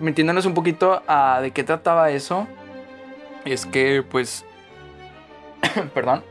metiéndonos 0.00 0.46
un 0.46 0.54
poquito 0.54 1.02
a 1.06 1.40
de 1.40 1.50
qué 1.50 1.64
trataba 1.64 2.10
eso, 2.10 2.46
es 3.44 3.66
que 3.66 4.02
pues, 4.02 4.44
perdón, 5.94 6.24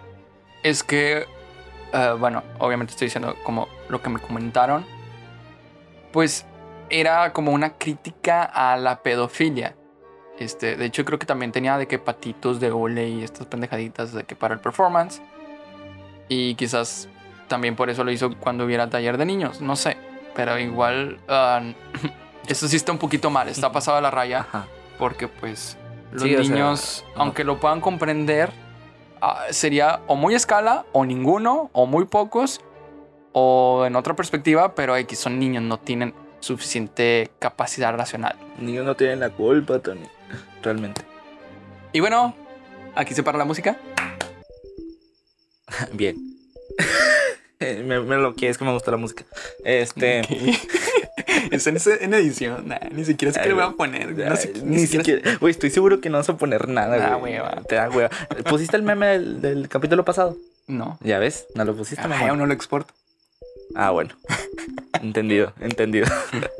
es 0.63 0.83
que, 0.83 1.25
eh, 1.93 2.15
bueno, 2.19 2.43
obviamente 2.59 2.91
estoy 2.91 3.07
diciendo 3.07 3.35
como 3.43 3.67
lo 3.89 4.01
que 4.01 4.09
me 4.09 4.19
comentaron, 4.19 4.85
pues 6.11 6.45
era 6.89 7.33
como 7.33 7.51
una 7.51 7.73
crítica 7.77 8.43
a 8.43 8.77
la 8.77 9.01
pedofilia. 9.01 9.75
Este, 10.39 10.75
de 10.75 10.85
hecho, 10.85 11.05
creo 11.05 11.19
que 11.19 11.25
también 11.25 11.51
tenía 11.51 11.77
de 11.77 11.87
que 11.87 11.99
patitos 11.99 12.59
de 12.59 12.71
ole 12.71 13.07
y 13.09 13.23
estas 13.23 13.47
pendejaditas 13.47 14.13
de 14.13 14.23
que 14.23 14.35
para 14.35 14.55
el 14.55 14.59
performance. 14.59 15.21
Y 16.27 16.55
quizás 16.55 17.07
también 17.47 17.75
por 17.75 17.89
eso 17.89 18.03
lo 18.03 18.11
hizo 18.11 18.35
cuando 18.39 18.65
hubiera 18.65 18.89
taller 18.89 19.17
de 19.17 19.25
niños, 19.25 19.61
no 19.61 19.75
sé. 19.75 19.97
Pero 20.35 20.57
igual, 20.57 21.19
ah, 21.27 21.61
eso 22.47 22.67
sí 22.67 22.75
está 22.75 22.91
un 22.91 22.97
poquito 22.97 23.29
mal, 23.29 23.47
está 23.47 23.71
pasado 23.71 23.97
a 23.97 24.01
la 24.01 24.11
raya. 24.11 24.39
Ajá. 24.39 24.67
Porque 24.97 25.27
pues 25.27 25.77
los 26.11 26.23
Sí, 26.23 26.35
o 26.35 26.43
sea, 26.43 26.53
niños, 26.53 27.05
aunque 27.15 27.43
lo 27.43 27.59
puedan 27.59 27.81
comprender, 27.81 28.51
ah, 29.21 29.45
sería 29.51 30.01
o 30.07 30.15
muy 30.15 30.35
escala, 30.35 30.85
o 30.91 31.05
ninguno, 31.05 31.69
o 31.73 31.85
muy 31.85 32.05
pocos, 32.05 32.61
o 33.31 33.85
en 33.85 33.95
otra 33.95 34.15
perspectiva, 34.15 34.75
pero 34.75 34.95
X 34.95 35.19
son 35.19 35.39
niños, 35.39 35.63
no 35.63 35.79
tienen 35.79 36.13
suficiente 36.39 37.31
capacidad 37.39 37.95
racional. 37.95 38.35
Niños 38.59 38.85
no 38.85 38.95
tienen 38.95 39.21
la 39.21 39.29
culpa, 39.29 39.79
Tony. 39.79 40.07
Realmente. 40.61 41.01
Y 41.93 41.99
bueno, 41.99 42.35
aquí 42.95 43.13
se 43.13 43.23
para 43.23 43.37
la 43.37 43.45
música. 43.45 43.77
Bien. 45.93 46.17
me, 47.59 47.99
me 48.01 48.17
lo 48.17 48.35
que 48.35 48.49
es 48.49 48.57
que 48.57 48.65
me 48.65 48.73
gusta 48.73 48.91
la 48.91 48.97
música. 48.97 49.25
Este. 49.63 50.21
en, 51.51 51.77
en 52.01 52.13
edición, 52.13 52.67
nah, 52.67 52.77
ni 52.91 53.05
siquiera 53.05 53.33
sé 53.33 53.41
qué 53.41 53.47
le 53.49 53.53
voy 53.53 53.63
a 53.63 53.71
poner. 53.71 54.15
no 54.17 54.35
sé- 54.35 54.53
ni 54.63 54.85
siquiera. 54.87 55.37
Güey, 55.39 55.51
estoy 55.51 55.69
seguro 55.69 55.99
que 56.01 56.09
no 56.09 56.17
vas 56.17 56.29
a 56.29 56.37
poner 56.37 56.67
nada, 56.67 57.13
Ah, 57.13 57.15
güey. 57.15 57.33
hueva. 57.33 57.61
Te 57.67 57.75
da 57.75 57.89
hueva. 57.89 58.09
¿Pusiste 58.49 58.77
el 58.77 58.83
meme 58.83 59.07
del, 59.07 59.41
del 59.41 59.69
capítulo 59.69 60.03
pasado? 60.05 60.37
No. 60.67 60.97
Ya 61.01 61.19
ves, 61.19 61.45
no 61.55 61.65
lo 61.65 61.75
pusiste, 61.75 62.01
mamá. 62.07 62.29
aún 62.29 62.39
no 62.39 62.45
lo 62.45 62.53
exporto. 62.53 62.93
Ah, 63.75 63.89
bueno. 63.91 64.15
entendido, 65.01 65.53
entendido. 65.59 66.05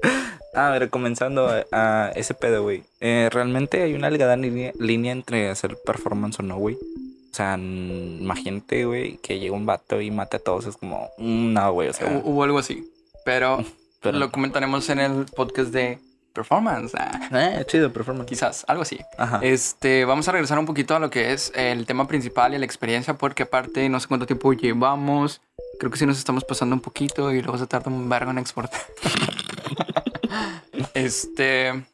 a 0.54 0.70
ver, 0.72 0.90
comenzando 0.90 1.48
a, 1.48 1.64
a 1.72 2.12
ese 2.16 2.34
pedo, 2.34 2.64
güey. 2.64 2.84
Eh, 3.00 3.30
realmente 3.32 3.82
hay 3.84 3.94
una 3.94 4.10
delgada 4.10 4.36
línea, 4.36 4.72
línea 4.80 5.12
entre 5.12 5.50
hacer 5.50 5.78
performance 5.86 6.40
o 6.40 6.44
no, 6.44 6.58
güey. 6.58 6.76
O 6.76 7.36
sea, 7.36 7.58
imagínate, 7.58 8.86
güey, 8.86 9.18
que 9.18 9.40
llega 9.40 9.56
un 9.56 9.66
vato 9.66 10.00
y 10.02 10.12
mate 10.12 10.38
a 10.38 10.40
todos. 10.40 10.68
Es 10.68 10.78
como, 10.78 11.10
mm, 11.18 11.54
no, 11.54 11.72
güey, 11.74 11.90
o 11.90 11.94
sea. 11.94 12.08
Hu- 12.08 12.22
Hubo 12.26 12.44
algo 12.44 12.60
así. 12.60 12.88
Pero, 13.26 13.64
pero- 14.04 14.20
lo 14.20 14.32
comentaremos 14.32 14.88
en 14.90 15.00
el 15.00 15.26
podcast 15.36 15.72
de 15.72 16.00
performance. 16.34 16.94
ah, 16.98 17.30
Eh, 17.32 17.64
chido, 17.68 17.92
performance. 17.94 18.28
quizás, 18.28 18.66
algo 18.68 18.82
así. 18.84 19.00
Ajá. 19.18 19.40
Este, 19.44 20.04
vamos 20.06 20.28
a 20.28 20.32
regresar 20.32 20.58
un 20.60 20.66
poquito 20.66 20.96
a 20.96 21.00
lo 21.00 21.10
que 21.10 21.32
es 21.34 21.52
el 21.56 21.86
tema 21.86 22.08
principal 22.08 22.54
y 22.54 22.58
la 22.58 22.66
experiencia, 22.66 23.14
porque 23.16 23.44
aparte 23.44 23.88
no 23.90 24.00
sé 24.00 24.08
cuánto 24.08 24.26
tiempo 24.26 24.52
llevamos. 24.54 25.42
Creo 25.80 25.92
que 25.92 25.98
sí 25.98 26.06
nos 26.06 26.18
estamos 26.18 26.44
pasando 26.44 26.76
un 26.76 26.82
poquito 26.82 27.32
y 27.32 27.42
luego 27.42 27.58
se 27.58 27.68
tarda 27.68 27.92
un 27.92 28.08
vergo 28.10 28.32
en 28.32 28.38
exportar. 28.40 28.82
este. 30.94 31.86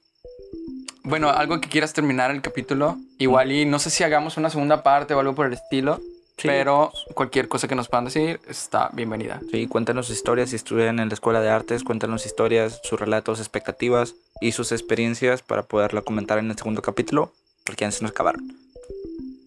Bueno, 1.03 1.29
algo 1.29 1.59
que 1.59 1.69
quieras 1.69 1.93
terminar 1.93 2.31
el 2.31 2.41
capítulo. 2.41 2.97
Igual 3.17 3.51
y 3.51 3.65
no 3.65 3.79
sé 3.79 3.89
si 3.89 4.03
hagamos 4.03 4.37
una 4.37 4.49
segunda 4.49 4.83
parte 4.83 5.13
o 5.13 5.19
algo 5.19 5.33
por 5.35 5.47
el 5.47 5.53
estilo. 5.53 5.99
Sí. 6.39 6.47
Pero 6.47 6.91
cualquier 7.15 7.47
cosa 7.49 7.67
que 7.67 7.75
nos 7.75 7.89
puedan 7.89 8.05
decir 8.05 8.39
está 8.47 8.89
bienvenida. 8.93 9.41
Sí, 9.51 9.67
cuéntanos 9.67 10.07
sus 10.07 10.15
historias 10.15 10.51
si 10.51 10.55
estuvieran 10.55 10.99
en 10.99 11.09
la 11.09 11.13
escuela 11.13 11.41
de 11.41 11.49
artes, 11.49 11.83
cuéntanos 11.83 12.25
historias, 12.25 12.79
sus 12.83 12.99
relatos, 12.99 13.39
expectativas 13.39 14.15
y 14.39 14.53
sus 14.53 14.71
experiencias 14.71 15.41
para 15.41 15.63
poderla 15.63 16.01
comentar 16.01 16.37
en 16.39 16.49
el 16.49 16.57
segundo 16.57 16.81
capítulo, 16.81 17.33
porque 17.65 17.91
se 17.91 18.01
nos 18.03 18.11
acabaron. 18.11 18.55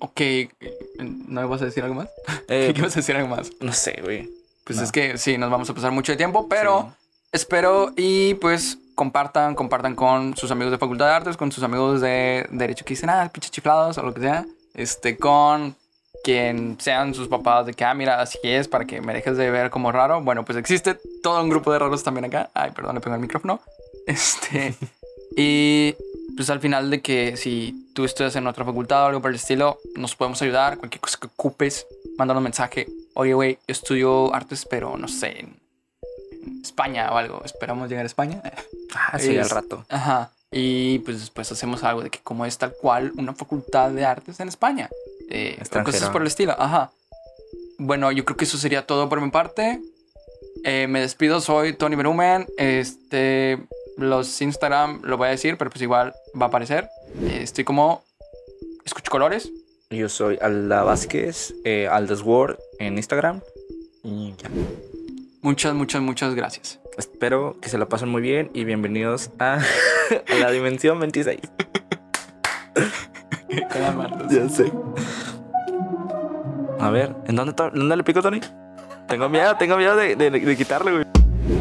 Ok, 0.00 0.20
¿no 0.98 1.48
vas 1.48 1.62
a 1.62 1.66
decir 1.66 1.82
algo 1.84 1.94
más? 1.96 2.08
Eh, 2.48 2.72
¿Qué 2.74 2.82
vas 2.82 2.92
a 2.96 3.00
decir 3.00 3.16
algo 3.16 3.28
más? 3.28 3.50
no 3.60 3.72
sé, 3.72 4.00
güey. 4.02 4.28
Pues 4.64 4.78
No. 4.78 4.84
es 4.84 4.92
que 4.92 5.16
sí, 5.16 5.38
nos 5.38 5.50
vamos 5.50 5.70
a 5.70 5.74
pasar 5.74 5.92
mucho 5.92 6.12
de 6.12 6.16
tiempo, 6.18 6.46
pero 6.48 6.92
espero 7.32 7.92
y 7.96 8.34
pues 8.34 8.76
compartan, 8.94 9.54
compartan 9.54 9.94
con 9.94 10.36
sus 10.36 10.50
amigos 10.50 10.72
de 10.72 10.78
Facultad 10.78 11.06
de 11.06 11.12
Artes, 11.12 11.36
con 11.38 11.50
sus 11.50 11.64
amigos 11.64 12.00
de 12.02 12.46
Derecho 12.50 12.84
que 12.84 12.90
dicen, 12.94 13.08
ah, 13.10 13.30
pinches 13.32 13.50
chiflados 13.50 13.96
o 13.98 14.02
lo 14.02 14.12
que 14.12 14.20
sea, 14.20 14.44
este, 14.74 15.16
con 15.16 15.74
quien 16.22 16.76
sean 16.80 17.14
sus 17.14 17.28
papás 17.28 17.66
de 17.66 17.74
que, 17.74 17.84
ah, 17.84 17.94
mira, 17.94 18.20
así 18.20 18.38
es, 18.42 18.68
para 18.68 18.84
que 18.84 19.00
me 19.00 19.12
dejes 19.12 19.36
de 19.36 19.50
ver 19.50 19.70
como 19.70 19.92
raro. 19.92 20.22
Bueno, 20.22 20.44
pues 20.44 20.56
existe 20.58 20.98
todo 21.22 21.42
un 21.42 21.50
grupo 21.50 21.72
de 21.72 21.78
raros 21.78 22.02
también 22.02 22.24
acá. 22.26 22.50
Ay, 22.54 22.70
perdón, 22.70 22.94
le 22.96 23.00
pego 23.00 23.14
el 23.14 23.20
micrófono. 23.20 23.60
Este, 24.04 24.74
y 25.36 25.94
pues 26.36 26.50
al 26.50 26.58
final 26.58 26.90
de 26.90 27.00
que 27.00 27.36
si 27.36 27.88
tú 27.94 28.04
estudias 28.04 28.34
en 28.34 28.48
otra 28.48 28.64
facultad 28.64 29.04
o 29.04 29.06
algo 29.06 29.20
por 29.22 29.30
el 29.30 29.36
estilo, 29.36 29.78
nos 29.94 30.16
podemos 30.16 30.42
ayudar, 30.42 30.78
cualquier 30.78 31.00
cosa 31.00 31.18
que 31.20 31.28
ocupes, 31.28 31.86
mandarnos 32.18 32.42
mensaje. 32.42 32.88
Oye, 33.14 33.32
güey, 33.34 33.54
yo 33.54 33.72
estudio 33.72 34.34
artes, 34.34 34.66
pero 34.68 34.96
no 34.96 35.06
sé, 35.06 35.38
en, 35.38 35.60
España 36.62 37.12
o 37.12 37.16
algo. 37.16 37.42
Esperamos 37.44 37.88
llegar 37.88 38.04
a 38.04 38.06
España. 38.06 38.42
Ah, 38.94 39.18
sí, 39.18 39.30
al 39.30 39.46
Es- 39.46 39.50
rato. 39.50 39.86
Ajá. 39.88 40.32
Y 40.50 40.98
pues 40.98 41.20
después 41.20 41.50
hacemos 41.50 41.82
algo 41.82 42.02
de 42.02 42.10
que 42.10 42.18
como 42.18 42.44
es 42.44 42.58
tal 42.58 42.74
cual 42.78 43.10
una 43.16 43.32
facultad 43.32 43.90
de 43.90 44.04
artes 44.04 44.38
en 44.38 44.48
España. 44.48 44.90
Eh, 45.32 45.58
o 45.60 45.84
cosas 45.84 46.10
por 46.10 46.20
el 46.20 46.26
estilo. 46.28 46.54
Ajá. 46.58 46.90
Bueno, 47.78 48.12
yo 48.12 48.24
creo 48.24 48.36
que 48.36 48.44
eso 48.44 48.58
sería 48.58 48.86
todo 48.86 49.08
por 49.08 49.20
mi 49.20 49.30
parte. 49.30 49.80
Eh, 50.64 50.86
me 50.88 51.00
despido, 51.00 51.40
soy 51.40 51.72
Tony 51.72 51.96
Berumen. 51.96 52.46
Este, 52.58 53.58
los 53.96 54.40
Instagram 54.40 55.00
lo 55.02 55.16
voy 55.16 55.28
a 55.28 55.30
decir, 55.30 55.56
pero 55.56 55.70
pues 55.70 55.82
igual 55.82 56.12
va 56.40 56.46
a 56.46 56.48
aparecer. 56.48 56.88
Eh, 57.22 57.40
estoy 57.42 57.64
como 57.64 58.04
Escucho 58.84 59.10
Colores. 59.10 59.50
Yo 59.90 60.08
soy 60.08 60.38
Alda 60.40 60.84
Vázquez, 60.84 61.54
eh, 61.64 61.88
Aldas 61.90 62.22
World 62.22 62.58
en 62.78 62.96
Instagram. 62.96 63.40
Y 64.02 64.34
ya. 64.36 64.50
Muchas, 65.40 65.74
muchas, 65.74 66.02
muchas 66.02 66.34
gracias. 66.34 66.78
Espero 66.96 67.56
que 67.60 67.68
se 67.68 67.78
la 67.78 67.88
pasen 67.88 68.08
muy 68.08 68.22
bien 68.22 68.50
y 68.54 68.64
bienvenidos 68.64 69.30
a, 69.38 69.54
a 69.54 70.34
la 70.38 70.50
dimensión 70.50 71.00
26. 71.00 71.40
Ya 74.30 74.48
sé. 74.48 74.72
A 76.80 76.90
ver, 76.90 77.14
¿en 77.26 77.36
dónde, 77.36 77.54
dónde 77.56 77.96
le 77.96 78.02
pico, 78.02 78.22
Tony? 78.22 78.40
Tengo 79.06 79.28
miedo, 79.28 79.54
tengo 79.58 79.76
miedo 79.76 79.94
de, 79.94 80.16
de, 80.16 80.30
de 80.30 80.56
quitarle, 80.56 80.90
güey. 80.92 81.04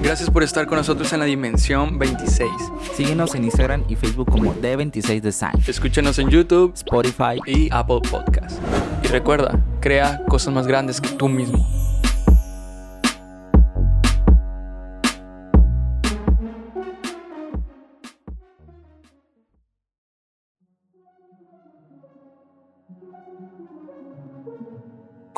Gracias 0.01 0.29
por 0.29 0.43
estar 0.43 0.65
con 0.67 0.77
nosotros 0.77 1.11
en 1.13 1.19
la 1.19 1.25
Dimensión 1.25 1.99
26. 1.99 2.49
Síguenos 2.95 3.35
en 3.35 3.43
Instagram 3.43 3.83
y 3.87 3.95
Facebook 3.95 4.31
como 4.31 4.53
D26 4.55 5.21
Design, 5.21 5.51
Escúchenos 5.67 6.17
en 6.19 6.29
YouTube 6.29 6.73
Spotify 6.75 7.39
y 7.45 7.69
Apple 7.71 7.99
Podcast. 8.09 8.59
Y 9.03 9.07
recuerda, 9.07 9.59
crea 9.79 10.23
cosas 10.27 10.53
más 10.53 10.67
grandes 10.67 11.01
que 11.01 11.09
tú 11.09 11.27
mismo. 11.29 11.80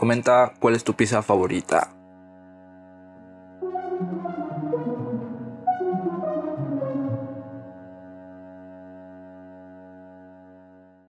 Comenta 0.04 0.52
cuál 0.60 0.76
es 0.76 0.84
tu 0.84 0.96
pizza 0.96 1.22
favorita. 1.22 2.03